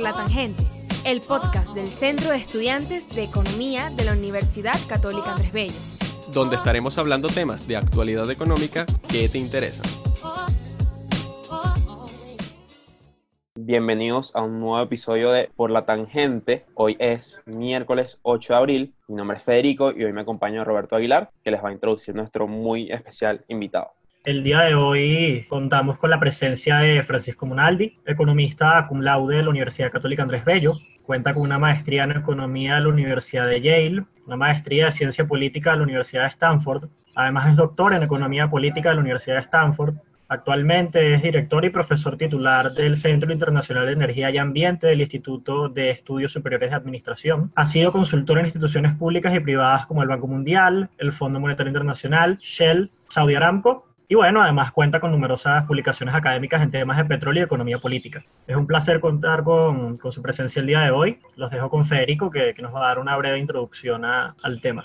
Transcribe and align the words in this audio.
Por 0.00 0.08
la 0.08 0.16
Tangente, 0.16 0.62
el 1.04 1.20
podcast 1.20 1.74
del 1.74 1.86
Centro 1.86 2.30
de 2.30 2.36
Estudiantes 2.36 3.14
de 3.14 3.22
Economía 3.22 3.90
de 3.90 4.04
la 4.04 4.14
Universidad 4.14 4.76
Católica 4.88 5.32
Andrés 5.32 5.52
Bello. 5.52 5.74
Donde 6.32 6.56
estaremos 6.56 6.96
hablando 6.96 7.28
temas 7.28 7.68
de 7.68 7.76
actualidad 7.76 8.30
económica 8.30 8.86
que 9.10 9.28
te 9.28 9.36
interesan. 9.36 9.84
Bienvenidos 13.54 14.34
a 14.34 14.40
un 14.40 14.58
nuevo 14.58 14.80
episodio 14.80 15.32
de 15.32 15.50
Por 15.54 15.70
la 15.70 15.84
Tangente. 15.84 16.64
Hoy 16.72 16.96
es 16.98 17.42
miércoles 17.44 18.20
8 18.22 18.54
de 18.54 18.58
abril. 18.58 18.94
Mi 19.06 19.16
nombre 19.16 19.36
es 19.36 19.44
Federico 19.44 19.92
y 19.92 20.04
hoy 20.04 20.14
me 20.14 20.22
acompaña 20.22 20.64
Roberto 20.64 20.96
Aguilar, 20.96 21.30
que 21.44 21.50
les 21.50 21.62
va 21.62 21.68
a 21.68 21.72
introducir 21.72 22.14
nuestro 22.14 22.48
muy 22.48 22.90
especial 22.90 23.44
invitado. 23.48 23.90
El 24.22 24.44
día 24.44 24.60
de 24.60 24.74
hoy 24.74 25.46
contamos 25.48 25.96
con 25.96 26.10
la 26.10 26.20
presencia 26.20 26.76
de 26.80 27.02
Francisco 27.04 27.46
Monaldi, 27.46 27.96
economista 28.04 28.86
cum 28.86 29.00
laude 29.00 29.36
de 29.36 29.42
la 29.42 29.48
Universidad 29.48 29.90
Católica 29.90 30.22
Andrés 30.22 30.44
Bello. 30.44 30.74
Cuenta 31.06 31.32
con 31.32 31.44
una 31.44 31.58
maestría 31.58 32.04
en 32.04 32.12
economía 32.12 32.74
de 32.74 32.82
la 32.82 32.88
Universidad 32.88 33.46
de 33.46 33.62
Yale, 33.62 34.04
una 34.26 34.36
maestría 34.36 34.86
de 34.86 34.92
ciencia 34.92 35.26
política 35.26 35.70
de 35.70 35.78
la 35.78 35.84
Universidad 35.84 36.24
de 36.24 36.28
Stanford. 36.28 36.90
Además 37.14 37.48
es 37.48 37.56
doctor 37.56 37.94
en 37.94 38.02
economía 38.02 38.50
política 38.50 38.90
de 38.90 38.96
la 38.96 39.00
Universidad 39.00 39.36
de 39.36 39.40
Stanford. 39.40 39.94
Actualmente 40.28 41.14
es 41.14 41.22
director 41.22 41.64
y 41.64 41.70
profesor 41.70 42.18
titular 42.18 42.74
del 42.74 42.98
Centro 42.98 43.32
Internacional 43.32 43.86
de 43.86 43.92
Energía 43.92 44.30
y 44.30 44.36
Ambiente 44.36 44.86
del 44.86 45.00
Instituto 45.00 45.70
de 45.70 45.90
Estudios 45.90 46.30
Superiores 46.30 46.68
de 46.68 46.76
Administración. 46.76 47.50
Ha 47.56 47.66
sido 47.66 47.90
consultor 47.90 48.38
en 48.38 48.44
instituciones 48.44 48.92
públicas 48.92 49.34
y 49.34 49.40
privadas 49.40 49.86
como 49.86 50.02
el 50.02 50.08
Banco 50.08 50.26
Mundial, 50.26 50.90
el 50.98 51.12
Fondo 51.12 51.40
Monetario 51.40 51.70
Internacional, 51.70 52.36
Shell, 52.36 52.90
Saudi 53.08 53.34
Aramco 53.34 53.89
y 54.10 54.16
bueno, 54.16 54.42
además 54.42 54.72
cuenta 54.72 54.98
con 54.98 55.12
numerosas 55.12 55.64
publicaciones 55.66 56.16
académicas 56.16 56.60
en 56.64 56.72
temas 56.72 56.96
de 56.96 57.04
petróleo 57.04 57.42
y 57.42 57.44
economía 57.44 57.78
política. 57.78 58.20
Es 58.48 58.56
un 58.56 58.66
placer 58.66 58.98
contar 58.98 59.44
con, 59.44 59.98
su 60.10 60.20
presencia 60.20 60.58
el 60.58 60.66
día 60.66 60.80
de 60.80 60.90
hoy. 60.90 61.20
Los 61.36 61.48
dejo 61.52 61.70
con 61.70 61.86
Federico, 61.86 62.28
que, 62.28 62.52
nos 62.60 62.74
va 62.74 62.80
a 62.80 62.88
dar 62.88 62.98
una 62.98 63.16
breve 63.16 63.38
introducción 63.38 64.04
al 64.04 64.60
tema. 64.60 64.84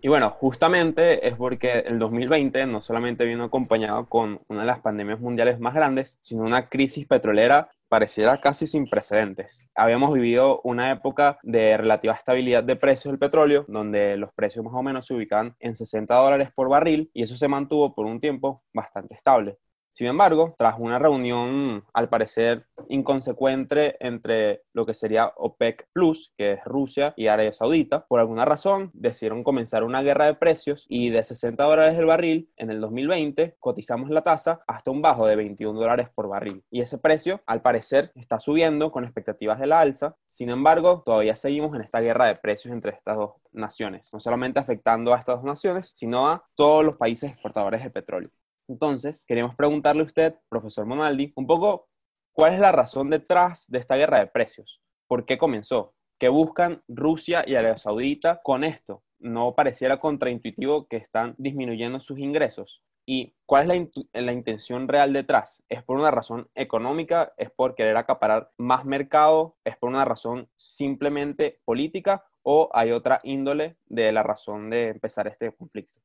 Y 0.00 0.06
bueno, 0.06 0.30
justamente 0.30 1.26
es 1.26 1.34
porque 1.34 1.80
el 1.80 1.98
2020 1.98 2.64
no 2.66 2.80
solamente 2.80 3.24
vino 3.24 3.42
acompañado 3.42 4.06
con 4.06 4.40
una 4.46 4.60
de 4.60 4.66
las 4.66 4.78
pandemias 4.78 5.18
mundiales 5.18 5.58
más 5.58 5.74
grandes, 5.74 6.16
sino 6.20 6.44
una 6.44 6.68
crisis 6.68 7.08
petrolera 7.08 7.70
pareciera 7.88 8.40
casi 8.40 8.66
sin 8.66 8.86
precedentes. 8.86 9.68
Habíamos 9.74 10.12
vivido 10.12 10.60
una 10.64 10.92
época 10.92 11.38
de 11.42 11.76
relativa 11.76 12.14
estabilidad 12.14 12.64
de 12.64 12.76
precios 12.76 13.12
del 13.12 13.18
petróleo, 13.18 13.64
donde 13.68 14.16
los 14.16 14.32
precios 14.32 14.64
más 14.64 14.74
o 14.74 14.82
menos 14.82 15.06
se 15.06 15.14
ubican 15.14 15.56
en 15.60 15.74
60 15.74 16.14
dólares 16.14 16.50
por 16.54 16.68
barril 16.68 17.10
y 17.14 17.22
eso 17.22 17.36
se 17.36 17.48
mantuvo 17.48 17.94
por 17.94 18.06
un 18.06 18.20
tiempo 18.20 18.62
bastante 18.72 19.14
estable. 19.14 19.58
Sin 19.98 20.06
embargo, 20.06 20.54
tras 20.56 20.78
una 20.78 21.00
reunión 21.00 21.84
al 21.92 22.08
parecer 22.08 22.68
inconsecuente 22.88 23.96
entre 23.98 24.62
lo 24.72 24.86
que 24.86 24.94
sería 24.94 25.32
OPEC 25.36 25.88
Plus, 25.92 26.32
que 26.36 26.52
es 26.52 26.64
Rusia 26.64 27.14
y 27.16 27.26
Arabia 27.26 27.52
Saudita, 27.52 28.06
por 28.06 28.20
alguna 28.20 28.44
razón 28.44 28.92
decidieron 28.94 29.42
comenzar 29.42 29.82
una 29.82 30.00
guerra 30.00 30.26
de 30.26 30.36
precios 30.36 30.86
y 30.88 31.10
de 31.10 31.24
60 31.24 31.64
dólares 31.64 31.98
el 31.98 32.04
barril 32.04 32.48
en 32.56 32.70
el 32.70 32.80
2020 32.80 33.56
cotizamos 33.58 34.08
la 34.10 34.22
tasa 34.22 34.60
hasta 34.68 34.92
un 34.92 35.02
bajo 35.02 35.26
de 35.26 35.34
21 35.34 35.80
dólares 35.80 36.08
por 36.14 36.28
barril. 36.28 36.62
Y 36.70 36.80
ese 36.80 36.98
precio 36.98 37.42
al 37.44 37.60
parecer 37.60 38.12
está 38.14 38.38
subiendo 38.38 38.92
con 38.92 39.02
expectativas 39.02 39.58
de 39.58 39.66
la 39.66 39.80
alza. 39.80 40.14
Sin 40.26 40.50
embargo, 40.50 41.02
todavía 41.04 41.34
seguimos 41.34 41.74
en 41.74 41.80
esta 41.80 41.98
guerra 41.98 42.26
de 42.26 42.36
precios 42.36 42.72
entre 42.72 42.92
estas 42.92 43.16
dos 43.16 43.32
naciones, 43.50 44.08
no 44.12 44.20
solamente 44.20 44.60
afectando 44.60 45.12
a 45.12 45.18
estas 45.18 45.38
dos 45.38 45.44
naciones, 45.44 45.90
sino 45.92 46.28
a 46.28 46.46
todos 46.54 46.84
los 46.84 46.94
países 46.94 47.32
exportadores 47.32 47.82
de 47.82 47.90
petróleo. 47.90 48.30
Entonces, 48.68 49.24
queremos 49.26 49.54
preguntarle 49.56 50.02
a 50.02 50.06
usted, 50.06 50.34
profesor 50.50 50.84
Monaldi, 50.84 51.32
un 51.36 51.46
poco 51.46 51.88
cuál 52.32 52.54
es 52.54 52.60
la 52.60 52.70
razón 52.70 53.08
detrás 53.08 53.64
de 53.68 53.78
esta 53.78 53.96
guerra 53.96 54.18
de 54.18 54.26
precios. 54.26 54.80
¿Por 55.08 55.24
qué 55.24 55.38
comenzó? 55.38 55.94
¿Qué 56.18 56.28
buscan 56.28 56.82
Rusia 56.86 57.44
y 57.46 57.54
Arabia 57.54 57.78
Saudita 57.78 58.40
con 58.42 58.64
esto? 58.64 59.02
¿No 59.18 59.54
pareciera 59.54 59.98
contraintuitivo 59.98 60.86
que 60.86 60.98
están 60.98 61.34
disminuyendo 61.38 61.98
sus 61.98 62.18
ingresos? 62.18 62.82
¿Y 63.06 63.34
cuál 63.46 63.70
es 63.70 63.88
la, 64.12 64.20
la, 64.20 64.32
intención 64.34 64.86
real 64.86 65.14
detrás? 65.14 65.64
¿Es 65.70 65.82
por 65.82 65.96
una 65.96 66.10
razón 66.10 66.50
económica? 66.54 67.32
¿Es 67.38 67.50
por 67.50 67.74
querer 67.74 67.96
acaparar 67.96 68.50
más 68.58 68.84
mercado? 68.84 69.56
¿Es 69.64 69.78
por 69.78 69.88
una 69.88 70.04
razón 70.04 70.50
simplemente 70.56 71.58
política? 71.64 72.26
¿O 72.42 72.68
hay 72.74 72.92
otra 72.92 73.18
índole 73.22 73.78
de 73.86 74.12
la 74.12 74.22
razón 74.22 74.68
de 74.68 74.88
empezar 74.88 75.26
este 75.26 75.50
conflicto? 75.52 76.00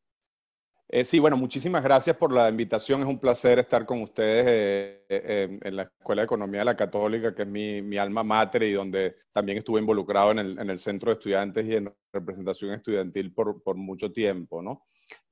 Eh, 0.96 1.04
sí, 1.04 1.18
bueno, 1.18 1.36
muchísimas 1.36 1.82
gracias 1.82 2.16
por 2.16 2.32
la 2.32 2.48
invitación. 2.48 3.02
Es 3.02 3.08
un 3.08 3.18
placer 3.18 3.58
estar 3.58 3.84
con 3.84 4.04
ustedes 4.04 4.46
eh, 4.48 5.06
eh, 5.10 5.60
en 5.64 5.76
la 5.76 5.84
Escuela 5.84 6.22
de 6.22 6.26
Economía 6.26 6.60
de 6.60 6.66
la 6.66 6.78
Católica, 6.78 7.34
que 7.34 7.42
es 7.42 7.48
mi, 7.48 7.98
alma 7.98 8.24
mater 8.24 8.62
y 8.62 8.74
donde 8.74 9.16
también 9.32 9.58
estuve 9.58 9.80
involucrado 9.80 10.30
en 10.30 10.38
el, 10.38 10.60
en 10.60 10.70
el, 10.70 10.78
Centro 10.78 11.10
de 11.10 11.16
Estudiantes 11.16 11.66
y 11.66 11.78
en 11.78 11.92
representación 12.12 12.74
estudiantil 12.76 13.34
por, 13.34 13.64
por 13.64 13.76
mucho 13.76 14.12
tiempo, 14.12 14.62
¿no? 14.62 14.86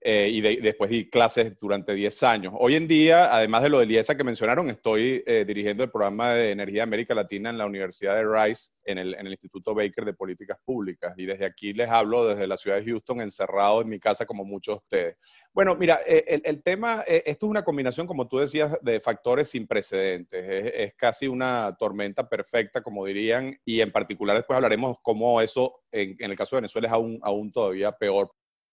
Eh, 0.03 0.29
y 0.31 0.41
de, 0.41 0.57
después 0.63 0.89
di 0.89 1.11
clases 1.11 1.55
durante 1.59 1.93
10 1.93 2.23
años. 2.23 2.53
Hoy 2.57 2.73
en 2.73 2.87
día, 2.87 3.31
además 3.31 3.61
de 3.61 3.69
lo 3.69 3.77
del 3.77 3.91
IESA 3.91 4.17
que 4.17 4.23
mencionaron, 4.23 4.67
estoy 4.71 5.23
eh, 5.27 5.45
dirigiendo 5.47 5.83
el 5.83 5.91
programa 5.91 6.33
de 6.33 6.49
Energía 6.49 6.79
de 6.79 6.83
América 6.83 7.13
Latina 7.13 7.51
en 7.51 7.59
la 7.59 7.67
Universidad 7.67 8.15
de 8.15 8.25
Rice, 8.25 8.71
en 8.83 8.97
el, 8.97 9.13
en 9.13 9.27
el, 9.27 9.33
Instituto 9.33 9.75
Baker 9.75 10.03
de 10.03 10.13
Políticas 10.13 10.57
Públicas. 10.65 11.13
Y 11.17 11.27
desde 11.27 11.45
aquí 11.45 11.73
les 11.73 11.87
hablo 11.87 12.25
desde 12.25 12.47
la 12.47 12.57
ciudad 12.57 12.77
de 12.77 12.85
Houston, 12.85 13.21
encerrado 13.21 13.81
en 13.81 13.89
mi 13.89 13.99
casa 13.99 14.25
como 14.25 14.43
muchos 14.43 14.73
de 14.73 14.79
ustedes. 14.79 15.17
Bueno, 15.53 15.75
mira, 15.75 15.99
eh, 16.07 16.23
el, 16.27 16.41
el, 16.45 16.63
tema, 16.63 17.03
esto 17.05 17.45
es 17.45 17.49
una 17.49 17.63
combinación, 17.63 18.07
como 18.07 18.27
tú 18.27 18.39
decías, 18.39 18.75
de 18.81 18.99
factores 18.99 19.49
sin 19.49 19.67
precedentes. 19.67 20.43
Es, 20.49 20.73
es, 20.75 20.95
casi 20.95 21.27
una 21.27 21.75
tormenta 21.77 22.27
perfecta, 22.27 22.81
como 22.81 23.05
dirían, 23.05 23.55
y 23.63 23.81
en 23.81 23.91
particular 23.91 24.35
después 24.35 24.55
hablaremos 24.55 24.97
cómo 25.03 25.41
eso, 25.41 25.83
en, 25.91 26.15
en 26.17 26.31
el 26.31 26.37
caso 26.37 26.55
de 26.55 26.61
Venezuela, 26.61 26.87
es 26.87 26.93
aún, 26.93 27.19
aún 27.21 27.51
todavía 27.51 27.91
peor 27.91 28.31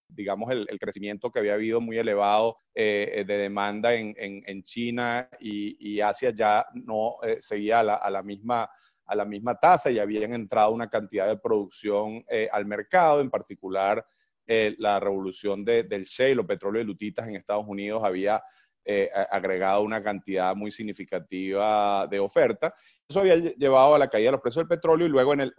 digamos, 0.09 0.51
el, 0.51 0.67
el, 0.71 0.79
crecimiento 0.79 1.31
que 1.31 1.39
había 1.39 1.55
habido 1.55 1.81
muy 1.81 1.99
elevado 1.99 2.59
eh, 2.75 3.25
de 3.27 3.39
demanda 3.39 3.95
en, 3.95 4.15
en, 4.19 4.43
en 4.47 4.63
China 4.63 5.29
y, 5.39 5.77
y, 5.79 6.01
Asia 6.01 6.31
ya 6.31 6.67
no 6.73 7.17
eh, 7.23 7.37
seguía 7.41 7.81
a 7.81 7.83
la, 7.83 7.95
a 7.95 8.11
la, 8.11 8.23
misma 8.23 8.69
a 9.09 9.17
la 9.17 9.25
misma 9.25 9.55
tasa 9.59 9.91
y 9.91 9.99
habían 9.99 10.35
entrado 10.35 10.71
una 10.71 10.89
cantidad 10.89 11.27
de 11.27 11.39
producción 11.39 12.25
eh, 12.29 12.49
al 12.53 12.67
mercado, 12.67 13.21
en 13.21 13.31
particular 13.31 14.05
eh, 14.47 14.75
la 14.79 15.01
revolución 15.01 15.65
de, 15.65 15.83
del 15.83 16.05
shale 16.05 16.41
o 16.41 16.47
petróleo 16.47 16.81
de 16.81 16.87
lutitas 16.87 17.27
en 17.27 17.37
Estados 17.37 17.65
Unidos 17.67 18.03
había 18.05 18.43
eh, 18.85 19.11
agregado 19.31 19.83
una 19.83 20.03
cantidad 20.03 20.55
muy 20.55 20.71
significativa 20.71 22.07
de 22.07 22.19
oferta. 22.19 22.75
Eso 23.09 23.21
había 23.21 23.37
llevado 23.37 23.95
a 23.95 23.99
la 23.99 24.09
caída 24.09 24.29
de 24.29 24.33
los 24.33 24.41
precios 24.41 24.67
del 24.67 24.79
petróleo 24.79 25.07
y 25.07 25.11
luego 25.11 25.35
en 25.35 25.41
el 25.41 25.55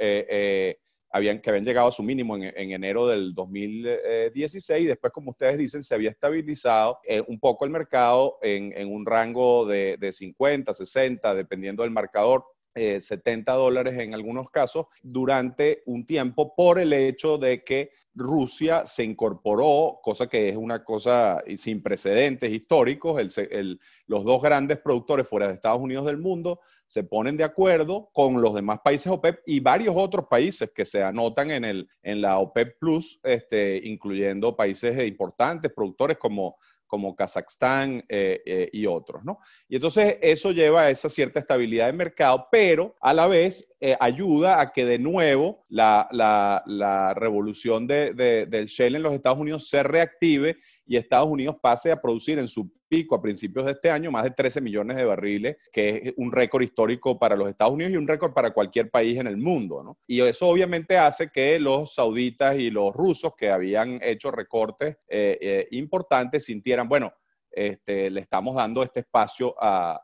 habían, 1.10 1.40
que 1.40 1.50
habían 1.50 1.66
llegado 1.66 1.88
a 1.88 1.92
su 1.92 2.04
mínimo 2.04 2.36
en, 2.36 2.44
en 2.44 2.72
enero 2.72 3.08
del 3.08 3.34
2016 3.34 4.84
y 4.84 4.88
después, 4.88 5.12
como 5.12 5.32
ustedes 5.32 5.58
dicen, 5.58 5.84
se 5.84 5.96
había 5.96 6.12
estabilizado 6.12 7.00
eh, 7.04 7.24
un 7.28 7.40
poco 7.40 7.66
el 7.66 7.72
mercado 7.72 8.38
en, 8.42 8.74
en 8.76 8.92
un 8.92 9.06
rango 9.06 9.66
de, 9.66 9.98
de, 10.00 10.12
50, 10.12 10.72
60, 10.74 11.36
dependiendo 11.36 11.84
del 11.84 11.92
marcador. 11.92 12.46
Eh, 12.76 13.02
70 13.02 13.52
dólares 13.54 13.98
en 13.98 14.14
algunos 14.14 14.52
casos 14.52 14.86
durante 15.02 15.82
un 15.88 16.06
tiempo 16.06 16.54
por 16.56 16.78
el 16.80 16.94
hecho 16.94 17.40
de 17.40 17.64
que 17.64 17.90
Rusia 18.14 18.84
se 18.86 19.04
incorporó, 19.04 20.00
cosa 20.04 20.28
que 20.28 20.50
es 20.50 20.56
una 20.56 20.84
cosa 20.84 21.44
sin 21.58 21.82
precedentes 21.82 22.52
históricos, 22.52 23.20
el, 23.20 23.48
el, 23.52 23.80
los 24.06 24.24
dos 24.24 24.42
grandes 24.42 24.78
productores 24.78 25.28
fuera 25.28 25.48
de 25.48 25.56
Estados 25.56 25.82
Unidos 25.82 26.06
del 26.06 26.18
mundo 26.18 26.60
se 26.90 27.04
ponen 27.04 27.38
de 27.38 27.44
acuerdo 27.44 28.10
con 28.14 28.42
los 28.42 28.56
demás 28.56 28.80
países 28.84 29.12
OPEP 29.12 29.42
y 29.46 29.60
varios 29.60 29.96
otros 29.96 30.26
países 30.28 30.72
que 30.74 30.86
se 30.86 31.04
anotan 31.04 31.52
en, 31.52 31.64
el, 31.64 31.88
en 32.02 32.20
la 32.20 32.40
OPEP 32.40 32.80
Plus, 32.80 33.20
este, 33.24 33.80
incluyendo 33.84 34.56
países 34.56 35.00
importantes, 35.08 35.72
productores 35.72 36.18
como, 36.18 36.58
como 36.88 37.16
Kazajstán 37.16 38.04
eh, 38.10 38.42
eh, 38.44 38.70
y 38.74 38.88
otros, 38.88 39.24
¿no? 39.24 39.38
Y 39.68 39.76
entonces 39.76 40.18
eso 40.20 40.52
lleva 40.52 40.82
a 40.82 40.90
esa 40.90 41.10
cierta 41.10 41.40
estabilidad 41.40 41.86
de 41.86 41.94
mercado, 41.94 42.48
pero 42.52 42.96
a 43.02 43.14
la 43.14 43.28
vez 43.28 43.72
eh, 43.80 43.96
ayuda 44.00 44.60
a 44.60 44.72
que 44.72 44.84
de 44.84 44.98
nuevo 44.98 45.66
la, 45.70 46.08
la, 46.10 47.14
revolución 47.14 47.86
de, 47.86 48.16
de, 48.16 48.48
del 48.48 48.66
Shell 48.66 48.96
en 48.96 49.04
los 49.04 49.14
Estados 49.14 49.38
Unidos 49.38 49.70
se 49.70 49.84
reactive 49.84 50.58
y 50.88 50.98
Estados 50.98 51.28
Unidos 51.28 51.58
pase 51.62 51.92
a 51.92 52.02
producir 52.02 52.40
en 52.40 52.48
su 52.48 52.72
pico 52.90 53.16
a 53.16 53.22
principios 53.22 53.66
de 53.66 53.72
este 53.74 53.90
año 53.92 54.12
más 54.12 54.24
de 54.24 54.32
13 54.32 54.60
millones 54.62 54.98
de 54.98 55.06
barriles, 55.06 55.58
que 55.72 56.02
es 56.04 56.14
un 56.18 56.32
récord 56.32 56.64
histórico 56.64 57.18
para 57.18 57.36
los 57.36 57.48
Estados 57.48 57.74
Unidos 57.74 57.94
y 57.94 57.98
un 57.98 58.08
récord 58.08 58.34
para 58.34 58.52
cualquier 58.52 58.90
país 58.90 59.20
en 59.20 59.28
el 59.28 59.38
mundo. 59.38 59.84
¿no? 59.84 59.98
Y 60.08 60.22
eso 60.22 60.48
obviamente 60.48 60.98
hace 60.98 61.30
que 61.30 61.60
los 61.60 61.94
sauditas 61.94 62.58
y 62.58 62.72
los 62.72 62.94
rusos 62.94 63.34
que 63.38 63.52
habían 63.52 64.00
hecho 64.02 64.32
recortes 64.32 64.98
eh, 65.08 65.38
eh, 65.40 65.68
importantes 65.72 66.46
sintieran, 66.46 66.90
bueno, 66.90 67.14
este, 67.52 68.10
le 68.10 68.22
estamos 68.22 68.56
dando 68.56 68.84
este 68.84 69.02
espacio 69.02 69.56
a, 69.60 70.02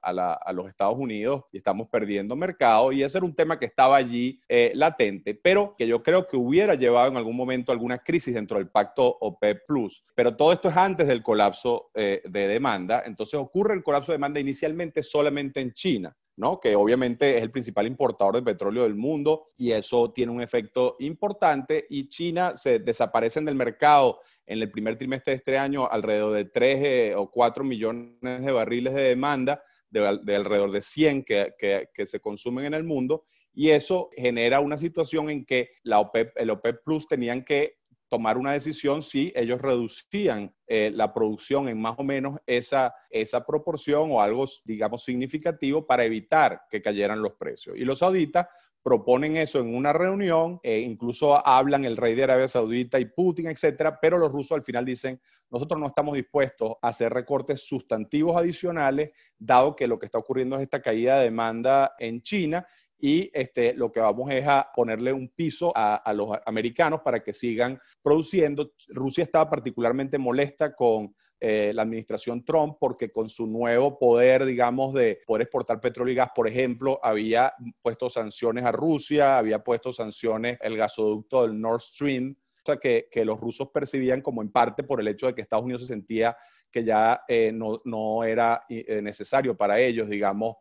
los 0.53 0.67
Estados 0.67 0.97
Unidos 0.97 1.43
y 1.51 1.57
estamos 1.57 1.87
perdiendo 1.89 2.35
mercado. 2.35 2.91
Y 2.91 3.03
ese 3.03 3.17
era 3.17 3.25
un 3.25 3.35
tema 3.35 3.59
que 3.59 3.65
estaba 3.65 3.97
allí 3.97 4.39
eh, 4.47 4.71
latente, 4.75 5.35
pero 5.35 5.75
que 5.77 5.87
yo 5.87 6.03
creo 6.03 6.27
que 6.27 6.37
hubiera 6.37 6.75
llevado 6.75 7.09
en 7.09 7.17
algún 7.17 7.35
momento 7.35 7.71
alguna 7.71 7.99
crisis 7.99 8.33
dentro 8.33 8.57
del 8.57 8.69
pacto 8.69 9.17
OPEP 9.19 9.65
Plus. 9.67 10.05
Pero 10.15 10.35
todo 10.35 10.53
esto 10.53 10.69
es 10.69 10.77
antes 10.77 11.07
del 11.07 11.23
colapso 11.23 11.89
eh, 11.93 12.21
de 12.25 12.47
demanda. 12.47 13.03
Entonces 13.05 13.35
ocurre 13.35 13.73
el 13.73 13.83
colapso 13.83 14.11
de 14.11 14.17
demanda 14.17 14.39
inicialmente 14.39 15.03
solamente 15.03 15.59
en 15.59 15.73
China. 15.73 16.15
¿No? 16.37 16.59
que 16.59 16.75
obviamente 16.75 17.37
es 17.37 17.43
el 17.43 17.51
principal 17.51 17.87
importador 17.87 18.35
de 18.35 18.41
petróleo 18.41 18.83
del 18.83 18.95
mundo 18.95 19.51
y 19.57 19.71
eso 19.71 20.11
tiene 20.11 20.31
un 20.31 20.41
efecto 20.41 20.95
importante 20.99 21.85
y 21.89 22.09
China 22.09 22.57
se 22.57 22.79
desaparecen 22.79 23.45
del 23.45 23.55
mercado 23.55 24.19
en 24.45 24.59
el 24.59 24.69
primer 24.69 24.97
trimestre 24.97 25.31
de 25.31 25.37
este 25.37 25.57
año 25.57 25.89
alrededor 25.89 26.33
de 26.33 26.45
3 26.45 26.79
eh, 26.83 27.15
o 27.15 27.31
4 27.31 27.63
millones 27.63 28.19
de 28.21 28.51
barriles 28.51 28.93
de 28.93 29.01
demanda, 29.01 29.63
de, 29.89 30.05
alrededor 30.05 30.71
de 30.71 30.81
100 30.81 31.23
que, 31.23 31.53
que, 31.57 32.05
se 32.05 32.19
consumen 32.19 32.65
en 32.65 32.73
el 32.73 32.83
mundo, 32.83 33.25
y 33.53 33.69
eso 33.69 34.09
genera 34.15 34.59
una 34.59 34.77
situación 34.77 35.29
en 35.29 35.45
que 35.45 35.69
la 35.83 35.99
OPEP, 35.99 36.33
el 36.35 36.49
OPEP 36.49 36.83
Plus 36.83 37.07
tenían 37.07 37.45
que 37.45 37.77
tomar 38.09 38.37
una 38.37 38.53
decisión 38.53 39.01
si 39.01 39.31
ellos 39.35 39.61
reducían 39.61 40.53
eh, 40.67 40.91
la 40.93 41.13
producción 41.13 41.67
en 41.67 41.79
más 41.79 41.95
o 41.97 42.03
menos 42.03 42.39
esa, 42.45 42.93
esa 43.09 43.45
proporción 43.45 44.11
o 44.11 44.21
algo, 44.21 44.45
digamos, 44.63 45.03
significativo 45.03 45.85
para 45.85 46.05
evitar 46.05 46.61
que 46.69 46.81
cayeran 46.81 47.21
los 47.21 47.33
precios. 47.33 47.77
Y 47.77 47.85
los 47.85 47.99
sauditas 47.99 48.47
proponen 48.85 49.35
eso 49.37 49.59
en 49.59 49.75
una 49.75 49.93
reunión, 49.93 50.59
e 50.61 50.79
incluso 50.81 51.45
hablan 51.47 51.85
el 51.85 51.97
rey 51.97 52.13
de 52.13 52.25
Arabia 52.25 52.47
Saudita 52.47 52.99
y 52.99 53.05
Putin, 53.05 53.47
etcétera, 53.47 53.99
pero 53.99 54.19
los 54.19 54.31
rusos 54.31 54.51
al 54.51 54.63
final 54.63 54.85
dicen, 54.85 55.19
nosotros 55.49 55.79
no 55.79 55.87
estamos 55.87 56.13
dispuestos 56.13 56.73
a 56.83 56.89
hacer 56.89 57.11
recortes 57.11 57.67
sustantivos 57.67 58.37
adicionales, 58.37 59.09
dado 59.39 59.75
que 59.75 59.87
lo 59.87 59.97
que 59.97 60.05
está 60.05 60.19
ocurriendo 60.19 60.55
es 60.55 60.61
esta 60.61 60.83
caída 60.83 61.17
de 61.17 61.23
demanda 61.23 61.95
en 61.97 62.21
China 62.21 62.67
y 62.99 63.29
este, 63.33 63.73
lo 63.73 63.91
que 63.91 63.99
vamos 63.99 64.31
es 64.31 64.47
a 64.47 64.71
ponerle 64.73 65.11
un 65.11 65.29
piso 65.29 65.71
a, 65.75 66.13
los 66.13 66.29
americanos 66.45 67.01
para 67.01 67.21
que 67.21 67.33
sigan 67.33 67.79
produciendo. 68.01 68.71
Rusia 68.89 69.23
estaba 69.23 69.49
particularmente 69.49 70.17
molesta 70.17 70.73
con 70.73 71.13
eh, 71.39 71.71
la 71.73 71.81
administración 71.81 72.45
Trump 72.45 72.77
porque 72.79 73.11
con 73.11 73.27
su 73.27 73.47
nuevo 73.47 73.99
poder, 73.99 74.45
digamos, 74.45 74.93
de 74.93 75.19
poder 75.27 75.43
exportar 75.43 75.81
petróleo 75.81 76.13
y 76.13 76.15
gas, 76.15 76.29
por 76.33 76.47
ejemplo, 76.47 76.99
había 77.03 77.53
puesto 77.81 78.09
sanciones 78.09 78.63
a 78.63 78.71
Rusia, 78.71 79.37
había 79.37 79.59
puesto 79.59 79.91
sanciones 79.91 80.57
el 80.61 80.77
gasoducto 80.77 81.43
del 81.43 81.59
Nord 81.59 81.81
Stream, 81.81 82.35
cosa 82.63 82.79
que, 82.79 83.09
los 83.25 83.39
rusos 83.39 83.69
percibían 83.69 84.21
como 84.21 84.41
en 84.41 84.51
parte 84.51 84.83
por 84.83 85.01
el 85.01 85.07
hecho 85.09 85.27
de 85.27 85.35
que 85.35 85.41
Estados 85.41 85.65
Unidos 85.65 85.81
se 85.81 85.87
sentía 85.87 86.35
que 86.71 86.83
ya 86.83 87.21
eh, 87.27 87.51
no, 87.53 87.81
no, 87.85 88.23
era 88.23 88.63
eh, 88.67 89.01
necesario 89.01 89.55
para 89.55 89.79
ellos, 89.79 90.09
digamos, 90.09 90.55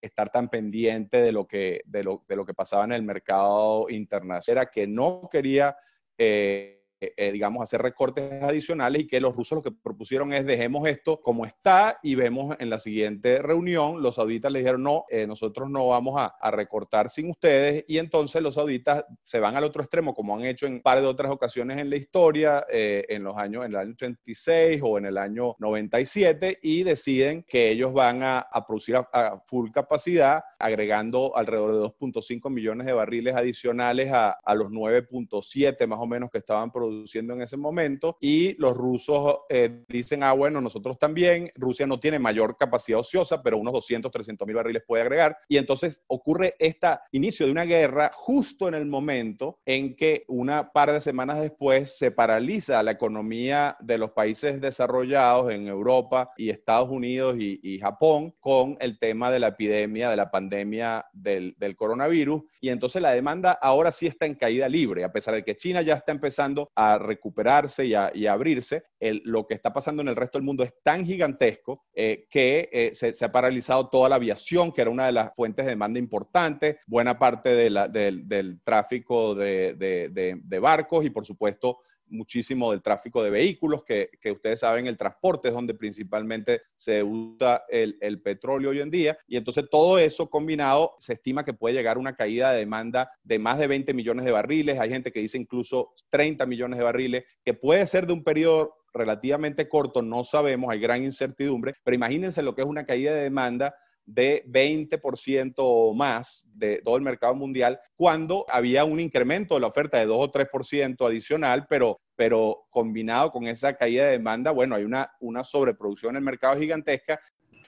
estar 0.00 0.30
tan 0.30 0.48
pendiente 0.48 1.18
de 1.18 1.32
lo, 1.32 1.46
que, 1.46 1.82
de, 1.86 2.04
lo, 2.04 2.24
de 2.28 2.36
lo 2.36 2.44
que 2.44 2.54
pasaba 2.54 2.84
en 2.84 2.92
el 2.92 3.02
mercado 3.02 3.88
internacional. 3.88 4.62
Era 4.62 4.70
que 4.70 4.86
no 4.86 5.28
quería 5.30 5.76
eh, 6.18 6.83
eh, 7.00 7.32
digamos, 7.32 7.62
hacer 7.62 7.82
recortes 7.82 8.42
adicionales 8.42 9.02
y 9.02 9.06
que 9.06 9.20
los 9.20 9.34
rusos 9.36 9.56
lo 9.56 9.62
que 9.62 9.72
propusieron 9.72 10.32
es 10.32 10.46
dejemos 10.46 10.86
esto 10.88 11.20
como 11.20 11.44
está 11.44 11.98
y 12.02 12.14
vemos 12.14 12.56
en 12.58 12.70
la 12.70 12.78
siguiente 12.78 13.42
reunión, 13.42 14.02
los 14.02 14.14
sauditas 14.14 14.52
le 14.52 14.60
dijeron, 14.60 14.82
no, 14.82 15.04
eh, 15.10 15.26
nosotros 15.26 15.68
no 15.68 15.88
vamos 15.88 16.14
a, 16.18 16.34
recortar 16.50 17.08
sin 17.08 17.30
ustedes 17.30 17.84
y 17.88 17.98
entonces 17.98 18.40
los 18.40 18.54
sauditas 18.54 19.04
se 19.22 19.40
van 19.40 19.56
al 19.56 19.64
otro 19.64 19.82
extremo, 19.82 20.14
como 20.14 20.36
han 20.36 20.44
hecho 20.44 20.66
en 20.66 20.74
un 20.74 20.82
par 20.82 21.00
de 21.00 21.06
otras 21.06 21.32
ocasiones 21.32 21.78
en 21.78 21.90
la 21.90 21.96
historia, 21.96 22.64
en 22.68 23.24
los 23.24 23.36
años, 23.36 23.64
en 23.64 23.72
el 23.72 23.76
año 23.76 23.92
86 23.92 24.80
o 24.84 24.98
en 24.98 25.06
el 25.06 25.18
año 25.18 25.56
97 25.58 26.60
y 26.62 26.84
deciden 26.84 27.42
que 27.42 27.70
ellos 27.70 27.92
van 27.92 28.22
a, 28.22 28.46
producir 28.66 28.96
a, 28.96 29.42
full 29.46 29.70
capacidad, 29.70 30.44
agregando 30.58 31.36
alrededor 31.36 31.72
de 31.72 31.80
2.5 31.80 32.50
millones 32.50 32.86
de 32.86 32.92
barriles 32.92 33.34
adicionales 33.34 34.12
a, 34.12 34.30
a 34.30 34.54
los 34.54 34.68
9.7 34.68 35.86
más 35.88 35.98
o 35.98 36.06
menos 36.06 36.30
que 36.30 36.38
estaban 36.38 36.70
produciendo 36.70 36.83
produciendo 36.86 37.34
en 37.34 37.42
ese 37.42 37.56
momento 37.56 38.16
y 38.20 38.54
los 38.58 38.76
rusos 38.76 39.38
eh, 39.48 39.84
dicen, 39.88 40.22
ah, 40.22 40.32
bueno, 40.32 40.60
nosotros 40.60 40.98
también, 40.98 41.50
Rusia 41.54 41.86
no 41.86 42.00
tiene 42.00 42.18
mayor 42.18 42.56
capacidad 42.56 43.00
ociosa, 43.00 43.42
pero 43.42 43.58
unos 43.58 43.72
200, 43.72 44.10
300 44.10 44.46
mil 44.46 44.56
barriles 44.56 44.82
puede 44.86 45.02
agregar. 45.02 45.36
Y 45.48 45.56
entonces 45.56 46.02
ocurre 46.06 46.54
este 46.58 46.88
inicio 47.12 47.46
de 47.46 47.52
una 47.52 47.64
guerra 47.64 48.10
justo 48.14 48.68
en 48.68 48.74
el 48.74 48.86
momento 48.86 49.58
en 49.64 49.96
que 49.96 50.24
una 50.28 50.72
par 50.72 50.92
de 50.92 51.00
semanas 51.00 51.40
después 51.40 51.96
se 51.96 52.10
paraliza 52.10 52.82
la 52.82 52.92
economía 52.92 53.76
de 53.80 53.98
los 53.98 54.10
países 54.10 54.60
desarrollados 54.60 55.50
en 55.50 55.68
Europa 55.68 56.32
y 56.36 56.50
Estados 56.50 56.90
Unidos 56.90 57.36
y, 57.38 57.54
Japón 57.80 58.32
con 58.40 58.76
el 58.80 58.98
tema 58.98 59.30
de 59.30 59.40
la 59.40 59.48
epidemia, 59.48 60.08
de 60.08 60.16
la 60.16 60.30
pandemia 60.30 61.04
del, 61.12 61.54
del 61.58 61.76
coronavirus. 61.76 62.42
Y 62.60 62.68
entonces 62.68 63.02
la 63.02 63.10
demanda 63.10 63.58
ahora 63.60 63.90
sí 63.90 64.06
está 64.06 64.26
en 64.26 64.36
caída 64.36 64.68
libre, 64.68 65.04
a 65.04 65.12
pesar 65.12 65.34
de 65.34 65.44
que 65.44 65.56
China 65.56 65.82
ya 65.82 65.94
está 65.94 66.12
empezando 66.12 66.70
a 66.76 66.98
recuperarse 66.98 67.86
y 67.86 67.94
a, 67.94 68.10
abrirse, 68.32 68.84
lo 69.24 69.46
que 69.46 69.54
está 69.54 69.72
pasando 69.72 70.02
en 70.02 70.08
el 70.08 70.16
resto 70.16 70.38
del 70.38 70.44
mundo 70.44 70.64
es 70.64 70.74
tan 70.82 71.04
gigantesco 71.04 71.84
eh, 71.94 72.26
que 72.30 72.68
eh, 72.72 72.90
se, 72.94 73.24
ha 73.24 73.32
paralizado 73.32 73.88
toda 73.88 74.08
la 74.08 74.16
aviación, 74.16 74.72
que 74.72 74.80
era 74.82 74.90
una 74.90 75.06
de 75.06 75.12
las 75.12 75.34
fuentes 75.34 75.64
de 75.64 75.70
demanda 75.70 75.98
importantes, 75.98 76.76
buena 76.86 77.18
parte 77.18 77.50
del, 77.50 78.60
tráfico 78.64 79.34
de 79.34 80.58
barcos 80.60 81.04
y 81.04 81.10
por 81.10 81.24
supuesto 81.24 81.78
muchísimo 82.08 82.70
del 82.70 82.82
tráfico 82.82 83.22
de 83.22 83.30
vehículos, 83.30 83.84
que, 83.84 84.10
ustedes 84.30 84.60
saben, 84.60 84.86
el 84.86 84.96
transporte 84.96 85.48
es 85.48 85.54
donde 85.54 85.74
principalmente 85.74 86.62
se 86.74 87.02
usa 87.02 87.64
el, 87.68 88.20
petróleo 88.22 88.70
hoy 88.70 88.80
en 88.80 88.90
día. 88.90 89.18
Y 89.26 89.36
entonces 89.36 89.64
todo 89.70 89.98
eso 89.98 90.30
combinado 90.30 90.94
se 90.98 91.14
estima 91.14 91.44
que 91.44 91.52
puede 91.52 91.74
llegar 91.74 91.96
a 91.96 92.00
una 92.00 92.16
caída 92.16 92.52
de 92.52 92.58
demanda 92.58 93.10
de 93.22 93.38
más 93.38 93.58
de 93.58 93.66
20 93.66 93.92
millones 93.94 94.24
de 94.24 94.32
barriles. 94.32 94.80
Hay 94.80 94.90
gente 94.90 95.12
que 95.12 95.20
dice 95.20 95.38
incluso 95.38 95.94
30 96.10 96.46
millones 96.46 96.78
de 96.78 96.84
barriles, 96.84 97.24
que 97.44 97.54
puede 97.54 97.86
ser 97.86 98.06
de 98.06 98.12
un 98.12 98.24
periodo 98.24 98.74
relativamente 98.94 99.68
corto, 99.68 100.02
no 100.02 100.22
sabemos, 100.22 100.70
hay 100.70 100.78
gran 100.78 101.02
incertidumbre, 101.02 101.74
pero 101.82 101.96
imagínense 101.96 102.42
lo 102.42 102.54
que 102.54 102.62
es 102.62 102.66
una 102.66 102.86
caída 102.86 103.12
de 103.12 103.24
demanda 103.24 103.74
de 104.06 104.44
20% 104.46 105.54
o 105.58 105.94
más 105.94 106.48
de 106.54 106.80
todo 106.84 106.96
el 106.96 107.02
mercado 107.02 107.34
mundial, 107.34 107.80
cuando 107.96 108.44
había 108.48 108.84
un 108.84 109.00
incremento 109.00 109.54
de 109.54 109.60
la 109.60 109.68
oferta 109.68 109.98
de 109.98 110.06
2 110.06 110.18
o 110.18 110.30
3% 110.30 111.06
adicional, 111.06 111.66
pero, 111.68 112.00
pero 112.16 112.66
combinado 112.70 113.30
con 113.30 113.46
esa 113.46 113.74
caída 113.74 114.04
de 114.04 114.12
demanda, 114.12 114.50
bueno, 114.50 114.74
hay 114.74 114.84
una, 114.84 115.10
una 115.20 115.44
sobreproducción 115.44 116.12
en 116.12 116.16
el 116.16 116.24
mercado 116.24 116.58
gigantesca 116.60 117.20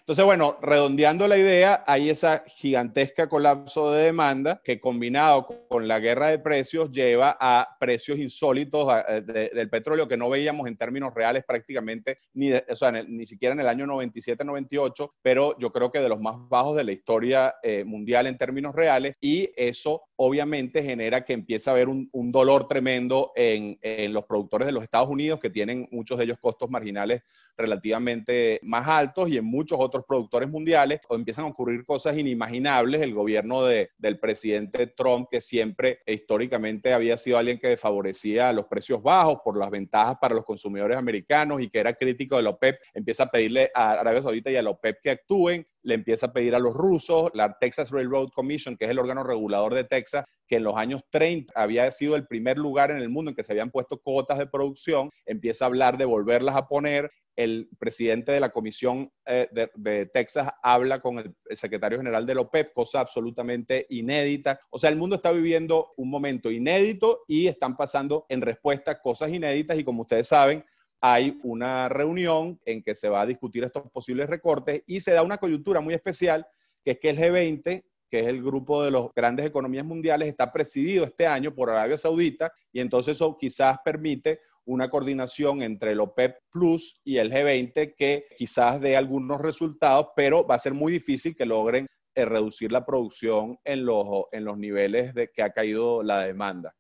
entonces, 0.07 0.25
bueno, 0.25 0.57
redondeando 0.63 1.27
la 1.27 1.37
idea, 1.37 1.83
hay 1.85 2.11
esa 2.11 2.45
gigantesca 2.47 3.29
colapso 3.29 3.91
de 3.91 4.05
demanda 4.05 4.61
que 4.63 4.79
combinado 4.79 5.49
con 5.69 5.89
la 5.89 5.99
guerra 5.99 6.29
de 6.29 6.39
precios 6.39 6.93
lleva 6.93 7.37
a 7.41 7.77
precios 7.81 8.17
insólitos 8.17 8.89
eh, 9.09 9.51
del 9.53 9.69
petróleo 9.69 10.07
que 10.07 10.17
no 10.17 10.31
veíamos 10.31 10.69
en 10.69 10.77
términos 10.77 11.13
reales 11.13 11.43
prácticamente, 11.45 12.21
ni, 12.35 12.53
o 12.53 12.77
sea, 12.77 12.93
ni 12.93 13.27
siquiera 13.27 13.53
en 13.55 13.59
el 13.59 13.67
año 13.67 13.85
97-98, 13.87 15.11
pero 15.23 15.59
yo 15.59 15.73
creo 15.73 15.91
que 15.91 15.99
de 15.99 16.09
los 16.09 16.21
más 16.21 16.37
bajos 16.49 16.77
de 16.77 16.85
la 16.85 16.93
historia 16.93 17.57
eh, 17.65 17.83
mundial 17.83 18.29
en 18.29 18.39
términos 18.39 18.77
reales. 18.77 19.17
Y 19.21 19.51
eso 19.57 20.05
obviamente 20.17 20.83
genera 20.83 21.25
que 21.25 21.33
empiece 21.33 21.71
a 21.71 21.75
haber 21.75 21.89
un, 21.89 22.09
dolor 22.33 22.67
tremendo 22.67 23.33
en, 23.37 23.79
en 23.83 24.13
los 24.13 24.25
productores 24.25 24.67
de 24.67 24.73
los 24.73 24.83
Estados 24.83 25.09
Unidos, 25.09 25.39
que 25.41 25.51
tienen 25.51 25.89
muchos 25.91 26.19
de 26.19 26.25
ellos 26.25 26.39
costos 26.41 26.71
marginales 26.71 27.23
relativamente 27.57 28.61
más 28.63 28.87
altos 28.89 29.29
y 29.29 29.39
en 29.39 29.45
muchos 29.45 29.79
otros 29.81 30.05
productores 30.07 30.49
mundiales, 30.49 31.01
o 31.09 31.15
empiezan 31.15 31.45
a 31.45 31.49
ocurrir 31.49 31.85
cosas 31.85 32.17
inimaginables. 32.17 33.01
El 33.03 33.15
gobierno 33.15 33.65
de, 33.65 33.91
del 33.99 34.19
presidente 34.19 34.87
Trump, 34.89 35.29
que 35.31 35.41
siempre 35.41 36.01
históricamente 36.07 36.93
había 36.93 37.17
sido 37.17 37.39
alguien 37.39 37.59
que 37.59 37.77
favorecía 37.77 38.53
los 38.53 38.67
precios 38.67 39.03
bajos 39.03 39.39
por 39.45 39.59
las 39.59 39.71
ventajas 39.71 40.17
para 40.21 40.35
los 40.35 40.45
consumidores 40.45 40.97
americanos 40.97 41.61
y 41.61 41.69
que 41.69 41.79
era 41.79 41.95
crítico 41.95 42.37
de 42.37 42.43
la 42.43 42.51
OPEP, 42.51 42.79
empieza 42.95 43.25
a 43.25 43.31
pedirle 43.31 43.71
a 43.75 43.93
Arabia 43.93 44.23
Saudita 44.23 44.51
y 44.51 44.57
a 44.57 44.63
la 44.63 44.71
OPEP 44.71 45.01
que 45.03 45.11
actúen 45.11 45.67
le 45.87 45.95
empieza 45.95 46.27
a 46.27 46.33
pedir 46.33 46.55
a 46.57 46.59
los 46.59 46.75
rusos, 46.75 47.31
la 47.33 47.57
Texas 47.59 47.93
Railroad 47.93 48.31
Commission, 48.35 48.77
que 48.77 48.87
es 48.87 48.91
el 48.91 48.99
órgano 48.99 49.23
regulador 49.23 49.73
de 49.73 49.85
Texas, 49.85 50.25
que 50.49 50.57
en 50.57 50.65
los 50.65 50.77
años 50.77 51.03
30 51.11 51.53
había 51.55 51.89
sido 51.93 52.17
el 52.17 52.27
primer 52.27 52.59
lugar 52.59 52.91
en 52.91 52.99
el 52.99 53.09
mundo 53.09 53.31
en 53.31 53.37
que 53.37 53.45
se 53.45 53.53
habían 53.53 53.71
puesto 53.71 53.99
cuotas 53.99 54.39
de 54.39 54.49
producción, 54.49 55.11
empieza 55.25 55.65
a 55.65 55.69
hablar 55.69 55.97
de 55.97 56.05
volverlas 56.05 56.57
a 56.57 56.67
poner. 56.67 57.11
El 57.37 57.69
presidente 57.79 58.33
de 58.33 58.41
la 58.41 58.49
Comisión 58.49 59.13
eh, 59.27 59.47
de, 59.75 60.07
Texas 60.07 60.49
habla 60.63 61.01
con 61.01 61.19
el, 61.19 61.35
secretario 61.51 61.99
general 61.99 62.25
de 62.25 62.35
la 62.35 62.41
OPEP, 62.41 62.73
cosa 62.73 63.01
absolutamente 63.01 63.87
inédita. 63.91 64.59
O 64.71 64.79
sea, 64.79 64.89
el 64.89 64.97
mundo 64.97 65.17
está 65.17 65.33
viviendo 65.33 65.93
un 65.99 66.09
momento 66.09 66.51
inédito 66.51 67.25
y 67.29 67.47
están 67.47 67.77
pasando 67.77 68.25
en 68.31 68.41
respuesta 68.41 69.03
cosas 69.03 69.29
inéditas 69.29 69.79
y 69.79 69.85
como 69.85 70.03
ustedes 70.03 70.29
saben, 70.29 70.65
hay 71.01 71.39
una 71.43 71.89
reunión 71.89 72.59
en 72.65 72.83
que 72.83 72.95
se 72.95 73.09
va 73.09 73.23
a 73.23 73.27
discutir 73.27 73.65
estos 73.65 73.91
posibles 73.91 74.29
recortes 74.29 74.83
y 74.87 75.01
se 75.01 75.13
da 75.13 75.23
una 75.23 75.39
coyuntura 75.39 75.81
muy 75.81 75.95
especial, 75.95 76.47
que 76.85 76.93
es 76.93 76.99
que 76.99 77.11
el 77.11 77.19
G20, 77.19 77.85
que 78.11 78.21
es 78.21 78.27
el 78.27 78.43
grupo 78.43 78.83
de 78.83 78.91
las 78.91 79.03
grandes 79.15 79.47
economías 79.47 79.85
mundiales, 79.85 80.29
está 80.29 80.53
presidido 80.53 81.05
este 81.05 81.27
año 81.27 81.55
por 81.55 81.71
Arabia 81.71 81.97
Saudita 81.97 82.53
y 82.73 82.81
entonces 82.81 83.17
eso 83.17 83.37
quizás 83.39 83.79
permite 83.85 84.41
una 84.65 84.91
coordinación 84.91 85.63
entre 85.63 85.93
el 85.93 86.01
OPEP 86.01 86.39
Plus 86.51 87.01
y 87.05 87.19
el 87.19 87.31
G20 87.31 87.95
que 87.97 88.27
quizás 88.37 88.81
dé 88.81 88.97
algunos 88.97 89.41
resultados, 89.41 90.09
pero 90.17 90.47
va 90.47 90.57
a 90.57 90.61
ser 90.61 90.75
muy 90.75 90.93
difícil 90.93 91.37
que 91.37 91.47
logren 91.47 91.87
eh, 92.15 92.25
reducir 92.25 92.73
la 92.73 92.85
producción 92.85 93.59
en 93.65 93.85
los, 93.85 94.07
en 94.33 94.45
los 94.45 94.59
niveles 94.59 95.15
de 95.15 95.31
que 95.31 95.43
ha 95.43 95.51
caído 95.51 96.03
la 96.03 96.21
demanda. 96.21 96.75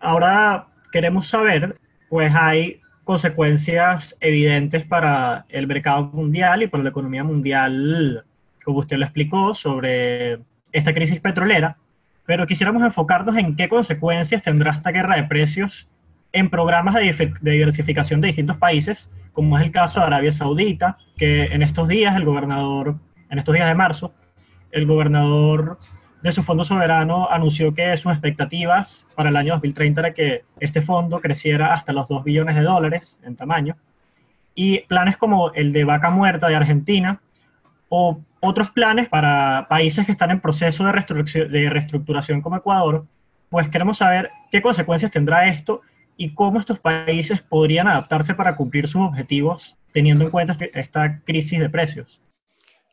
Ahora 0.00 0.68
queremos 0.90 1.28
saber, 1.28 1.78
pues 2.08 2.34
hay 2.34 2.80
consecuencias 3.04 4.16
evidentes 4.20 4.84
para 4.84 5.44
el 5.48 5.66
mercado 5.66 6.04
mundial 6.12 6.62
y 6.62 6.68
para 6.68 6.84
la 6.84 6.90
economía 6.90 7.24
mundial 7.24 8.24
como 8.64 8.78
usted 8.78 8.96
lo 8.96 9.04
explicó, 9.04 9.54
sobre 9.54 10.38
esta 10.72 10.94
crisis 10.94 11.20
petrolera, 11.20 11.76
pero 12.24 12.46
quisiéramos 12.46 12.82
enfocarnos 12.82 13.36
en 13.36 13.56
qué 13.56 13.68
consecuencias 13.68 14.42
tendrá 14.42 14.72
esta 14.72 14.90
guerra 14.90 15.16
de 15.16 15.24
precios 15.24 15.88
en 16.32 16.48
programas 16.48 16.94
de, 16.94 17.34
diversificación 17.42 18.20
de 18.20 18.28
distintos 18.28 18.56
países, 18.56 19.10
como 19.32 19.58
es 19.58 19.64
el 19.64 19.70
caso 19.70 20.00
de 20.00 20.06
Arabia 20.06 20.32
Saudita, 20.32 20.96
que 21.16 21.44
en 21.44 21.62
estos 21.62 21.88
días 21.88 22.16
el 22.16 22.24
gobernador, 22.24 22.96
en 23.28 23.38
estos 23.38 23.54
días 23.54 23.68
de 23.68 23.74
marzo, 23.74 24.14
el 24.70 24.86
gobernador 24.86 25.78
de 26.22 26.32
su 26.32 26.42
fondo 26.42 26.64
soberano 26.64 27.28
anunció 27.30 27.74
que 27.74 27.96
sus 27.96 28.12
expectativas 28.12 29.06
para 29.14 29.30
el 29.30 29.36
año 29.36 29.54
2030 29.54 30.00
era 30.00 30.14
que 30.14 30.44
este 30.60 30.80
fondo 30.80 31.20
creciera 31.20 31.74
hasta 31.74 31.92
los 31.92 32.08
2 32.08 32.22
billones 32.22 32.54
de 32.54 32.62
dólares 32.62 33.18
en 33.24 33.34
tamaño. 33.34 33.76
Y 34.54 34.80
planes 34.80 35.16
como 35.16 35.52
el 35.54 35.72
de 35.72 35.84
vaca 35.84 36.10
muerta 36.10 36.48
de 36.48 36.54
Argentina 36.54 37.20
o 37.88 38.20
otros 38.40 38.70
planes 38.70 39.08
para 39.08 39.66
países 39.68 40.06
que 40.06 40.12
están 40.12 40.30
en 40.30 40.40
proceso 40.40 40.84
de 40.84 41.70
reestructuración, 41.70 42.40
como 42.40 42.56
Ecuador, 42.56 43.06
pues 43.50 43.68
queremos 43.68 43.98
saber 43.98 44.30
qué 44.50 44.62
consecuencias 44.62 45.10
tendrá 45.10 45.48
esto 45.48 45.80
y 46.16 46.34
cómo 46.34 46.60
estos 46.60 46.78
países 46.78 47.40
podrían 47.42 47.88
adaptarse 47.88 48.34
para 48.34 48.56
cumplir 48.56 48.86
sus 48.86 49.02
objetivos 49.02 49.76
teniendo 49.92 50.24
en 50.24 50.30
cuenta 50.30 50.56
esta 50.74 51.20
crisis 51.20 51.60
de 51.60 51.68
precios. 51.68 52.20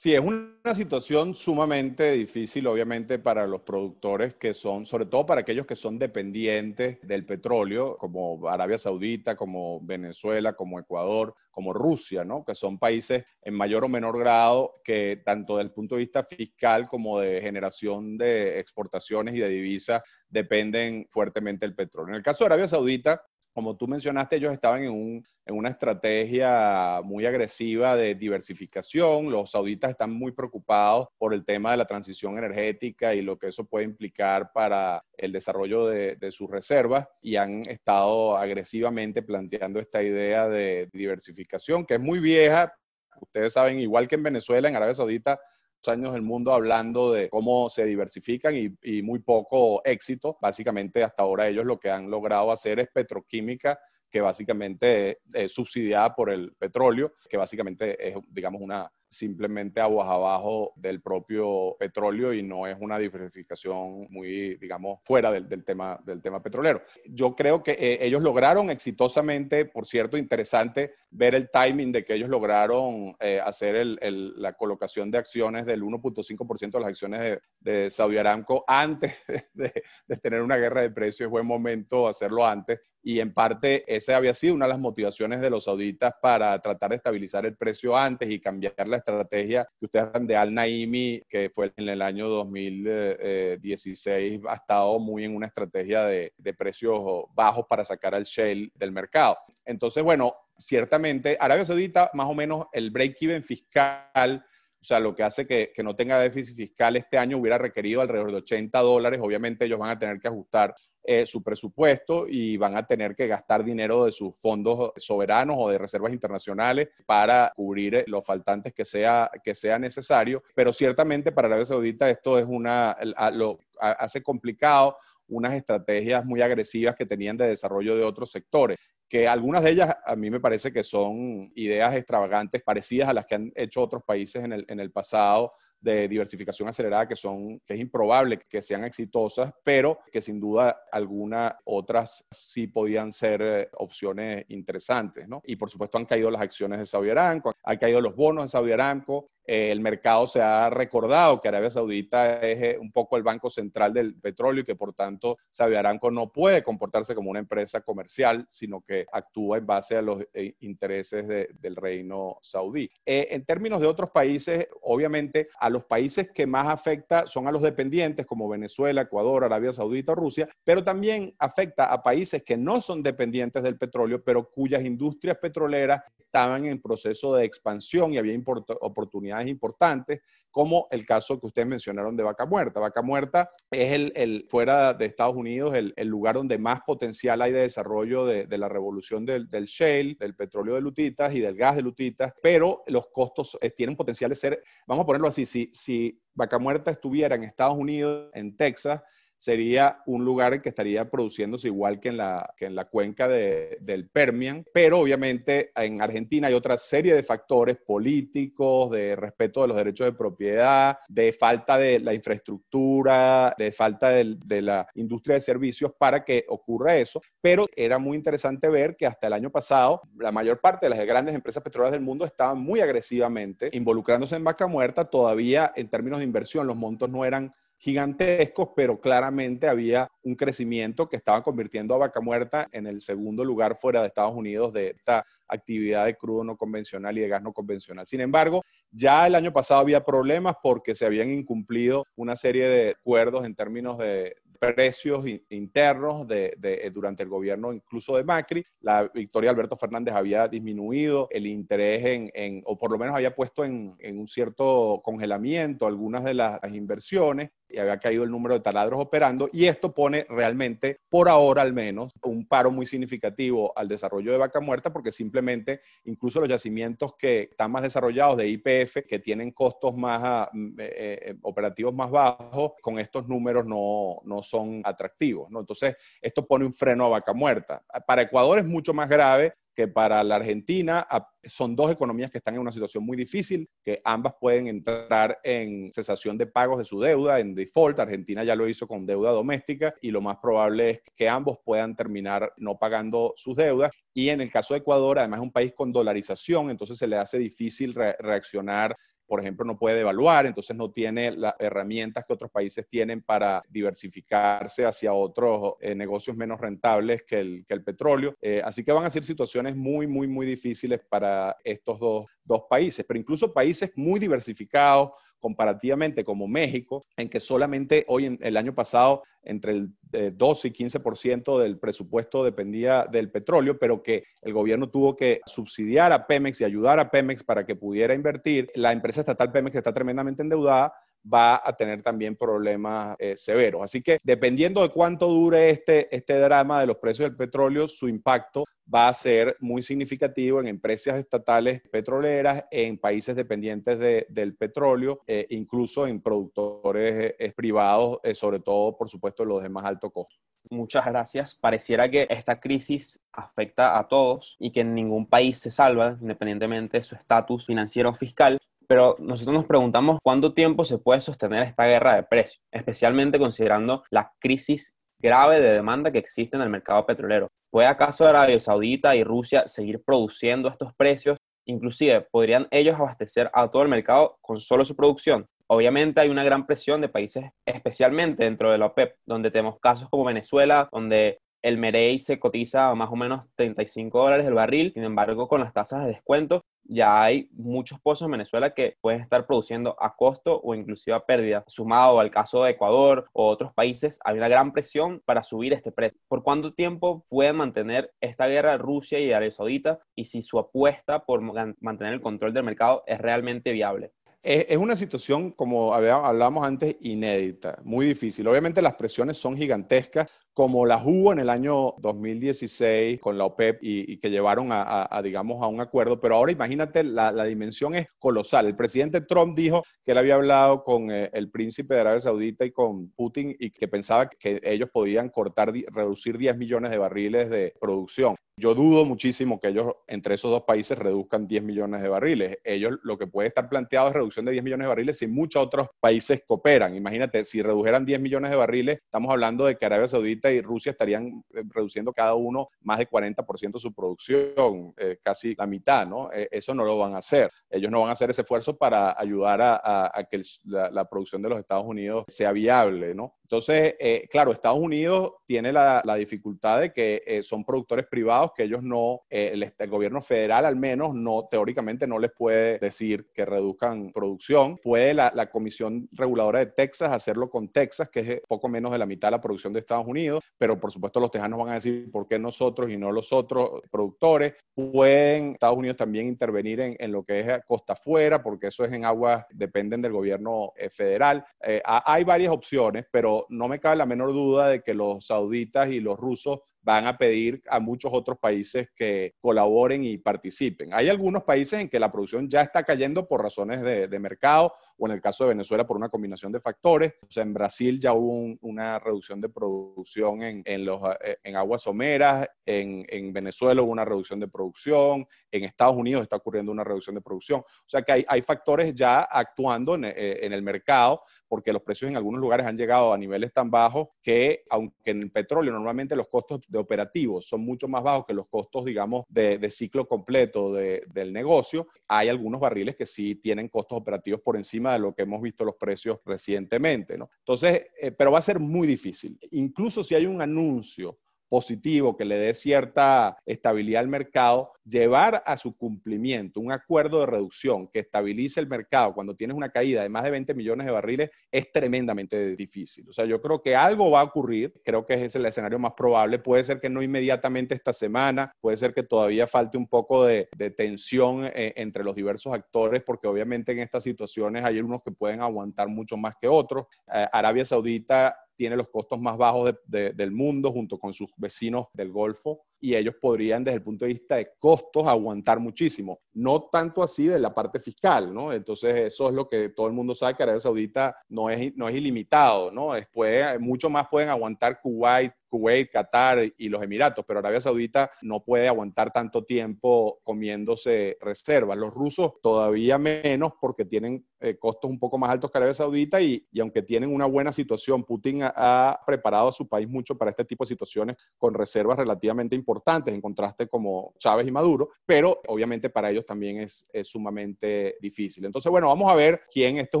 Sí, 0.00 0.14
es 0.14 0.20
una 0.20 0.76
situación 0.76 1.34
sumamente 1.34 2.12
difícil, 2.12 2.68
obviamente, 2.68 3.18
para 3.18 3.48
los 3.48 3.62
productores 3.62 4.36
que 4.36 4.54
son, 4.54 4.86
sobre 4.86 5.06
todo 5.06 5.26
para 5.26 5.40
aquellos 5.40 5.66
que 5.66 5.74
son 5.74 5.98
dependientes 5.98 7.00
del 7.02 7.26
petróleo, 7.26 7.96
como 7.98 8.48
Arabia 8.48 8.78
Saudita, 8.78 9.34
como 9.34 9.80
Venezuela, 9.84 10.52
como 10.52 10.78
Ecuador, 10.78 11.34
como 11.50 11.72
Rusia, 11.72 12.24
¿no? 12.24 12.44
Que 12.44 12.54
son 12.54 12.78
países 12.78 13.24
en 13.42 13.54
mayor 13.54 13.82
o 13.82 13.88
menor 13.88 14.16
grado 14.16 14.74
que, 14.84 15.20
tanto 15.24 15.56
desde 15.56 15.66
el 15.66 15.74
punto 15.74 15.96
de 15.96 16.02
vista 16.02 16.22
fiscal 16.22 16.86
como 16.86 17.18
de 17.18 17.40
generación 17.40 18.16
de 18.16 18.60
exportaciones 18.60 19.34
y 19.34 19.40
de 19.40 19.48
divisas, 19.48 20.00
dependen 20.28 21.08
fuertemente 21.10 21.66
del 21.66 21.74
petróleo. 21.74 22.10
En 22.10 22.18
el 22.18 22.22
caso 22.22 22.44
de 22.44 22.46
Arabia 22.46 22.68
Saudita, 22.68 23.20
como 23.58 23.76
tú 23.76 23.88
mencionaste, 23.88 24.36
ellos 24.36 24.52
estaban 24.52 24.84
en, 24.84 25.24
una 25.48 25.70
estrategia 25.70 27.00
muy 27.02 27.26
agresiva 27.26 27.96
de 27.96 28.14
diversificación. 28.14 29.32
Los 29.32 29.50
sauditas 29.50 29.90
están 29.90 30.12
muy 30.12 30.30
preocupados 30.30 31.08
por 31.18 31.34
el 31.34 31.44
tema 31.44 31.72
de 31.72 31.78
la 31.78 31.84
transición 31.84 32.38
energética 32.38 33.16
y 33.16 33.22
lo 33.22 33.36
que 33.36 33.48
eso 33.48 33.64
puede 33.64 33.84
implicar 33.84 34.52
para 34.52 35.04
el 35.16 35.32
desarrollo 35.32 35.86
de, 35.86 36.30
sus 36.30 36.48
reservas 36.48 37.08
y 37.20 37.34
han 37.34 37.62
estado 37.68 38.36
agresivamente 38.36 39.22
planteando 39.22 39.80
esta 39.80 40.04
idea 40.04 40.48
de 40.48 40.88
diversificación, 40.92 41.84
que 41.84 41.94
es 41.94 42.00
muy 42.00 42.20
vieja. 42.20 42.72
Ustedes 43.20 43.54
saben, 43.54 43.80
igual 43.80 44.06
que 44.06 44.14
en 44.14 44.22
Venezuela, 44.22 44.68
en 44.68 44.76
Arabia 44.76 44.94
Saudita 44.94 45.40
años 45.86 46.14
el 46.16 46.22
mundo 46.22 46.52
hablando 46.52 47.12
de 47.12 47.28
cómo 47.28 47.68
se 47.68 47.84
diversifican 47.84 48.54
y, 48.56 49.02
muy 49.02 49.20
poco 49.20 49.82
éxito. 49.84 50.36
Básicamente 50.40 51.04
hasta 51.04 51.22
ahora 51.22 51.46
ellos 51.46 51.64
lo 51.64 51.78
que 51.78 51.90
han 51.90 52.10
logrado 52.10 52.50
hacer 52.50 52.80
es 52.80 52.88
petroquímica 52.88 53.78
que 54.10 54.20
básicamente 54.20 55.20
es 55.32 55.52
subsidiada 55.52 56.14
por 56.14 56.30
el 56.30 56.54
petróleo, 56.56 57.12
que 57.28 57.36
básicamente 57.36 58.08
es, 58.08 58.16
digamos, 58.28 58.62
una, 58.62 58.90
simplemente 59.08 59.80
aguas 59.80 60.08
abajo 60.08 60.72
del 60.76 61.00
propio 61.00 61.76
petróleo 61.78 62.32
y 62.32 62.42
no 62.42 62.66
es 62.66 62.76
una 62.80 62.98
diversificación 62.98 64.06
muy, 64.10 64.56
digamos, 64.56 65.00
fuera 65.04 65.32
del, 65.32 65.64
tema, 65.64 65.98
del 66.04 66.20
tema 66.20 66.42
petrolero. 66.42 66.82
Yo 67.06 67.34
creo 67.34 67.62
que 67.62 67.72
eh, 67.72 67.98
ellos 68.00 68.22
lograron 68.22 68.70
exitosamente, 68.70 69.64
por 69.64 69.86
cierto, 69.86 70.16
interesante 70.16 70.94
ver 71.10 71.34
el 71.34 71.50
timing 71.50 71.92
de 71.92 72.04
que 72.04 72.14
ellos 72.14 72.28
lograron 72.28 73.16
eh, 73.20 73.40
hacer 73.44 73.76
el, 73.76 74.34
la 74.40 74.52
colocación 74.52 75.10
de 75.10 75.18
acciones 75.18 75.64
del 75.64 75.82
1.5% 75.82 76.72
de 76.72 76.80
las 76.80 76.88
acciones 76.88 77.40
de, 77.60 77.90
Saudi 77.90 78.18
Aramco 78.18 78.64
antes 78.66 79.14
de, 79.54 79.72
de 80.06 80.16
tener 80.16 80.42
una 80.42 80.56
guerra 80.56 80.82
de 80.82 80.90
precios. 80.90 81.26
Es 81.26 81.30
buen 81.30 81.46
momento 81.46 82.08
hacerlo 82.08 82.46
antes 82.46 82.80
y 83.08 83.20
en 83.20 83.32
parte 83.32 83.84
esa 83.86 84.18
había 84.18 84.34
sido 84.34 84.54
una 84.54 84.66
de 84.66 84.72
las 84.72 84.78
motivaciones 84.78 85.40
de 85.40 85.48
los 85.48 85.64
sauditas 85.64 86.12
para 86.20 86.60
tratar 86.60 86.90
de 86.90 86.96
estabilizar 86.96 87.46
el 87.46 87.56
precio 87.56 87.96
antes 87.96 88.28
y 88.28 88.38
cambiar 88.38 88.86
la 88.86 88.98
estrategia 88.98 89.66
que 89.80 89.86
ustedes 89.86 90.10
de 90.26 90.36
Al 90.36 90.52
Naimi, 90.52 91.22
que 91.26 91.48
fue 91.48 91.72
en 91.78 91.88
el 91.88 92.02
año 92.02 92.28
2016, 92.28 94.42
ha 94.46 94.56
estado 94.56 94.98
muy 94.98 95.24
en 95.24 95.34
una 95.34 95.46
estrategia 95.46 96.04
de, 96.04 96.34
de 96.36 96.52
precios 96.52 97.00
bajos 97.34 97.64
para 97.66 97.82
sacar 97.82 98.14
al 98.14 98.24
shale 98.24 98.70
del 98.74 98.92
mercado. 98.92 99.38
Entonces, 99.64 100.02
bueno, 100.02 100.34
ciertamente 100.58 101.38
Arabia 101.40 101.64
Saudita, 101.64 102.10
más 102.12 102.26
o 102.26 102.34
menos 102.34 102.66
el 102.74 102.90
break-even 102.90 103.42
fiscal 103.42 104.44
sea, 104.88 105.00
lo 105.00 105.14
que 105.14 105.22
hace 105.22 105.46
que, 105.46 105.72
no 105.82 105.94
tenga 105.94 106.18
déficit 106.18 106.56
fiscal 106.56 106.96
este 106.96 107.18
año 107.18 107.38
hubiera 107.38 107.58
requerido 107.58 108.00
alrededor 108.00 108.30
de 108.30 108.38
80 108.38 108.78
dólares. 108.80 109.20
Obviamente 109.22 109.66
ellos 109.66 109.78
van 109.78 109.90
a 109.90 109.98
tener 109.98 110.18
que 110.18 110.28
ajustar 110.28 110.74
eh, 111.04 111.26
su 111.26 111.42
presupuesto 111.42 112.26
y 112.26 112.56
van 112.56 112.76
a 112.76 112.86
tener 112.86 113.14
que 113.14 113.26
gastar 113.26 113.64
dinero 113.64 114.06
de 114.06 114.12
sus 114.12 114.38
fondos 114.38 114.92
soberanos 114.96 115.56
o 115.58 115.70
de 115.70 115.78
reservas 115.78 116.12
internacionales 116.12 116.88
para 117.06 117.52
cubrir 117.54 117.96
eh, 117.96 118.04
los 118.06 118.24
faltantes 118.24 118.72
que 118.72 118.84
sea, 118.84 119.30
que 119.44 119.54
sea 119.54 119.78
necesario. 119.78 120.42
Pero 120.54 120.72
ciertamente 120.72 121.32
para 121.32 121.48
Arabia 121.48 121.66
Saudita 121.66 122.08
esto 122.08 122.38
es 122.38 122.46
una, 122.46 122.96
lo 123.32 123.58
hace 123.78 124.22
complicado 124.22 124.96
unas 125.28 125.52
estrategias 125.52 126.24
muy 126.24 126.40
agresivas 126.40 126.96
que 126.96 127.04
tenían 127.04 127.36
de 127.36 127.48
desarrollo 127.48 127.94
de 127.94 128.04
otros 128.04 128.30
sectores 128.30 128.78
que 129.08 129.26
algunas 129.26 129.62
de 129.62 129.70
ellas 129.70 129.96
a 130.04 130.16
mí 130.16 130.30
me 130.30 130.40
parece 130.40 130.72
que 130.72 130.84
son 130.84 131.50
ideas 131.54 131.94
extravagantes 131.94 132.62
parecidas 132.62 133.08
a 133.08 133.14
las 133.14 133.26
que 133.26 133.36
han 133.36 133.52
hecho 133.56 133.82
otros 133.82 134.02
países 134.04 134.44
en 134.44 134.52
el, 134.52 134.64
en 134.68 134.80
el 134.80 134.90
pasado 134.90 135.54
de 135.80 136.08
diversificación 136.08 136.68
acelerada 136.68 137.08
que 137.08 137.16
son 137.16 137.60
que 137.60 137.74
es 137.74 137.80
improbable 137.80 138.38
que 138.48 138.62
sean 138.62 138.84
exitosas, 138.84 139.52
pero 139.62 139.98
que 140.10 140.20
sin 140.20 140.40
duda 140.40 140.84
algunas 140.92 141.54
otras 141.64 142.24
sí 142.30 142.66
podían 142.66 143.12
ser 143.12 143.42
eh, 143.42 143.68
opciones 143.74 144.44
interesantes, 144.48 145.28
¿no? 145.28 145.40
Y 145.44 145.56
por 145.56 145.70
supuesto 145.70 145.98
han 145.98 146.06
caído 146.06 146.30
las 146.30 146.42
acciones 146.42 146.78
de 146.78 146.86
Saudi 146.86 147.10
Aramco, 147.10 147.52
han 147.62 147.78
caído 147.78 148.00
los 148.00 148.14
bonos 148.14 148.44
de 148.44 148.48
Saudi 148.48 148.72
Aramco, 148.72 149.28
eh, 149.50 149.72
el 149.72 149.80
mercado 149.80 150.26
se 150.26 150.42
ha 150.42 150.68
recordado 150.68 151.40
que 151.40 151.48
Arabia 151.48 151.70
Saudita 151.70 152.38
es 152.42 152.62
eh, 152.62 152.78
un 152.78 152.92
poco 152.92 153.16
el 153.16 153.22
banco 153.22 153.48
central 153.48 153.94
del 153.94 154.14
petróleo 154.14 154.60
y 154.60 154.64
que 154.64 154.76
por 154.76 154.92
tanto 154.92 155.38
Saudi 155.48 155.74
Aramco 155.74 156.10
no 156.10 156.30
puede 156.30 156.62
comportarse 156.62 157.14
como 157.14 157.30
una 157.30 157.38
empresa 157.38 157.80
comercial, 157.80 158.44
sino 158.50 158.82
que 158.82 159.06
actúa 159.10 159.56
en 159.56 159.64
base 159.64 159.96
a 159.96 160.02
los 160.02 160.22
eh, 160.34 160.54
intereses 160.60 161.26
del 161.26 161.76
reino 161.76 162.36
saudí. 162.42 162.90
en 163.06 163.42
términos 163.46 163.80
de 163.80 163.86
otros 163.86 164.10
países, 164.10 164.68
obviamente 164.82 165.48
a 165.68 165.70
los 165.70 165.84
países 165.84 166.30
que 166.30 166.46
más 166.46 166.66
afecta 166.66 167.26
son 167.26 167.46
a 167.46 167.52
los 167.52 167.60
dependientes 167.60 168.24
como 168.24 168.48
Venezuela, 168.48 169.02
Ecuador, 169.02 169.44
Arabia 169.44 169.70
Saudita, 169.70 170.14
Rusia, 170.14 170.48
pero 170.64 170.82
también 170.82 171.34
afecta 171.38 171.92
a 171.92 172.02
países 172.02 172.42
que 172.42 172.56
no 172.56 172.80
son 172.80 173.02
dependientes 173.02 173.62
del 173.62 173.76
petróleo, 173.76 174.22
pero 174.24 174.50
cuyas 174.50 174.82
industrias 174.82 175.36
petroleras 175.36 176.02
estaban 176.16 176.64
en 176.64 176.80
proceso 176.80 177.34
de 177.34 177.44
expansión 177.44 178.14
y 178.14 178.18
había 178.18 178.38
oportunidades 178.80 179.48
importantes, 179.48 180.22
como 180.58 180.88
el 180.90 181.06
caso 181.06 181.38
que 181.38 181.46
ustedes 181.46 181.68
mencionaron 181.68 182.16
de 182.16 182.24
Vaca 182.24 182.44
Muerta. 182.44 182.80
Vaca 182.80 183.00
Muerta 183.00 183.48
es 183.70 183.92
el, 183.92 184.44
fuera 184.48 184.92
de 184.92 185.04
Estados 185.04 185.36
Unidos 185.36 185.72
el, 185.76 185.94
lugar 186.08 186.34
donde 186.34 186.58
más 186.58 186.80
potencial 186.80 187.40
hay 187.42 187.52
de 187.52 187.60
desarrollo 187.60 188.26
de, 188.26 188.58
la 188.58 188.68
revolución 188.68 189.24
del, 189.24 189.48
del, 189.48 189.66
shale, 189.66 190.16
del 190.18 190.34
petróleo 190.34 190.74
de 190.74 190.80
lutitas 190.80 191.32
y 191.32 191.38
del 191.38 191.54
gas 191.54 191.76
de 191.76 191.82
lutitas, 191.82 192.32
pero 192.42 192.82
los 192.88 193.06
costos 193.12 193.56
eh, 193.60 193.70
tienen 193.70 193.94
potencial 193.94 194.30
de 194.30 194.34
ser, 194.34 194.64
vamos 194.88 195.04
a 195.04 195.06
ponerlo 195.06 195.28
así, 195.28 195.46
si, 195.46 195.70
si 195.72 196.20
Vaca 196.34 196.58
Muerta 196.58 196.90
estuviera 196.90 197.36
en 197.36 197.44
Estados 197.44 197.78
Unidos, 197.78 198.28
en 198.34 198.56
Texas, 198.56 199.00
sería 199.38 200.02
un 200.06 200.24
lugar 200.24 200.60
que 200.60 200.68
estaría 200.68 201.08
produciéndose 201.08 201.68
igual 201.68 202.00
que 202.00 202.08
en 202.08 202.16
la, 202.18 202.52
que 202.56 202.66
en 202.66 202.74
la 202.74 202.86
cuenca 202.86 203.28
del 203.28 204.10
Permian, 204.12 204.64
pero 204.72 204.98
obviamente 204.98 205.70
en 205.76 206.02
Argentina 206.02 206.48
hay 206.48 206.54
otra 206.54 206.76
serie 206.76 207.14
de 207.14 207.22
factores 207.22 207.76
políticos, 207.76 208.90
de 208.90 209.16
respeto 209.16 209.62
de 209.62 209.68
los 209.68 209.76
derechos 209.76 210.06
de 210.06 210.12
propiedad, 210.12 210.98
de 211.08 211.32
falta 211.32 211.78
de 211.78 212.00
la 212.00 212.14
infraestructura, 212.14 213.54
de 213.56 213.72
falta 213.72 214.10
de, 214.10 214.36
de 214.44 214.60
la 214.60 214.86
industria 214.94 215.34
de 215.34 215.40
servicios 215.40 215.92
para 215.96 216.24
que 216.24 216.44
ocurra 216.48 216.96
eso, 216.96 217.22
pero 217.40 217.66
era 217.76 217.98
muy 217.98 218.16
interesante 218.16 218.68
ver 218.68 218.96
que 218.96 219.06
hasta 219.06 219.28
el 219.28 219.32
año 219.32 219.50
pasado 219.50 220.02
la 220.18 220.32
mayor 220.32 220.60
parte 220.60 220.86
de 220.86 220.90
las 220.90 221.06
grandes 221.06 221.34
empresas 221.34 221.62
petroleras 221.62 221.92
del 221.92 222.00
mundo 222.00 222.24
estaban 222.24 222.58
muy 222.58 222.80
agresivamente 222.80 223.70
involucrándose 223.72 224.34
en 224.34 224.44
vaca 224.44 224.66
muerta, 224.66 225.04
todavía 225.04 225.72
en 225.76 225.88
términos 225.88 226.18
de 226.18 226.24
inversión 226.24 226.66
los 226.66 226.76
montos 226.76 227.08
no 227.08 227.24
eran 227.24 227.50
gigantescos, 227.78 228.70
pero 228.74 229.00
claramente 229.00 229.68
había 229.68 230.10
un 230.22 230.34
crecimiento 230.34 231.08
que 231.08 231.16
estaba 231.16 231.42
convirtiendo 231.42 231.94
a 231.94 231.98
Vaca 231.98 232.20
Muerta 232.20 232.68
en 232.72 232.86
el 232.86 233.00
segundo 233.00 233.44
lugar 233.44 233.76
fuera 233.76 234.00
de 234.00 234.08
Estados 234.08 234.34
Unidos 234.34 234.72
de 234.72 234.90
esta 234.90 235.24
actividad 235.46 236.06
de 236.06 236.16
crudo 236.16 236.44
no 236.44 236.56
convencional 236.56 237.16
y 237.16 237.20
de 237.20 237.28
gas 237.28 237.42
no 237.42 237.52
convencional. 237.52 238.06
Sin 238.06 238.20
embargo, 238.20 238.62
ya 238.90 239.26
el 239.26 239.34
año 239.34 239.52
pasado 239.52 239.80
había 239.80 240.04
problemas 240.04 240.56
porque 240.62 240.94
se 240.94 241.06
habían 241.06 241.30
incumplido 241.30 242.04
una 242.16 242.36
serie 242.36 242.68
de 242.68 242.90
acuerdos 242.90 243.46
en 243.46 243.54
términos 243.54 243.96
de, 243.98 244.36
precios 244.58 245.24
internos 245.50 246.26
de, 246.26 246.56
eh, 246.62 246.90
durante 246.90 247.22
el 247.22 247.28
gobierno 247.28 247.72
incluso 247.72 248.16
de 248.16 248.24
Macri. 248.24 248.64
La 248.80 249.08
victoria 249.08 249.50
de 249.50 249.54
Alberto 249.54 249.76
Fernández 249.76 250.14
había 250.14 250.48
disminuido 250.48 251.28
el 251.30 251.46
interés 251.46 252.30
en, 252.34 252.62
o 252.64 252.76
por 252.76 252.90
lo 252.90 252.98
menos 252.98 253.14
había 253.14 253.34
puesto 253.34 253.64
en, 253.64 253.94
en 253.98 254.18
un 254.18 254.28
cierto 254.28 255.00
congelamiento 255.04 255.86
algunas 255.86 256.24
de 256.24 256.34
las 256.34 256.60
inversiones 256.72 257.50
y 257.68 257.78
había 257.78 257.98
caído 257.98 258.24
el 258.24 258.30
número 258.30 258.54
de 258.54 258.60
taladros 258.60 259.00
operando 259.00 259.48
y 259.52 259.66
esto 259.66 259.92
pone 259.92 260.26
realmente, 260.28 261.00
por 261.08 261.28
ahora 261.28 261.62
al 261.62 261.72
menos, 261.72 262.12
un 262.22 262.46
paro 262.46 262.70
muy 262.70 262.86
significativo 262.86 263.76
al 263.76 263.88
desarrollo 263.88 264.32
de 264.32 264.38
vaca 264.38 264.60
muerta 264.60 264.92
porque 264.92 265.12
simplemente 265.12 265.80
incluso 266.04 266.40
los 266.40 266.48
yacimientos 266.48 267.14
que 267.16 267.42
están 267.50 267.70
más 267.70 267.82
desarrollados 267.82 268.36
de 268.38 268.48
IPF, 268.48 269.06
que 269.06 269.18
tienen 269.18 269.50
costos 269.52 269.94
más 269.96 270.48
mm, 270.52 270.80
eh, 270.80 271.18
eh, 271.22 271.34
operativos 271.42 271.94
más 271.94 272.10
bajos, 272.10 272.72
con 272.80 272.98
estos 272.98 273.28
números 273.28 273.66
no 273.66 274.37
son 274.42 274.82
atractivos. 274.84 275.50
¿no? 275.50 275.60
Entonces, 275.60 275.96
esto 276.20 276.46
pone 276.46 276.64
un 276.64 276.72
freno 276.72 277.06
a 277.06 277.08
vaca 277.08 277.32
muerta. 277.32 277.82
Para 278.06 278.22
Ecuador 278.22 278.58
es 278.58 278.64
mucho 278.64 278.92
más 278.94 279.08
grave 279.08 279.54
que 279.78 279.86
para 279.86 280.24
la 280.24 280.34
Argentina 280.34 281.06
son 281.44 281.76
dos 281.76 281.92
economías 281.92 282.32
que 282.32 282.38
están 282.38 282.54
en 282.54 282.60
una 282.60 282.72
situación 282.72 283.06
muy 283.06 283.16
difícil, 283.16 283.70
que 283.84 284.00
ambas 284.02 284.34
pueden 284.40 284.66
entrar 284.66 285.38
en 285.44 285.92
cesación 285.92 286.36
de 286.36 286.46
pagos 286.48 286.78
de 286.78 286.84
su 286.84 287.00
deuda, 287.00 287.38
en 287.38 287.54
default. 287.54 288.00
Argentina 288.00 288.42
ya 288.42 288.56
lo 288.56 288.68
hizo 288.68 288.88
con 288.88 289.06
deuda 289.06 289.30
doméstica 289.30 289.94
y 290.02 290.10
lo 290.10 290.20
más 290.20 290.38
probable 290.38 290.90
es 290.90 291.02
que 291.14 291.28
ambos 291.28 291.58
puedan 291.64 291.94
terminar 291.94 292.52
no 292.56 292.76
pagando 292.76 293.34
sus 293.36 293.54
deudas. 293.54 293.92
Y 294.12 294.30
en 294.30 294.40
el 294.40 294.50
caso 294.50 294.74
de 294.74 294.80
Ecuador, 294.80 295.20
además 295.20 295.38
es 295.38 295.44
un 295.44 295.52
país 295.52 295.72
con 295.72 295.92
dolarización, 295.92 296.70
entonces 296.70 296.98
se 296.98 297.06
le 297.06 297.16
hace 297.16 297.38
difícil 297.38 297.94
reaccionar 297.94 298.96
por 299.28 299.40
ejemplo, 299.40 299.64
no 299.64 299.78
puede 299.78 299.98
devaluar, 299.98 300.46
entonces 300.46 300.74
no 300.74 300.90
tiene 300.90 301.30
las 301.32 301.54
herramientas 301.58 302.24
que 302.26 302.32
otros 302.32 302.50
países 302.50 302.88
tienen 302.88 303.22
para 303.22 303.62
diversificarse 303.68 304.86
hacia 304.86 305.12
otros 305.12 305.74
eh, 305.80 305.94
negocios 305.94 306.36
menos 306.36 306.60
rentables 306.60 307.22
que 307.22 307.38
el, 307.38 307.84
petróleo. 307.84 308.34
Eh, 308.40 308.62
así 308.64 308.82
que 308.82 308.90
van 308.90 309.04
a 309.04 309.10
ser 309.10 309.22
situaciones 309.22 309.76
muy, 309.76 310.06
muy, 310.06 310.26
muy 310.26 310.46
difíciles 310.46 311.00
para 311.08 311.56
estos 311.62 312.00
dos 312.00 312.62
países, 312.68 313.04
pero 313.06 313.20
incluso 313.20 313.52
países 313.52 313.92
muy 313.94 314.18
diversificados, 314.18 315.10
comparativamente 315.38 316.24
como 316.24 316.48
México, 316.48 317.02
en 317.16 317.28
que 317.28 317.40
solamente 317.40 318.04
hoy, 318.08 318.26
en, 318.26 318.38
el 318.40 318.56
año 318.56 318.74
pasado, 318.74 319.22
entre 319.42 319.72
el 319.72 319.90
12 320.36 320.68
eh, 320.68 320.70
y 320.70 320.84
15% 320.84 321.60
del 321.60 321.78
presupuesto 321.78 322.44
dependía 322.44 323.06
del 323.10 323.30
petróleo, 323.30 323.78
pero 323.78 324.02
que 324.02 324.24
el 324.42 324.52
gobierno 324.52 324.90
tuvo 324.90 325.16
que 325.16 325.40
subsidiar 325.46 326.12
a 326.12 326.26
Pemex 326.26 326.60
y 326.60 326.64
ayudar 326.64 326.98
a 327.00 327.10
Pemex 327.10 327.44
para 327.44 327.64
que 327.64 327.76
pudiera 327.76 328.14
invertir. 328.14 328.70
La 328.74 328.92
empresa 328.92 329.20
estatal 329.20 329.52
Pemex 329.52 329.76
está 329.76 329.92
tremendamente 329.92 330.42
endeudada 330.42 330.92
va 331.32 331.60
a 331.64 331.76
tener 331.76 332.02
también 332.02 332.36
problemas 332.36 333.16
eh, 333.18 333.36
severos. 333.36 333.82
Así 333.82 334.02
que 334.02 334.18
dependiendo 334.22 334.82
de 334.82 334.90
cuánto 334.90 335.26
dure 335.26 335.70
este, 335.70 336.14
este 336.14 336.38
drama 336.38 336.80
de 336.80 336.86
los 336.86 336.96
precios 336.96 337.28
del 337.28 337.36
petróleo, 337.36 337.88
su 337.88 338.08
impacto 338.08 338.64
va 338.92 339.08
a 339.08 339.12
ser 339.12 339.56
muy 339.60 339.82
significativo 339.82 340.60
en 340.60 340.68
empresas 340.68 341.16
estatales 341.16 341.82
petroleras, 341.90 342.64
en 342.70 342.98
países 342.98 343.36
dependientes 343.36 343.98
del 344.28 344.56
petróleo, 344.56 345.20
e 345.26 345.46
incluso 345.50 346.06
en 346.06 346.20
productores 346.20 347.34
eh, 347.38 347.52
privados, 347.54 348.18
sobre 348.34 348.60
todo, 348.60 348.96
por 348.96 349.08
supuesto, 349.08 349.44
los 349.44 349.62
de 349.62 349.68
más 349.68 349.84
alto 349.84 350.10
costo. 350.10 350.42
Muchas 350.70 351.04
gracias. 351.06 351.56
Pareciera 351.56 352.10
que 352.10 352.26
esta 352.30 352.60
crisis 352.60 353.20
afecta 353.32 353.98
a 353.98 354.08
todos 354.08 354.56
y 354.58 354.70
que 354.70 354.84
ningún 354.84 355.26
país 355.26 355.58
se 355.58 355.70
salva, 355.70 356.16
independientemente 356.20 356.98
de 356.98 357.02
su 357.02 357.14
estatus 357.14 357.66
financiero 357.66 358.10
o 358.10 358.14
fiscal 358.14 358.58
pero 358.88 359.16
nosotros 359.20 359.54
nos 359.54 359.66
preguntamos 359.66 360.18
cuánto 360.22 360.54
tiempo 360.54 360.84
se 360.84 360.96
puede 360.98 361.20
sostener 361.20 361.62
esta 361.62 361.84
guerra 361.84 362.16
de 362.16 362.22
precios, 362.22 362.62
especialmente 362.72 363.38
considerando 363.38 364.02
la 364.10 364.32
crisis 364.40 364.96
grave 365.20 365.60
de 365.60 365.72
demanda 365.74 366.10
que 366.10 366.18
existe 366.18 366.56
en 366.56 366.62
el 366.62 366.70
mercado 366.70 367.04
petrolero. 367.06 367.48
¿Puede 367.70 367.88
acaso 367.88 368.26
Arabia 368.26 368.58
Saudita 368.60 369.14
y 369.14 369.24
Rusia 369.24 369.66
seguir 369.66 370.02
produciendo 370.04 370.68
estos 370.68 370.94
precios? 370.94 371.36
Inclusive, 371.66 372.26
¿podrían 372.30 372.66
ellos 372.70 372.96
abastecer 372.96 373.50
a 373.52 373.70
todo 373.70 373.82
el 373.82 373.88
mercado 373.88 374.38
con 374.40 374.60
solo 374.60 374.84
su 374.84 374.96
producción? 374.96 375.46
Obviamente 375.70 376.20
hay 376.20 376.30
una 376.30 376.44
gran 376.44 376.66
presión 376.66 377.02
de 377.02 377.10
países, 377.10 377.44
especialmente 377.66 378.44
dentro 378.44 378.72
de 378.72 378.78
la 378.78 378.86
OPEP, 378.86 379.16
donde 379.26 379.50
tenemos 379.50 379.78
casos 379.80 380.08
como 380.08 380.24
Venezuela, 380.24 380.88
donde 380.90 381.40
el 381.62 381.78
Merey 381.78 382.18
se 382.18 382.38
cotiza 382.38 382.90
a 382.90 382.94
más 382.94 383.10
o 383.10 383.16
menos 383.16 383.46
35 383.56 384.18
dólares 384.18 384.46
el 384.46 384.54
barril, 384.54 384.92
sin 384.94 385.04
embargo, 385.04 385.48
con 385.48 385.60
las 385.60 385.72
tasas 385.72 386.02
de 386.02 386.08
descuento 386.08 386.62
ya 386.88 387.22
hay 387.22 387.48
muchos 387.52 388.00
pozos 388.00 388.26
en 388.26 388.32
Venezuela 388.32 388.72
que 388.72 388.96
pueden 389.00 389.20
estar 389.20 389.46
produciendo 389.46 389.94
a 390.00 390.16
costo 390.16 390.58
o 390.62 390.74
inclusive 390.74 391.14
a 391.14 391.24
pérdida. 391.24 391.64
Sumado 391.66 392.18
al 392.18 392.30
caso 392.30 392.64
de 392.64 392.70
Ecuador 392.70 393.28
o 393.32 393.46
otros 393.46 393.72
países, 393.74 394.18
hay 394.24 394.38
una 394.38 394.48
gran 394.48 394.72
presión 394.72 395.22
para 395.24 395.44
subir 395.44 395.74
este 395.74 395.92
precio. 395.92 396.18
¿Por 396.28 396.42
cuánto 396.42 396.72
tiempo 396.72 397.26
pueden 397.28 397.56
mantener 397.56 398.12
esta 398.20 398.46
guerra 398.46 398.78
Rusia 398.78 399.20
y 399.20 399.30
Arabia 399.30 399.52
Saudita? 399.52 400.00
Y 400.16 400.24
si 400.24 400.42
su 400.42 400.58
apuesta 400.58 401.24
por 401.24 401.42
mantener 401.42 402.14
el 402.14 402.22
control 402.22 402.54
del 402.54 402.64
mercado 402.64 403.04
es 403.06 403.18
realmente 403.18 403.70
viable. 403.72 404.12
Es 404.40 404.78
una 404.78 404.94
situación, 404.94 405.50
como 405.50 405.92
hablábamos 405.92 406.64
antes, 406.64 406.96
inédita, 407.00 407.80
muy 407.82 408.06
difícil. 408.06 408.46
Obviamente 408.46 408.80
las 408.80 408.94
presiones 408.94 409.36
son 409.36 409.56
gigantescas, 409.56 410.30
como 410.58 410.86
las 410.86 411.02
hubo 411.06 411.32
en 411.32 411.38
el 411.38 411.50
año 411.50 411.94
2016 411.98 413.20
con 413.20 413.38
la 413.38 413.44
OPEP 413.44 413.78
y, 413.80 414.18
que 414.18 414.28
llevaron 414.28 414.70
a, 414.72 415.20
digamos, 415.22 415.62
a 415.62 415.68
un 415.68 415.80
acuerdo, 415.80 416.18
pero 416.20 416.34
ahora 416.34 416.50
imagínate, 416.50 417.04
la, 417.04 417.44
dimensión 417.44 417.94
es 417.94 418.08
colosal. 418.18 418.66
El 418.66 418.74
presidente 418.74 419.20
Trump 419.20 419.56
dijo 419.56 419.84
que 420.04 420.10
él 420.10 420.18
había 420.18 420.34
hablado 420.34 420.82
con 420.82 421.12
eh, 421.12 421.30
el 421.32 421.48
príncipe 421.52 421.94
de 421.94 422.00
Arabia 422.00 422.18
Saudita 422.18 422.64
y 422.64 422.72
con 422.72 423.12
Putin 423.12 423.54
y 423.56 423.70
que 423.70 423.86
pensaba 423.86 424.28
que 424.28 424.60
ellos 424.64 424.90
podían 424.92 425.28
cortar, 425.28 425.72
reducir 425.92 426.36
10 426.36 426.56
millones 426.56 426.90
de 426.90 426.98
barriles 426.98 427.50
de 427.50 427.72
producción. 427.80 428.34
Yo 428.58 428.74
dudo 428.74 429.04
muchísimo 429.04 429.60
que 429.60 429.68
ellos, 429.68 429.86
entre 430.08 430.34
esos 430.34 430.50
dos 430.50 430.64
países, 430.64 430.98
reduzcan 430.98 431.46
10 431.46 431.62
millones 431.62 432.02
de 432.02 432.08
barriles. 432.08 432.58
Ellos 432.64 432.98
lo 433.04 433.16
que 433.16 433.28
puede 433.28 433.46
estar 433.46 433.68
planteado 433.68 434.08
es 434.08 434.14
reducción 434.14 434.46
de 434.46 434.50
10 434.50 434.64
millones 434.64 434.86
de 434.86 434.88
barriles 434.88 435.18
si 435.18 435.28
muchos 435.28 435.64
otros 435.64 435.86
países 436.00 436.42
cooperan. 436.44 436.96
Imagínate, 436.96 437.44
si 437.44 437.62
redujeran 437.62 438.04
10 438.04 438.20
millones 438.20 438.50
de 438.50 438.56
barriles, 438.56 438.98
estamos 439.00 439.30
hablando 439.30 439.64
de 439.64 439.76
que 439.76 439.86
Arabia 439.86 440.08
Saudita 440.08 440.47
y 440.52 440.60
Rusia 440.60 440.92
estarían 440.92 441.44
eh, 441.54 441.62
reduciendo 441.68 442.12
cada 442.12 442.34
uno 442.34 442.68
más 442.82 442.98
de 442.98 443.08
40% 443.08 443.78
su 443.78 443.92
producción, 443.92 444.94
eh, 444.96 445.18
casi 445.22 445.54
la 445.54 445.66
mitad, 445.66 446.06
¿no? 446.06 446.30
Eh, 446.32 446.48
eso 446.50 446.74
no 446.74 446.84
lo 446.84 446.98
van 446.98 447.14
a 447.14 447.18
hacer. 447.18 447.50
Ellos 447.70 447.90
no 447.90 448.00
van 448.00 448.10
a 448.10 448.12
hacer 448.12 448.30
ese 448.30 448.42
esfuerzo 448.42 448.76
para 448.76 449.18
ayudar 449.18 449.60
a, 449.60 450.26
que 450.30 450.42
la, 450.64 451.04
producción 451.04 451.42
de 451.42 451.48
los 451.48 451.58
Estados 451.58 451.84
Unidos 451.86 452.24
sea 452.28 452.52
viable, 452.52 453.14
¿no? 453.14 453.36
Entonces, 453.42 453.94
claro, 454.30 454.52
Estados 454.52 454.78
Unidos 454.78 455.32
tiene 455.46 455.72
la, 455.72 456.02
dificultad 456.18 456.80
de 456.80 456.92
que 456.92 457.40
son 457.42 457.64
productores 457.64 458.06
privados 458.06 458.52
que 458.54 458.64
ellos 458.64 458.82
no, 458.82 459.22
el, 459.30 459.72
gobierno 459.88 460.20
federal 460.20 460.66
al 460.66 460.76
menos, 460.76 461.14
no, 461.14 461.48
teóricamente 461.50 462.06
no 462.06 462.18
les 462.18 462.32
puede 462.32 462.78
decir 462.78 463.28
que 463.32 463.44
reduzcan 463.44 464.12
producción. 464.12 464.76
Puede 464.78 465.14
la 465.14 465.50
Comisión 465.50 466.08
Reguladora 466.12 466.60
de 466.60 466.66
Texas 466.66 467.12
hacerlo 467.12 467.48
con 467.48 467.68
Texas, 467.68 468.08
que 468.10 468.20
es 468.20 468.40
poco 468.46 468.68
menos 468.68 468.92
de 468.92 468.98
la 468.98 469.06
mitad 469.06 469.28
de 469.28 469.32
la 469.32 469.40
producción 469.40 469.72
de 469.72 469.80
Estados 469.80 470.06
Unidos, 470.06 470.37
pero 470.56 470.78
por 470.78 470.90
supuesto 470.90 471.20
los 471.20 471.30
tejanos 471.30 471.58
van 471.58 471.70
a 471.70 471.74
decir 471.74 472.10
por 472.10 472.26
qué 472.26 472.38
nosotros 472.38 472.90
y 472.90 472.96
no 472.96 473.12
los 473.12 473.32
otros 473.32 473.82
productores. 473.90 474.54
Pueden 474.74 475.52
Estados 475.52 475.76
Unidos 475.76 475.96
también 475.96 476.28
intervenir 476.28 476.80
en, 476.80 476.96
en 476.98 477.12
lo 477.12 477.24
que 477.24 477.40
es 477.40 477.64
costa 477.66 477.94
afuera, 477.94 478.42
porque 478.42 478.68
eso 478.68 478.84
es 478.84 478.92
en 478.92 479.04
aguas, 479.04 479.44
dependen 479.50 480.02
del 480.02 480.12
gobierno 480.12 480.72
eh, 480.76 480.90
federal. 480.90 481.44
Eh, 481.62 481.82
hay 481.84 482.24
varias 482.24 482.52
opciones, 482.52 483.06
pero 483.10 483.46
no 483.48 483.68
me 483.68 483.80
cabe 483.80 483.96
la 483.96 484.06
menor 484.06 484.32
duda 484.32 484.68
de 484.68 484.82
que 484.82 484.94
los 484.94 485.26
sauditas 485.26 485.88
y 485.90 486.00
los 486.00 486.18
rusos 486.18 486.60
van 486.88 487.06
a 487.06 487.18
pedir 487.18 487.62
a 487.68 487.80
muchos 487.80 488.10
otros 488.14 488.38
países 488.38 488.88
que 488.96 489.34
colaboren 489.40 490.04
y 490.04 490.16
participen. 490.16 490.94
Hay 490.94 491.10
algunos 491.10 491.42
países 491.42 491.78
en 491.82 491.90
que 491.90 492.00
la 492.00 492.10
producción 492.10 492.48
ya 492.48 492.62
está 492.62 492.82
cayendo 492.82 493.28
por 493.28 493.42
razones 493.42 493.82
de, 493.82 494.18
mercado 494.18 494.72
o 494.96 495.06
en 495.06 495.12
el 495.12 495.20
caso 495.20 495.44
de 495.44 495.50
Venezuela 495.50 495.86
por 495.86 495.98
una 495.98 496.08
combinación 496.08 496.50
de 496.50 496.60
factores. 496.60 497.12
O 497.20 497.30
sea, 497.30 497.42
en 497.42 497.52
Brasil 497.52 498.00
ya 498.00 498.14
hubo 498.14 498.56
una 498.62 498.98
reducción 499.00 499.38
de 499.38 499.50
producción 499.50 500.42
en, 500.42 500.62
en, 500.64 500.86
los, 500.86 501.02
eh, 501.22 501.36
en 501.44 501.56
aguas 501.56 501.82
someras, 501.82 502.48
en, 502.64 503.04
en, 503.10 503.34
Venezuela 503.34 503.82
hubo 503.82 503.92
una 503.92 504.06
reducción 504.06 504.40
de 504.40 504.48
producción, 504.48 505.28
en 505.52 505.64
Estados 505.64 505.94
Unidos 505.94 506.22
está 506.22 506.36
ocurriendo 506.36 506.72
una 506.72 506.84
reducción 506.84 507.14
de 507.14 507.20
producción. 507.20 507.60
O 507.60 507.88
sea 507.88 508.00
que 508.00 508.12
hay, 508.12 508.24
hay 508.26 508.40
factores 508.40 508.94
ya 508.94 509.20
actuando 509.20 509.94
en, 509.94 510.06
eh, 510.06 510.38
en 510.40 510.54
el 510.54 510.62
mercado 510.62 511.20
porque 511.48 511.72
los 511.72 511.82
precios 511.82 512.10
en 512.10 512.16
algunos 512.16 512.40
lugares 512.40 512.66
han 512.66 512.76
llegado 512.76 513.12
a 513.12 513.18
niveles 513.18 513.52
tan 513.52 513.70
bajos 513.70 514.08
que, 514.22 514.64
aunque 514.70 515.10
en 515.10 515.22
el 515.22 515.30
petróleo 515.30 515.72
normalmente 515.72 516.14
los 516.14 516.28
costos 516.28 516.60
de 516.68 516.77
operativos 516.80 517.46
son 517.46 517.62
mucho 517.62 517.88
más 517.88 518.02
bajos 518.02 518.26
que 518.26 518.34
los 518.34 518.48
costos, 518.48 518.84
digamos, 518.84 519.24
de, 519.28 519.68
ciclo 519.70 520.08
completo 520.08 520.72
del 520.72 521.32
negocio, 521.32 521.88
hay 522.08 522.28
algunos 522.28 522.60
barriles 522.60 522.96
que 522.96 523.06
sí 523.06 523.34
tienen 523.36 523.68
costos 523.68 523.98
operativos 523.98 524.40
por 524.40 524.56
encima 524.56 524.94
de 524.94 524.98
lo 525.00 525.14
que 525.14 525.22
hemos 525.22 525.42
visto 525.42 525.64
los 525.64 525.76
precios 525.76 526.18
recientemente, 526.24 527.18
¿no? 527.18 527.30
Entonces, 527.40 527.82
eh, 528.00 528.10
pero 528.12 528.32
va 528.32 528.38
a 528.38 528.42
ser 528.42 528.58
muy 528.58 528.86
difícil. 528.86 529.38
Incluso 529.50 530.02
si 530.02 530.14
hay 530.14 530.26
un 530.26 530.40
anuncio 530.40 531.18
positivo 531.48 532.16
que 532.16 532.24
le 532.24 532.36
dé 532.36 532.54
cierta 532.54 533.36
estabilidad 533.46 534.00
al 534.00 534.08
mercado, 534.08 534.72
llevar 534.84 535.42
a 535.46 535.56
su 535.56 535.76
cumplimiento 535.76 536.60
un 536.60 536.72
acuerdo 536.72 537.20
de 537.20 537.26
reducción 537.26 537.88
que 537.88 538.00
estabilice 538.00 538.60
el 538.60 538.68
mercado 538.68 539.14
cuando 539.14 539.34
tienes 539.34 539.56
una 539.56 539.70
caída 539.70 540.02
de 540.02 540.08
más 540.08 540.24
de 540.24 540.30
20 540.30 540.54
millones 540.54 540.86
de 540.86 540.92
barriles 540.92 541.30
es 541.50 541.70
tremendamente 541.72 542.56
difícil. 542.56 543.08
O 543.08 543.12
sea, 543.12 543.24
yo 543.24 543.40
creo 543.40 543.62
que 543.62 543.76
algo 543.76 544.10
va 544.10 544.20
a 544.20 544.24
ocurrir, 544.24 544.72
creo 544.84 545.06
que 545.06 545.24
es 545.24 545.34
el 545.34 545.46
escenario 545.46 545.78
más 545.78 545.92
probable, 545.92 546.38
puede 546.38 546.64
ser 546.64 546.80
que 546.80 546.88
no 546.88 547.02
inmediatamente 547.02 547.74
esta 547.74 547.92
semana, 547.92 548.52
puede 548.60 548.76
ser 548.76 548.94
que 548.94 549.02
todavía 549.02 549.46
falte 549.46 549.76
un 549.76 549.88
poco 549.88 550.24
de, 550.24 550.48
tensión 550.76 551.44
eh, 551.44 551.72
entre 551.76 552.04
los 552.04 552.14
diversos 552.14 552.52
actores, 552.52 553.02
porque 553.02 553.26
obviamente 553.26 553.72
en 553.72 553.78
estas 553.78 554.02
situaciones 554.02 554.64
hay 554.64 554.80
unos 554.80 555.02
que 555.02 555.10
pueden 555.10 555.40
aguantar 555.40 555.88
mucho 555.88 556.16
más 556.16 556.34
que 556.40 556.48
otros. 556.48 556.86
Eh, 557.12 557.26
Arabia 557.32 557.64
Saudita 557.64 558.36
tiene 558.58 558.76
los 558.76 558.88
costos 558.88 559.20
más 559.20 559.38
bajos 559.38 559.72
del 559.86 560.32
mundo 560.32 560.72
junto 560.72 560.98
con 560.98 561.12
sus 561.12 561.30
vecinos 561.36 561.86
del 561.92 562.10
Golfo 562.10 562.64
y 562.80 562.96
ellos 562.96 563.14
podrían 563.20 563.62
desde 563.62 563.76
el 563.76 563.82
punto 563.84 564.04
de 564.04 564.14
vista 564.14 564.34
de 564.34 564.50
costos 564.58 565.06
aguantar 565.06 565.60
muchísimo. 565.60 566.20
No 566.32 566.62
tanto 566.62 567.00
así 567.00 567.28
de 567.28 567.38
la 567.38 567.54
parte 567.54 567.78
fiscal, 567.78 568.34
¿no? 568.34 568.52
Entonces 568.52 569.12
eso 569.12 569.28
es 569.28 569.34
lo 569.34 569.48
que 569.48 569.68
todo 569.68 569.86
el 569.86 569.92
mundo 569.92 570.12
sabe 570.12 570.34
que 570.34 570.42
Arabia 570.42 570.60
Saudita 570.60 571.16
no 571.28 571.48
es, 571.50 571.74
no 571.76 571.88
es 571.88 571.94
ilimitado, 571.94 572.72
¿no? 572.72 572.94
Después, 572.94 573.60
mucho 573.60 573.88
más 573.88 574.08
pueden 574.08 574.28
aguantar 574.28 574.80
Kuwait, 574.80 575.32
Kuwait, 575.48 575.90
Qatar 575.90 576.52
y 576.56 576.68
los 576.68 576.82
Emiratos, 576.82 577.24
pero 577.26 577.40
Arabia 577.40 577.60
Saudita 577.60 578.10
no 578.22 578.44
puede 578.44 578.68
aguantar 578.68 579.12
tanto 579.12 579.44
tiempo 579.44 580.20
comiéndose 580.24 581.16
reservas. 581.20 581.78
Los 581.78 581.94
rusos 581.94 582.32
todavía 582.42 582.98
menos 582.98 583.52
porque 583.60 583.84
tienen 583.84 584.24
eh, 584.40 584.56
costos 584.58 584.90
un 584.90 584.98
poco 584.98 585.18
más 585.18 585.30
altos 585.30 585.50
que 585.50 585.58
Arabia 585.58 585.74
Saudita 585.74 586.20
y, 586.20 586.46
y 586.52 586.60
aunque 586.60 586.82
tienen 586.82 587.12
una 587.12 587.26
buena 587.26 587.52
situación, 587.52 588.04
Putin 588.04 588.40
ha, 588.42 589.00
preparado 589.06 589.48
a 589.48 589.52
su 589.52 589.68
país 589.68 589.88
mucho 589.88 590.16
para 590.16 590.30
este 590.30 590.44
tipo 590.44 590.64
de 590.64 590.68
situaciones 590.68 591.16
con 591.36 591.54
reservas 591.54 591.98
relativamente 591.98 592.54
importantes 592.54 593.14
en 593.14 593.20
contraste 593.20 593.68
como 593.68 594.14
Chávez 594.18 594.46
y 594.46 594.50
Maduro, 594.50 594.90
pero 595.06 595.40
obviamente 595.48 595.90
para 595.90 596.10
ellos 596.10 596.26
también 596.26 596.60
es, 596.60 596.84
es 596.92 597.08
sumamente 597.08 597.96
difícil. 598.00 598.44
Entonces, 598.44 598.70
bueno, 598.70 598.88
vamos 598.88 599.10
a 599.10 599.14
ver 599.14 599.42
quién, 599.50 599.78
esto 599.78 600.00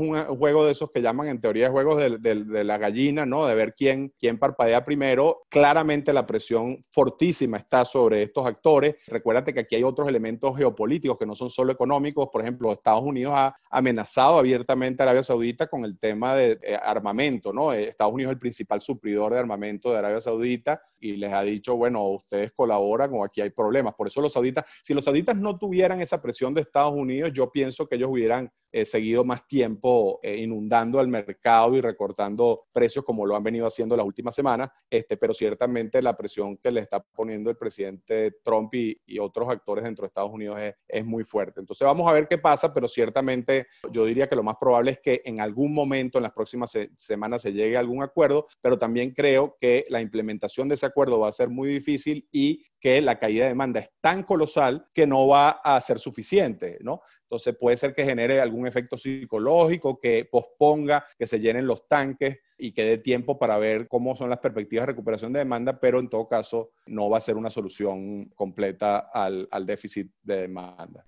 es 0.00 0.08
un 0.08 0.36
juego 0.36 0.64
de 0.64 0.72
esos 0.72 0.90
que 0.90 1.02
llaman 1.02 1.28
en 1.28 1.40
teoría 1.40 1.70
juegos 1.70 1.98
de, 1.98 2.18
de, 2.18 2.44
de 2.44 2.64
la 2.64 2.78
gallina, 2.78 3.26
¿no? 3.26 3.46
De 3.46 3.54
ver 3.54 3.74
quién, 3.74 4.12
quién 4.18 4.38
parpadea 4.38 4.84
primero 4.84 5.37
claramente 5.48 6.12
la 6.12 6.26
presión 6.26 6.80
fortísima 6.90 7.58
está 7.58 7.84
sobre 7.84 8.22
estos 8.22 8.46
actores. 8.46 8.96
Recuérdate 9.06 9.54
que 9.54 9.60
aquí 9.60 9.76
hay 9.76 9.82
otros 9.82 10.08
elementos 10.08 10.56
geopolíticos 10.56 11.18
que 11.18 11.26
no 11.26 11.34
son 11.34 11.50
solo 11.50 11.72
económicos. 11.72 12.28
Por 12.32 12.42
ejemplo, 12.42 12.72
Estados 12.72 13.02
Unidos 13.02 13.34
ha 13.36 13.56
amenazado 13.70 14.38
abiertamente 14.38 15.02
a 15.02 15.04
Arabia 15.04 15.22
Saudita 15.22 15.66
con 15.66 15.84
el 15.84 15.98
tema 15.98 16.34
de 16.34 16.58
armamento, 16.82 17.52
¿no? 17.52 17.72
Eh, 17.72 17.88
Estados 17.88 18.14
Unidos 18.14 18.30
es 18.30 18.34
el 18.34 18.40
principal 18.40 18.80
supridor 18.80 19.32
de 19.32 19.38
armamento 19.38 19.90
de 19.90 19.98
Arabia 19.98 20.20
Saudita 20.20 20.82
y 21.00 21.16
les 21.16 21.32
ha 21.32 21.42
dicho, 21.42 21.76
bueno, 21.76 22.04
ustedes 22.08 22.52
colaboran 22.52 23.10
o 23.14 23.24
aquí 23.24 23.40
hay 23.40 23.50
problemas. 23.50 23.94
Por 23.94 24.06
eso 24.06 24.20
los 24.20 24.32
sauditas, 24.32 24.64
si 24.82 24.94
los 24.94 25.04
sauditas 25.04 25.36
no 25.36 25.58
tuvieran 25.58 26.00
esa 26.00 26.20
presión 26.20 26.54
de 26.54 26.62
Estados 26.62 26.94
Unidos, 26.94 27.30
yo 27.32 27.50
pienso 27.50 27.86
que 27.86 27.96
ellos 27.96 28.10
hubieran 28.10 28.50
eh, 28.70 28.84
seguido 28.84 29.24
más 29.24 29.46
tiempo 29.46 30.20
eh, 30.22 30.36
inundando 30.36 31.00
el 31.00 31.08
mercado 31.08 31.74
y 31.74 31.80
recortando 31.80 32.66
precios 32.72 33.04
como 33.04 33.24
lo 33.24 33.34
han 33.34 33.42
venido 33.42 33.66
haciendo 33.66 33.96
las 33.96 34.04
últimas 34.04 34.34
semanas, 34.34 34.68
este, 34.90 35.16
ciertamente 35.34 36.02
la 36.02 36.16
presión 36.16 36.56
que 36.56 36.70
le 36.70 36.80
está 36.80 37.00
poniendo 37.00 37.50
el 37.50 37.56
presidente 37.56 38.36
Trump 38.42 38.74
y, 38.74 38.98
otros 39.20 39.48
actores 39.48 39.84
dentro 39.84 40.02
de 40.02 40.08
Estados 40.08 40.30
Unidos 40.32 40.58
es, 40.86 41.04
muy 41.04 41.24
fuerte. 41.24 41.60
Entonces 41.60 41.84
vamos 41.84 42.08
a 42.08 42.12
ver 42.12 42.28
qué 42.28 42.38
pasa, 42.38 42.72
pero 42.72 42.86
ciertamente 42.86 43.66
yo 43.90 44.04
diría 44.04 44.28
que 44.28 44.36
lo 44.36 44.42
más 44.42 44.56
probable 44.60 44.92
es 44.92 45.00
que 45.00 45.22
en 45.24 45.40
algún 45.40 45.74
momento 45.74 46.18
en 46.18 46.22
las 46.22 46.32
próximas 46.32 46.70
se 46.70 46.90
semanas 46.96 47.42
se 47.42 47.52
llegue 47.52 47.76
a 47.76 47.80
algún 47.80 48.02
acuerdo, 48.02 48.46
pero 48.60 48.78
también 48.78 49.12
creo 49.12 49.56
que 49.60 49.84
la 49.88 50.00
implementación 50.00 50.68
de 50.68 50.74
ese 50.74 50.86
acuerdo 50.86 51.18
va 51.18 51.28
a 51.28 51.32
ser 51.32 51.48
muy 51.48 51.68
difícil 51.68 52.28
y 52.30 52.64
que 52.80 53.00
la 53.00 53.18
caída 53.18 53.44
de 53.44 53.50
demanda 53.50 53.80
es 53.80 53.90
tan 54.00 54.22
colosal 54.22 54.86
que 54.94 55.06
no 55.06 55.26
va 55.26 55.50
a 55.50 55.80
ser 55.80 55.98
suficiente, 55.98 56.78
¿no? 56.80 57.00
Entonces 57.28 57.54
puede 57.60 57.76
ser 57.76 57.94
que 57.94 58.06
genere 58.06 58.40
algún 58.40 58.66
efecto 58.66 58.96
psicológico, 58.96 60.00
que 60.00 60.26
posponga, 60.30 61.04
que 61.18 61.26
se 61.26 61.38
llenen 61.38 61.66
los 61.66 61.86
tanques 61.86 62.38
y 62.56 62.72
que 62.72 62.84
dé 62.84 62.96
tiempo 62.96 63.38
para 63.38 63.58
ver 63.58 63.86
cómo 63.86 64.16
son 64.16 64.30
las 64.30 64.38
perspectivas 64.38 64.84
de 64.84 64.92
recuperación 64.92 65.34
de 65.34 65.40
demanda, 65.40 65.78
pero 65.78 66.00
en 66.00 66.08
todo 66.08 66.26
caso 66.26 66.70
no 66.86 67.10
va 67.10 67.18
a 67.18 67.20
ser 67.20 67.36
una 67.36 67.50
solución 67.50 68.30
completa 68.34 69.10
al, 69.12 69.46
al 69.50 69.66
déficit 69.66 70.10
de 70.22 70.36
demanda. 70.36 71.04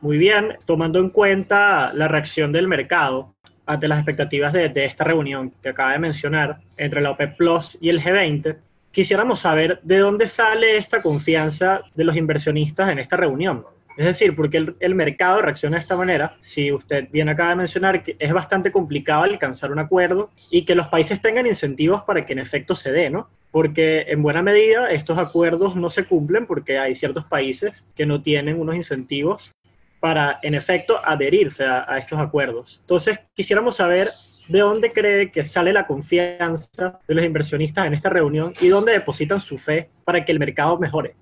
Muy 0.00 0.18
bien, 0.18 0.56
tomando 0.66 0.98
en 0.98 1.10
cuenta 1.10 1.92
la 1.94 2.08
reacción 2.08 2.50
del 2.50 2.66
mercado 2.66 3.36
ante 3.64 3.86
las 3.86 3.98
expectativas 3.98 4.52
de, 4.52 4.68
de 4.68 4.84
esta 4.84 5.04
reunión 5.04 5.54
que 5.62 5.68
acaba 5.68 5.92
de 5.92 6.00
mencionar 6.00 6.58
entre 6.76 7.00
la 7.00 7.12
OPEP 7.12 7.36
Plus 7.36 7.78
y 7.80 7.88
el 7.88 8.02
G20, 8.02 8.56
quisiéramos 8.90 9.38
saber 9.38 9.78
de 9.84 9.98
dónde 9.98 10.28
sale 10.28 10.76
esta 10.76 11.02
confianza 11.02 11.82
de 11.94 12.02
los 12.02 12.16
inversionistas 12.16 12.90
en 12.90 12.98
esta 12.98 13.16
reunión. 13.16 13.64
Es 13.96 14.06
decir, 14.06 14.34
porque 14.34 14.74
el, 14.78 14.94
mercado 14.94 15.42
reacciona 15.42 15.76
de 15.76 15.82
esta 15.82 15.96
manera, 15.96 16.36
si 16.40 16.72
usted 16.72 17.08
bien 17.10 17.28
acaba 17.28 17.50
de 17.50 17.56
mencionar 17.56 18.02
que 18.02 18.16
es 18.18 18.32
bastante 18.32 18.72
complicado 18.72 19.24
alcanzar 19.24 19.70
un 19.70 19.78
acuerdo 19.78 20.30
y 20.50 20.64
que 20.64 20.74
los 20.74 20.88
países 20.88 21.20
tengan 21.20 21.46
incentivos 21.46 22.02
para 22.02 22.24
que 22.24 22.32
en 22.32 22.38
efecto 22.38 22.74
se 22.74 22.92
dé, 22.92 23.10
¿no? 23.10 23.28
Porque 23.50 24.06
en 24.08 24.22
buena 24.22 24.42
medida 24.42 24.90
estos 24.90 25.18
acuerdos 25.18 25.76
no 25.76 25.90
se 25.90 26.04
cumplen 26.04 26.46
porque 26.46 26.78
hay 26.78 26.94
ciertos 26.94 27.24
países 27.26 27.86
que 27.94 28.06
no 28.06 28.22
tienen 28.22 28.58
unos 28.58 28.76
incentivos 28.76 29.52
para 30.00 30.38
en 30.42 30.54
efecto 30.54 30.98
adherirse 31.04 31.64
a, 31.64 31.84
a 31.86 31.98
estos 31.98 32.18
acuerdos. 32.18 32.78
Entonces, 32.80 33.20
quisiéramos 33.34 33.76
saber 33.76 34.10
de 34.48 34.60
dónde 34.60 34.90
cree 34.90 35.30
que 35.30 35.44
sale 35.44 35.72
la 35.72 35.86
confianza 35.86 37.00
de 37.06 37.14
los 37.14 37.24
inversionistas 37.24 37.86
en 37.86 37.94
esta 37.94 38.10
reunión 38.10 38.54
y 38.60 38.68
dónde 38.68 38.92
depositan 38.92 39.40
su 39.40 39.58
fe 39.58 39.90
para 40.04 40.24
que 40.24 40.32
el 40.32 40.38
mercado 40.38 40.78
mejore. 40.78 41.14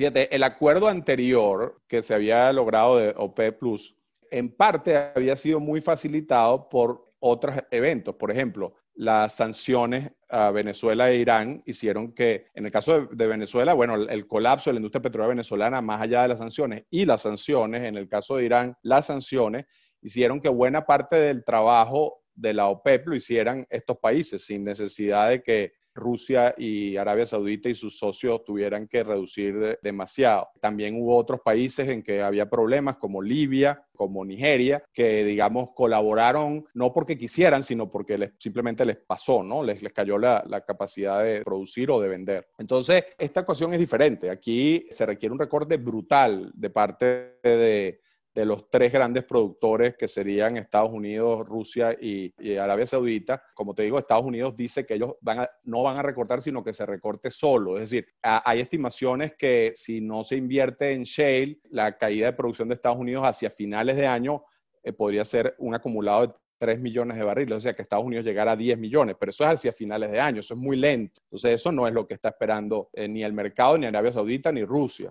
Fíjate, 0.00 0.34
el 0.34 0.44
acuerdo 0.44 0.88
anterior 0.88 1.82
que 1.86 2.00
se 2.00 2.14
había 2.14 2.50
logrado 2.54 2.96
de 2.96 3.12
OPEP 3.14 3.58
Plus, 3.58 3.98
en 4.30 4.50
parte 4.50 4.96
había 4.96 5.36
sido 5.36 5.60
muy 5.60 5.82
facilitado 5.82 6.70
por 6.70 7.12
otros 7.18 7.56
eventos. 7.70 8.14
Por 8.14 8.30
ejemplo, 8.30 8.72
las 8.94 9.34
sanciones 9.34 10.10
a 10.30 10.52
Venezuela 10.52 11.10
e 11.10 11.16
Irán 11.16 11.62
hicieron 11.66 12.14
que, 12.14 12.46
en 12.54 12.64
el 12.64 12.70
caso 12.70 13.08
de, 13.12 13.26
Venezuela, 13.26 13.74
bueno, 13.74 13.94
el, 13.94 14.08
el, 14.08 14.26
colapso 14.26 14.70
de 14.70 14.72
la 14.72 14.78
industria 14.78 15.02
petrolera 15.02 15.28
venezolana, 15.28 15.82
más 15.82 16.00
allá 16.00 16.22
de 16.22 16.28
las 16.28 16.38
sanciones, 16.38 16.84
y 16.88 17.04
las 17.04 17.20
sanciones, 17.20 17.82
en 17.82 17.98
el 17.98 18.08
caso 18.08 18.36
de 18.36 18.46
Irán, 18.46 18.78
las 18.80 19.04
sanciones 19.04 19.66
hicieron 20.00 20.40
que 20.40 20.48
buena 20.48 20.86
parte 20.86 21.16
del 21.16 21.44
trabajo 21.44 22.22
de 22.34 22.54
la 22.54 22.68
OPEP 22.68 23.08
lo 23.08 23.16
hicieran 23.16 23.66
estos 23.68 23.98
países, 23.98 24.46
sin 24.46 24.64
necesidad 24.64 25.28
de 25.28 25.42
que 25.42 25.72
Rusia 25.94 26.54
y 26.56 26.96
Arabia 26.96 27.26
Saudita 27.26 27.68
y 27.68 27.74
sus 27.74 27.98
socios 27.98 28.44
tuvieran 28.44 28.88
que 28.88 29.02
reducir 29.02 29.78
demasiado. 29.82 30.48
También 30.60 31.00
hubo 31.00 31.16
otros 31.16 31.40
países 31.40 31.88
en 31.88 32.02
que 32.02 32.22
había 32.22 32.48
problemas 32.48 32.96
como 32.96 33.22
Libia, 33.22 33.84
como 33.94 34.24
Nigeria, 34.24 34.82
que 34.92 35.24
digamos 35.24 35.70
colaboraron 35.74 36.66
no 36.74 36.92
porque 36.92 37.18
quisieran, 37.18 37.62
sino 37.62 37.90
porque 37.90 38.32
simplemente 38.38 38.84
les 38.84 38.96
pasó, 38.96 39.42
¿no? 39.42 39.62
Les, 39.62 39.82
les 39.82 39.92
cayó 39.92 40.16
la, 40.16 40.42
la, 40.46 40.62
capacidad 40.64 41.22
de 41.22 41.42
producir 41.42 41.90
o 41.90 42.00
de 42.00 42.08
vender. 42.08 42.48
Entonces, 42.58 43.04
esta 43.18 43.40
ecuación 43.40 43.74
es 43.74 43.78
diferente. 43.78 44.30
Aquí 44.30 44.86
se 44.90 45.04
requiere 45.04 45.32
un 45.32 45.38
recorte 45.38 45.76
brutal 45.76 46.50
de 46.54 46.70
parte 46.70 47.38
de 47.42 48.00
de 48.34 48.44
los 48.44 48.70
tres 48.70 48.92
grandes 48.92 49.24
productores 49.24 49.96
que 49.96 50.06
serían 50.06 50.56
Estados 50.56 50.90
Unidos, 50.92 51.46
Rusia 51.46 51.96
y, 52.00 52.32
Arabia 52.56 52.86
Saudita. 52.86 53.42
Como 53.54 53.74
te 53.74 53.82
digo, 53.82 53.98
Estados 53.98 54.24
Unidos 54.24 54.54
dice 54.56 54.86
que 54.86 54.94
ellos 54.94 55.14
van 55.20 55.40
a, 55.40 55.50
no 55.64 55.82
van 55.82 55.98
a 55.98 56.02
recortar, 56.02 56.40
sino 56.40 56.62
que 56.62 56.72
se 56.72 56.86
recorte 56.86 57.30
solo. 57.30 57.76
Es 57.76 57.90
decir, 57.90 58.06
hay 58.22 58.60
estimaciones 58.60 59.34
que 59.36 59.72
si 59.74 60.00
no 60.00 60.22
se 60.22 60.36
invierte 60.36 60.92
en 60.92 61.02
shale, 61.02 61.58
la 61.70 61.96
caída 61.98 62.26
de 62.26 62.32
producción 62.32 62.68
de 62.68 62.74
Estados 62.74 62.98
Unidos 62.98 63.24
hacia 63.24 63.50
finales 63.50 63.96
de 63.96 64.06
año 64.06 64.44
eh, 64.82 64.92
podría 64.92 65.24
ser 65.24 65.54
un 65.58 65.74
acumulado 65.74 66.26
de 66.26 66.34
3 66.58 66.78
millones 66.78 67.16
de 67.16 67.24
barriles, 67.24 67.56
o 67.56 67.60
sea 67.60 67.74
que 67.74 67.82
Estados 67.82 68.04
Unidos 68.04 68.24
llegara 68.24 68.52
a 68.52 68.56
10 68.56 68.78
millones, 68.78 69.16
pero 69.18 69.30
eso 69.30 69.44
es 69.44 69.50
hacia 69.50 69.72
finales 69.72 70.10
de 70.10 70.20
año, 70.20 70.40
eso 70.40 70.54
es 70.54 70.60
muy 70.60 70.76
lento. 70.76 71.20
Entonces 71.24 71.54
eso 71.54 71.72
no 71.72 71.88
es 71.88 71.94
lo 71.94 72.06
que 72.06 72.14
está 72.14 72.28
esperando 72.28 72.90
eh, 72.92 73.08
ni 73.08 73.24
el 73.24 73.32
mercado, 73.32 73.78
ni 73.78 73.86
Arabia 73.86 74.12
Saudita, 74.12 74.52
ni 74.52 74.62
Rusia. 74.64 75.10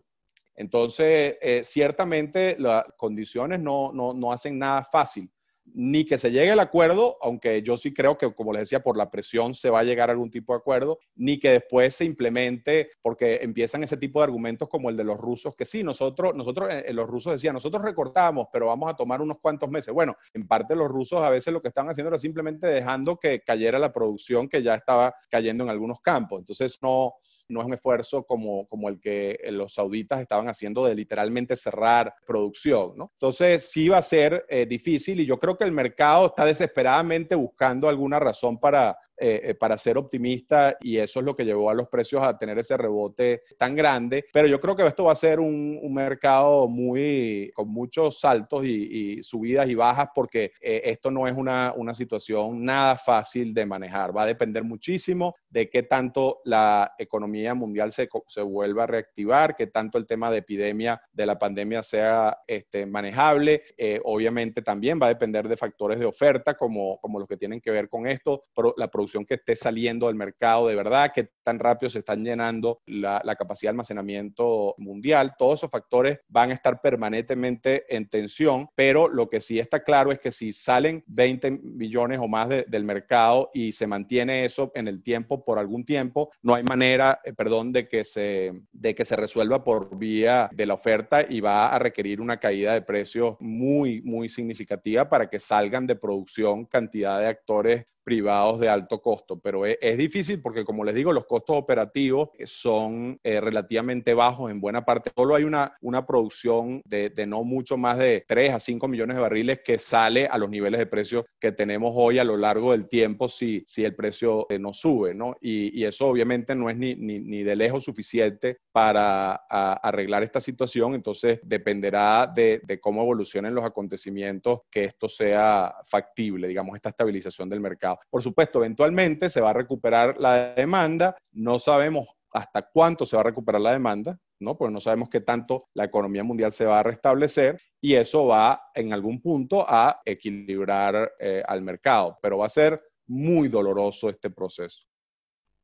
Entonces, 0.60 1.38
eh, 1.40 1.62
ciertamente 1.64 2.58
las 2.60 2.84
condiciones 2.98 3.62
no, 3.62 3.94
no, 3.94 4.14
no, 4.14 4.34
hacen 4.34 4.60
nada 4.60 4.84
fácil, 4.84 5.32
ni 5.64 6.04
que 6.04 6.18
se 6.18 6.32
llegue 6.32 6.52
al 6.52 6.60
acuerdo, 6.60 7.16
aunque 7.22 7.64
yo 7.64 7.78
sí 7.78 7.94
creo 7.94 8.18
que, 8.18 8.34
como 8.34 8.52
les 8.52 8.64
decía, 8.64 8.82
por 8.82 8.98
la 8.98 9.10
presión 9.10 9.54
se 9.54 9.70
va 9.70 9.80
a 9.80 9.84
llegar 9.86 10.10
a 10.10 10.12
algún 10.12 10.30
tipo 10.30 10.52
de 10.52 10.58
acuerdo, 10.58 11.00
ni 11.16 11.40
que 11.40 11.52
después 11.52 11.96
se 11.96 12.04
implemente, 12.04 12.90
porque 13.02 13.38
empiezan 13.42 13.86
ese 13.86 13.96
tipo 13.96 14.20
de 14.20 14.26
argumentos 14.26 14.68
como 14.68 14.90
el 14.90 14.98
de 14.98 15.06
los 15.06 15.18
rusos, 15.18 15.56
que 15.56 15.64
sí, 15.64 15.82
nosotros, 15.82 16.36
nosotros 16.36 16.68
eh, 16.70 16.92
los 16.92 17.08
rusos 17.08 17.32
decían, 17.32 17.54
nosotros 17.54 17.82
recortamos, 17.82 18.48
pero 18.52 18.66
vamos 18.66 18.92
a 18.92 18.98
tomar 18.98 19.22
unos 19.22 19.38
cuantos 19.40 19.70
meses. 19.70 19.94
Bueno, 19.94 20.18
en 20.34 20.46
parte 20.46 20.76
los 20.76 20.90
rusos 20.90 21.24
a 21.24 21.30
veces 21.30 21.54
lo 21.54 21.62
que 21.62 21.70
estaban 21.70 21.90
haciendo 21.90 22.10
era 22.10 22.18
simplemente 22.18 22.68
dejando 22.68 23.16
que 23.16 23.40
cayera 23.40 23.80
la 23.80 23.94
producción 23.94 24.50
que 24.50 24.62
ya 24.62 24.76
estaba 24.76 25.16
cayendo 25.30 25.64
en 25.64 25.70
algunos 25.70 26.02
campos. 26.02 26.40
Entonces, 26.40 26.80
no 26.82 27.14
no 27.50 27.62
es 27.62 27.68
un 27.68 27.74
esfuerzo 27.74 28.24
como, 28.24 28.68
como 28.68 28.90
el 28.90 29.00
que 29.00 29.40
los 29.52 29.74
sauditas 29.74 30.22
estaban 30.22 30.48
haciendo 30.48 30.86
de 30.86 30.96
literalmente 30.96 31.56
cerrar 31.56 32.14
producción, 32.26 32.94
¿no? 32.96 33.12
Entonces 33.14 33.70
sí 33.72 33.90
va 33.90 33.98
a 33.98 34.04
ser 34.04 34.46
eh, 34.50 34.66
difícil 34.66 35.20
y 35.20 35.26
yo 35.26 35.40
creo 35.40 35.58
que 35.58 35.66
el 35.66 35.72
mercado 35.72 36.28
está 36.28 36.46
desesperadamente 36.46 37.36
buscando 37.36 37.90
alguna 37.90 38.20
razón 38.20 38.60
para 38.60 38.98
eh, 39.20 39.56
para 39.60 39.78
ser 39.78 39.98
optimista 39.98 40.78
y 40.80 40.98
eso 40.98 41.20
es 41.20 41.26
lo 41.26 41.36
que 41.36 41.46
llevó 41.46 41.70
a 41.70 41.74
los 41.74 41.88
precios 41.88 42.24
a 42.24 42.38
tener 42.38 42.58
ese 42.60 42.78
rebote 42.78 43.44
tan 43.58 43.76
grande. 43.76 44.26
Pero 44.32 44.48
yo 44.48 44.60
creo 44.60 44.76
que 44.76 44.86
esto 44.86 45.06
va 45.06 45.14
a 45.14 45.16
ser 45.16 45.40
un, 45.40 45.80
mercado 45.90 46.68
muy 46.68 47.52
con 47.56 47.68
muchos 47.70 48.20
saltos 48.20 48.64
y, 48.64 49.22
subidas 49.24 49.68
y 49.68 49.76
bajas 49.76 50.10
porque 50.14 50.52
esto 50.62 51.10
no 51.10 51.28
es 51.28 51.36
una, 51.36 51.74
una 51.76 51.94
situación 51.94 52.64
nada 52.64 52.96
fácil 52.96 53.54
de 53.54 53.66
manejar. 53.66 54.16
Va 54.16 54.24
a 54.24 54.28
depender 54.28 54.64
muchísimo 54.64 55.36
de 55.50 55.70
qué 55.70 55.84
tanto 55.84 56.42
la 56.46 56.94
economía 56.98 57.54
mundial 57.54 57.92
se, 57.92 58.08
se 58.28 58.42
vuelva 58.42 58.84
a 58.84 58.88
reactivar, 58.88 59.56
qué 59.56 59.68
tanto 59.68 59.98
el 59.98 60.06
tema 60.06 60.30
de 60.32 60.38
epidemia 60.38 61.02
de 61.12 61.26
la 61.26 61.40
pandemia 61.40 61.84
sea 61.84 62.38
este, 62.48 62.86
manejable. 62.86 63.64
Eh, 63.78 64.00
obviamente 64.04 64.62
también 64.62 65.00
va 65.02 65.08
a 65.08 65.10
depender 65.10 65.48
de 65.48 65.58
factores 65.58 66.00
de 66.00 66.06
oferta 66.06 66.56
como, 66.56 67.00
como 67.00 67.20
los 67.20 67.28
que 67.28 67.38
tienen 67.38 67.62
que 67.62 67.72
ver 67.72 67.90
con 67.90 68.08
esto, 68.08 68.46
la 68.78 68.90
producción 68.90 69.09
que 69.28 69.36
esté 69.36 69.56
saliendo 69.56 70.08
del 70.08 70.16
mercado 70.16 70.68
de 70.68 70.76
verdad, 70.76 71.12
qué 71.14 71.30
tan 71.44 71.60
rápido 71.60 71.90
se 71.90 72.00
están 72.00 72.24
llenando 72.24 72.82
la, 72.86 73.22
la 73.24 73.36
capacidad 73.36 73.70
de 73.70 73.74
almacenamiento 73.74 74.76
mundial. 74.78 75.36
Todos 75.38 75.60
esos 75.60 75.72
factores 75.72 76.20
van 76.28 76.52
a 76.52 76.54
estar 76.54 76.82
permanentemente 76.82 77.86
en 77.96 78.08
tensión, 78.08 78.70
pero 78.76 79.08
lo 79.08 79.30
que 79.30 79.42
sí 79.42 79.60
está 79.60 79.84
claro 79.84 80.12
es 80.12 80.20
que 80.20 80.32
si 80.32 80.52
salen 80.52 81.04
20 81.08 81.52
millones 81.52 82.20
o 82.20 82.28
más 82.28 82.50
del 82.50 82.84
mercado 82.84 83.50
y 83.54 83.72
se 83.72 83.88
mantiene 83.88 84.46
eso 84.46 84.72
en 84.76 84.88
el 84.88 85.02
tiempo 85.02 85.44
por 85.44 85.60
algún 85.60 85.86
tiempo, 85.86 86.30
no 86.42 86.56
hay 86.56 86.64
manera, 86.64 87.20
eh, 87.24 87.34
perdón, 87.34 87.72
de 87.72 87.88
que, 87.88 88.04
se, 88.04 88.52
de 88.72 88.96
que 88.96 89.06
se 89.06 89.16
resuelva 89.16 89.64
por 89.64 89.98
vía 89.98 90.50
de 90.54 90.66
la 90.66 90.74
oferta 90.76 91.26
y 91.28 91.42
va 91.42 91.70
a 91.70 91.80
requerir 91.80 92.22
una 92.22 92.38
caída 92.38 92.74
de 92.74 92.82
precios 92.82 93.36
muy, 93.40 94.02
muy 94.02 94.30
significativa 94.30 95.10
para 95.10 95.30
que 95.30 95.40
salgan 95.40 95.88
de 95.88 95.96
producción 95.96 96.66
cantidad 96.66 97.20
de 97.20 97.28
actores 97.28 97.86
privados 98.10 98.60
de 98.60 98.68
alto 98.68 99.04
costo, 99.04 99.40
pero 99.40 99.68
es, 99.68 99.96
difícil 100.00 100.42
porque, 100.42 100.66
como 100.66 100.84
les 100.84 100.96
digo, 100.96 101.14
los 101.14 101.28
costos 101.28 101.56
operativos 101.56 102.30
son 102.44 103.20
eh, 103.24 103.40
relativamente 103.40 104.16
bajos 104.16 104.50
en 104.50 104.60
buena 104.60 104.84
parte. 104.84 105.12
Solo 105.16 105.36
hay 105.36 105.44
una, 105.44 105.78
una 105.82 106.08
producción 106.08 106.82
de, 106.86 107.14
no 107.28 107.44
mucho 107.44 107.78
más 107.78 108.00
de 108.00 108.26
3 108.28 108.54
a 108.56 108.60
5 108.60 108.88
millones 108.88 109.16
de 109.16 109.22
barriles 109.22 109.60
que 109.64 109.78
sale 109.78 110.26
a 110.26 110.40
los 110.40 110.50
niveles 110.50 110.80
de 110.80 110.88
precios 110.88 111.26
que 111.40 111.52
tenemos 111.52 111.94
hoy 111.96 112.18
a 112.18 112.24
lo 112.24 112.36
largo 112.36 112.72
del 112.72 112.90
tiempo 112.90 113.30
si, 113.30 113.64
si 113.68 113.86
el 113.86 113.94
precio 113.94 114.48
eh, 114.50 114.58
no 114.58 114.74
sube, 114.74 115.14
¿no? 115.14 115.36
Y, 115.40 115.70
eso 115.90 116.08
obviamente 116.08 116.56
no 116.56 116.70
es 116.70 116.78
ni, 116.78 116.96
ni, 116.96 117.44
de 117.44 117.56
lejos 117.56 117.84
suficiente 117.84 118.58
para 118.72 119.34
arreglar 119.50 120.24
esta 120.24 120.42
situación, 120.42 120.94
entonces 120.94 121.40
dependerá 121.42 122.32
de, 122.34 122.62
de 122.64 122.80
cómo 122.80 123.02
evolucionen 123.02 123.56
los 123.56 123.66
acontecimientos 123.66 124.62
que 124.70 124.84
esto 124.84 125.08
sea 125.08 125.76
factible, 125.84 126.48
digamos, 126.48 126.76
esta 126.76 126.90
estabilización 126.90 127.50
del 127.50 127.62
mercado. 127.62 127.99
Por 128.10 128.24
supuesto, 128.24 128.60
eventualmente 128.60 129.30
se 129.30 129.42
va 129.42 129.52
a 129.52 129.54
recuperar 129.54 130.18
la 130.20 130.54
demanda, 130.54 131.18
no 131.32 131.60
sabemos 131.60 132.08
hasta 132.32 132.62
cuánto 132.62 133.06
se 133.06 133.16
va 133.16 133.22
a 133.22 133.26
recuperar 133.26 133.62
la 133.62 133.72
demanda, 133.72 134.20
¿no? 134.40 134.58
Porque 134.58 134.74
no 134.74 134.80
sabemos 134.80 135.10
qué 135.10 135.22
tanto 135.22 135.68
la 135.74 135.86
economía 135.86 136.24
mundial 136.24 136.52
se 136.52 136.66
va 136.66 136.80
a 136.80 136.84
restablecer 136.84 137.60
y 137.82 137.96
eso 137.96 138.28
va 138.28 138.62
en 138.74 138.94
algún 138.94 139.22
punto 139.22 139.66
a 139.68 140.02
equilibrar 140.06 141.14
eh, 141.20 141.44
al 141.48 141.62
mercado, 141.62 142.18
pero 142.22 142.38
va 142.38 142.46
a 142.46 142.50
ser 142.50 142.82
muy 143.08 143.48
doloroso 143.48 144.10
este 144.10 144.30
proceso. 144.30 144.84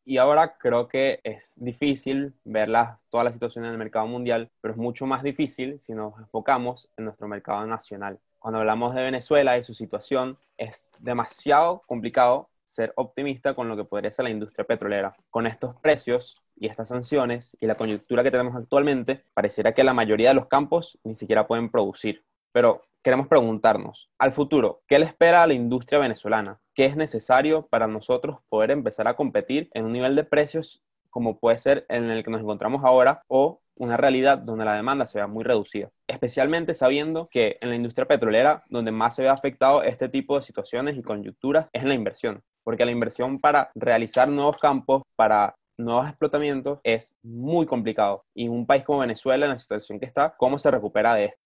Y 0.08 0.18
ahora 0.18 0.56
creo 0.58 0.88
que 0.88 1.20
es 1.24 1.54
difícil 1.56 2.36
ver 2.44 2.70
toda 3.10 3.24
la 3.24 3.32
situación 3.32 3.66
en 3.66 3.72
el 3.72 3.78
mercado 3.78 4.06
mundial, 4.06 4.52
pero 4.62 4.74
es 4.74 4.78
mucho 4.78 5.08
más 5.08 5.24
difícil 5.24 5.80
si 5.82 5.94
nos 5.94 6.18
enfocamos 6.20 6.90
en 6.96 7.06
nuestro 7.06 7.28
mercado 7.28 7.66
nacional 7.66 8.20
cuando 8.46 8.60
hablamos 8.60 8.94
de 8.94 9.02
Venezuela 9.02 9.58
y 9.58 9.64
su 9.64 9.74
situación, 9.74 10.38
es 10.56 10.92
demasiado 11.00 11.82
complicado 11.88 12.48
ser 12.64 12.94
optimista 12.96 13.56
con 13.56 13.68
lo 13.68 13.76
que 13.76 13.86
podría 13.86 14.12
ser 14.12 14.26
la 14.26 14.30
industria 14.30 14.68
petrolera. 14.68 15.16
Con 15.32 15.48
estos 15.48 15.76
precios 15.78 16.36
y 16.56 16.68
estas 16.68 16.90
sanciones 16.90 17.58
y 17.60 17.66
la 17.66 17.74
coyuntura 17.74 18.22
que 18.22 18.30
tenemos 18.30 18.56
actualmente, 18.56 19.24
pareciera 19.34 19.74
que 19.74 19.84
la 19.84 19.96
mayoría 19.96 20.30
de 20.30 20.36
los 20.36 20.46
campos 20.46 21.00
ni 21.04 21.16
siquiera 21.16 21.48
pueden 21.48 21.72
producir. 21.72 22.24
Pero 22.52 22.84
queremos 23.02 23.28
preguntarnos, 23.28 24.12
al 24.20 24.32
futuro, 24.32 24.84
¿qué 24.88 25.00
le 25.00 25.06
espera 25.06 25.42
a 25.42 25.48
la 25.48 25.56
industria 25.56 25.98
venezolana? 25.98 26.60
¿Qué 26.76 26.86
es 26.86 26.96
necesario 26.96 27.66
para 27.66 27.88
nosotros 27.88 28.42
poder 28.48 28.70
empezar 28.70 29.08
a 29.08 29.16
competir 29.16 29.72
en 29.74 29.86
un 29.86 29.92
nivel 29.92 30.16
de 30.16 30.24
precios 30.24 30.84
como 31.10 31.40
puede 31.40 31.58
ser 31.58 31.88
en 31.90 32.12
el 32.12 32.24
que 32.24 32.30
nos 32.30 32.42
encontramos 32.42 32.84
ahora 32.84 33.24
o 33.28 33.62
una 33.78 33.98
realidad 33.98 34.38
donde 34.38 34.66
la 34.66 34.76
demanda 34.76 35.08
se 35.08 35.20
vea 35.20 35.28
muy 35.28 35.44
reducida, 35.44 35.90
especialmente 36.08 36.74
sabiendo 36.74 37.28
que 37.30 37.58
en 37.62 37.70
la 37.70 37.76
industria 37.76 38.08
petrolera 38.08 38.64
donde 38.70 38.92
más 38.92 39.16
se 39.16 39.24
ve 39.24 39.30
afectado 39.30 39.84
este 39.84 40.10
tipo 40.10 40.38
de 40.38 40.44
situaciones 40.44 40.98
y 40.98 41.02
coyunturas 41.02 41.70
es 41.74 41.84
la 41.84 41.94
inversión, 41.94 42.42
porque 42.64 42.86
la 42.86 42.92
inversión 42.92 43.40
para 43.40 43.72
realizar 43.76 44.30
nuevos 44.30 44.58
campos, 44.58 45.04
para 45.16 45.56
nuevos 45.78 46.08
explotamientos 46.08 46.80
es 46.84 47.16
muy 47.22 47.66
complicado. 47.66 48.24
Y 48.34 48.48
un 48.48 48.66
país 48.66 48.84
como 48.84 49.00
Venezuela, 49.00 49.46
en 49.46 49.52
la 49.52 49.60
situación 49.60 50.00
que 50.00 50.06
está, 50.06 50.36
¿cómo 50.38 50.58
se 50.58 50.72
recupera 50.72 51.16
de 51.16 51.26
esto? 51.26 51.45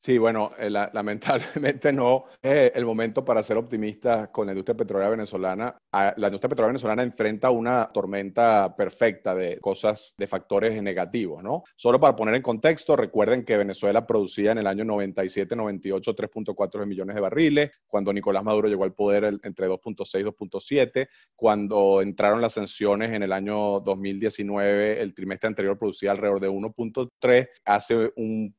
Sí, 0.00 0.16
bueno, 0.16 0.52
eh, 0.58 0.70
lamentablemente 0.70 1.92
no 1.92 2.26
es 2.40 2.70
el 2.74 2.86
momento 2.86 3.24
para 3.24 3.42
ser 3.42 3.56
optimista 3.56 4.30
con 4.30 4.46
la 4.46 4.52
industria 4.52 4.76
petrolera 4.76 5.10
venezolana. 5.10 5.76
Ah, 5.90 6.14
la 6.16 6.28
industria 6.28 6.48
petrolera 6.48 6.68
venezolana 6.68 7.02
enfrenta 7.02 7.50
una 7.50 7.90
tormenta 7.92 8.76
perfecta 8.76 9.34
de 9.34 9.58
cosas, 9.58 10.14
de 10.16 10.28
factores 10.28 10.80
negativos, 10.80 11.42
¿no? 11.42 11.64
Solo 11.74 11.98
para 11.98 12.14
poner 12.14 12.36
en 12.36 12.42
contexto, 12.42 12.94
recuerden 12.94 13.44
que 13.44 13.56
Venezuela 13.56 14.06
producía 14.06 14.52
en 14.52 14.58
el 14.58 14.68
año 14.68 14.84
97-98 14.84 16.14
3.4 16.14 16.86
millones 16.86 17.16
de 17.16 17.20
barriles, 17.20 17.70
cuando 17.88 18.12
Nicolás 18.12 18.44
Maduro 18.44 18.68
llegó 18.68 18.84
al 18.84 18.94
poder 18.94 19.24
entre 19.42 19.68
2.6 19.68 20.20
y 20.20 20.24
2.7, 20.24 21.08
cuando 21.34 22.02
entraron 22.02 22.40
las 22.40 22.52
sanciones 22.52 23.10
en 23.12 23.24
el 23.24 23.32
año 23.32 23.80
2019, 23.80 25.02
el 25.02 25.12
trimestre 25.12 25.48
anterior 25.48 25.76
producía 25.76 26.12
alrededor 26.12 26.38
de 26.38 26.50
1.3, 26.50 27.48
hace 27.64 28.12
un, 28.14 28.54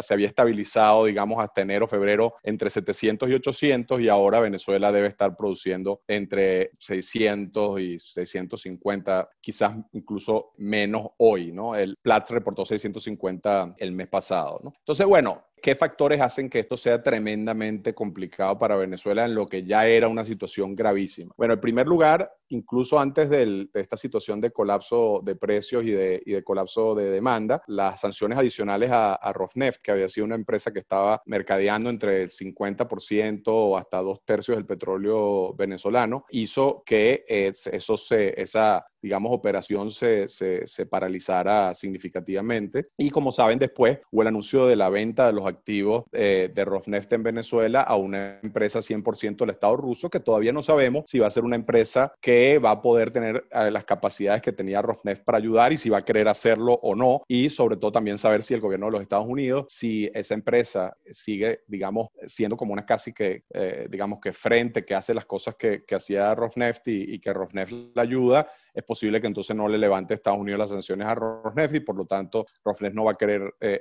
se 0.00 0.14
había 0.14 0.28
estabilizado 0.28 0.61
digamos, 1.06 1.42
hasta 1.42 1.62
enero, 1.62 1.86
febrero, 1.86 2.34
entre 2.42 2.70
700 2.70 3.28
y 3.28 3.34
800 3.34 4.00
y 4.00 4.08
ahora 4.08 4.40
Venezuela 4.40 4.92
debe 4.92 5.08
estar 5.08 5.36
produciendo 5.36 6.02
entre 6.06 6.70
600 6.78 7.80
y 7.80 7.98
650, 7.98 9.28
quizás 9.40 9.76
incluso 9.92 10.52
menos 10.56 11.08
hoy, 11.18 11.52
¿no? 11.52 11.74
El 11.74 11.96
Platts 12.00 12.30
reportó 12.30 12.64
650 12.64 13.74
el 13.78 13.92
mes 13.92 14.08
pasado, 14.08 14.60
¿no? 14.62 14.72
Entonces, 14.78 15.06
bueno, 15.06 15.44
¿Qué 15.62 15.76
factores 15.76 16.20
hacen 16.20 16.50
que 16.50 16.58
esto 16.58 16.76
sea 16.76 17.04
tremendamente 17.04 17.94
complicado 17.94 18.58
para 18.58 18.74
Venezuela 18.74 19.24
en 19.24 19.36
lo 19.36 19.46
que 19.46 19.62
ya 19.62 19.86
era 19.86 20.08
una 20.08 20.24
situación 20.24 20.74
gravísima? 20.74 21.32
Bueno, 21.36 21.54
en 21.54 21.60
primer 21.60 21.86
lugar, 21.86 22.32
incluso 22.48 22.98
antes 22.98 23.30
de 23.30 23.68
esta 23.72 23.96
situación 23.96 24.40
de 24.40 24.50
colapso 24.50 25.20
de 25.22 25.36
precios 25.36 25.84
y 25.84 25.92
de, 25.92 26.42
colapso 26.44 26.96
de 26.96 27.10
demanda, 27.10 27.62
las 27.68 28.00
sanciones 28.00 28.38
adicionales 28.38 28.90
a, 28.92 29.32
Rosneft, 29.32 29.80
que 29.80 29.92
había 29.92 30.08
sido 30.08 30.26
una 30.26 30.34
empresa 30.34 30.72
que 30.72 30.80
estaba 30.80 31.22
mercadeando 31.26 31.90
entre 31.90 32.22
el 32.22 32.30
50% 32.30 33.42
o 33.46 33.76
hasta 33.76 33.98
dos 33.98 34.24
tercios 34.24 34.56
del 34.56 34.66
petróleo 34.66 35.54
venezolano, 35.54 36.24
hizo 36.30 36.82
que 36.84 37.22
eso 37.28 37.96
se, 37.96 38.34
esa 38.36 38.84
digamos, 39.02 39.32
operación 39.32 39.90
se, 39.90 40.28
se, 40.28 40.86
paralizara 40.86 41.74
significativamente. 41.74 42.88
Y 42.96 43.10
como 43.10 43.32
saben, 43.32 43.58
después 43.58 43.98
hubo 44.10 44.22
el 44.22 44.28
anuncio 44.28 44.66
de 44.66 44.76
la 44.76 44.88
venta 44.88 45.26
de 45.26 45.32
los 45.32 45.46
activos 45.46 46.04
eh, 46.12 46.50
de 46.54 46.64
Rosneft 46.64 47.12
en 47.12 47.22
Venezuela 47.22 47.82
a 47.82 47.96
una 47.96 48.38
empresa 48.42 48.78
100% 48.78 49.38
del 49.38 49.50
Estado 49.50 49.76
ruso, 49.76 50.08
que 50.08 50.20
todavía 50.20 50.52
no 50.52 50.62
sabemos 50.62 51.04
si 51.06 51.18
va 51.18 51.26
a 51.26 51.30
ser 51.30 51.44
una 51.44 51.56
empresa 51.56 52.12
que 52.20 52.58
va 52.58 52.70
a 52.70 52.82
poder 52.82 53.10
tener 53.10 53.44
eh, 53.50 53.70
las 53.70 53.84
capacidades 53.84 54.42
que 54.42 54.52
tenía 54.52 54.82
Rosneft 54.82 55.24
para 55.24 55.38
ayudar 55.38 55.72
y 55.72 55.76
si 55.76 55.90
va 55.90 55.98
a 55.98 56.04
querer 56.04 56.28
hacerlo 56.28 56.78
o 56.82 56.94
no. 56.94 57.22
Y 57.26 57.48
sobre 57.48 57.76
todo 57.76 57.90
también 57.90 58.18
saber 58.18 58.42
si 58.42 58.54
el 58.54 58.60
gobierno 58.60 58.86
de 58.86 58.92
los 58.92 59.02
Estados 59.02 59.26
Unidos, 59.26 59.66
si 59.68 60.10
esa 60.14 60.34
empresa 60.34 60.96
sigue, 61.10 61.62
digamos, 61.66 62.08
siendo 62.26 62.56
como 62.56 62.72
una 62.72 62.86
casi 62.86 63.12
que, 63.12 63.44
eh, 63.52 63.88
digamos, 63.90 64.20
que 64.20 64.32
frente, 64.32 64.84
que 64.84 64.94
hace 64.94 65.12
las 65.14 65.24
cosas 65.24 65.56
que, 65.56 65.84
que 65.84 65.94
hacía 65.96 66.34
Rosneft 66.34 66.86
y, 66.88 67.14
y 67.14 67.18
que 67.18 67.32
Rosneft 67.32 67.72
la 67.94 68.02
ayuda, 68.02 68.48
es 68.74 68.84
posible 68.84 69.20
que 69.20 69.26
entonces 69.26 69.54
no 69.54 69.68
le 69.68 69.78
levante 69.78 70.14
Estados 70.14 70.38
Unidos 70.38 70.58
las 70.58 70.70
sanciones 70.70 71.06
a 71.06 71.14
Rosneft 71.14 71.74
y 71.74 71.80
por 71.80 71.96
lo 71.96 72.06
tanto 72.06 72.46
Rosneft 72.64 72.94
no 72.94 73.04
va 73.04 73.12
a 73.12 73.14
querer 73.14 73.54
eh, 73.60 73.80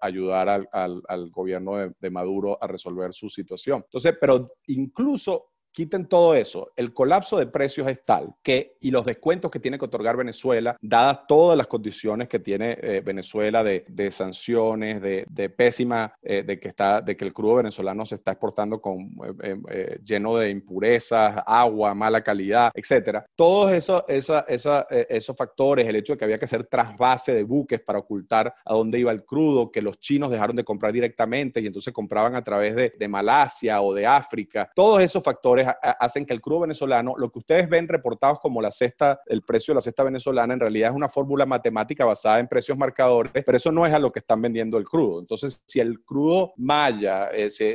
ayudar 0.00 0.66
al, 0.70 1.30
gobierno 1.30 1.76
de, 1.76 1.92
de, 1.98 2.10
Maduro 2.10 2.58
a 2.62 2.66
resolver 2.66 3.12
su 3.12 3.28
situación. 3.28 3.82
Entonces, 3.84 4.16
pero 4.20 4.52
incluso 4.66 5.53
Quiten 5.74 6.06
todo 6.06 6.36
eso. 6.36 6.70
El 6.76 6.94
colapso 6.94 7.36
de 7.36 7.48
precios 7.48 7.88
es 7.88 8.04
tal 8.04 8.32
que, 8.44 8.76
y 8.80 8.92
los 8.92 9.04
descuentos 9.04 9.50
que 9.50 9.58
tiene 9.58 9.76
que 9.76 9.86
otorgar 9.86 10.16
Venezuela, 10.16 10.76
dadas 10.80 11.26
todas 11.26 11.58
las 11.58 11.66
condiciones 11.66 12.28
que 12.28 12.38
tiene 12.38 12.78
eh, 12.80 13.02
Venezuela 13.04 13.64
de, 13.64 14.10
sanciones, 14.12 15.02
de, 15.02 15.50
pésima, 15.50 16.14
eh, 16.22 16.44
de, 16.44 16.60
que 16.60 16.68
está, 16.68 17.00
de 17.00 17.16
que 17.16 17.24
el 17.24 17.32
crudo 17.32 17.56
venezolano 17.56 18.06
se 18.06 18.14
está 18.14 18.30
exportando 18.30 18.80
con, 18.80 19.16
eh, 19.42 19.98
lleno 20.04 20.36
de 20.36 20.50
impurezas, 20.50 21.42
agua, 21.44 21.92
mala 21.92 22.22
calidad, 22.22 22.70
etcétera. 22.72 23.26
Todos 23.34 23.72
esos, 23.72 24.04
esos 24.06 25.36
factores, 25.36 25.88
el 25.88 25.96
hecho 25.96 26.12
de 26.12 26.18
que 26.18 26.24
había 26.24 26.38
que 26.38 26.44
hacer 26.44 26.66
trasvase 26.66 27.34
de 27.34 27.42
buques 27.42 27.80
para 27.80 27.98
ocultar 27.98 28.54
a 28.64 28.74
dónde 28.74 29.00
iba 29.00 29.10
el 29.10 29.24
crudo, 29.24 29.72
que 29.72 29.82
los 29.82 29.98
chinos 29.98 30.30
dejaron 30.30 30.54
de 30.54 30.62
comprar 30.62 30.92
directamente 30.92 31.60
y 31.60 31.66
entonces 31.66 31.92
compraban 31.92 32.36
a 32.36 32.44
través 32.44 32.76
de 32.96 33.08
Malasia 33.08 33.82
o 33.82 33.92
de 33.92 34.06
África, 34.06 34.70
todos 34.72 35.02
esos 35.02 35.24
factores 35.24 35.63
hacen 35.82 36.26
que 36.26 36.34
el 36.34 36.40
crudo 36.40 36.60
venezolano, 36.60 37.14
lo 37.16 37.30
que 37.30 37.38
ustedes 37.38 37.68
ven 37.68 37.88
reportados 37.88 38.40
como 38.40 38.60
la 38.60 38.70
cesta, 38.70 39.20
el 39.26 39.42
precio 39.42 39.72
de 39.72 39.76
la 39.76 39.80
cesta 39.82 40.02
venezolana, 40.02 40.54
en 40.54 40.60
realidad 40.60 40.90
es 40.90 40.96
una 40.96 41.08
fórmula 41.08 41.46
matemática 41.46 42.04
basada 42.04 42.38
en 42.38 42.48
precios 42.48 42.76
marcadores, 42.78 43.32
pero 43.44 43.56
eso 43.56 43.72
no 43.72 43.86
es 43.86 43.92
a 43.92 43.98
lo 43.98 44.12
que 44.12 44.20
están 44.20 44.42
vendiendo 44.42 44.78
el 44.78 44.84
crudo. 44.84 45.20
Entonces, 45.20 45.62
si 45.66 45.80
el 45.80 46.02
crudo 46.02 46.52
maya, 46.56 47.30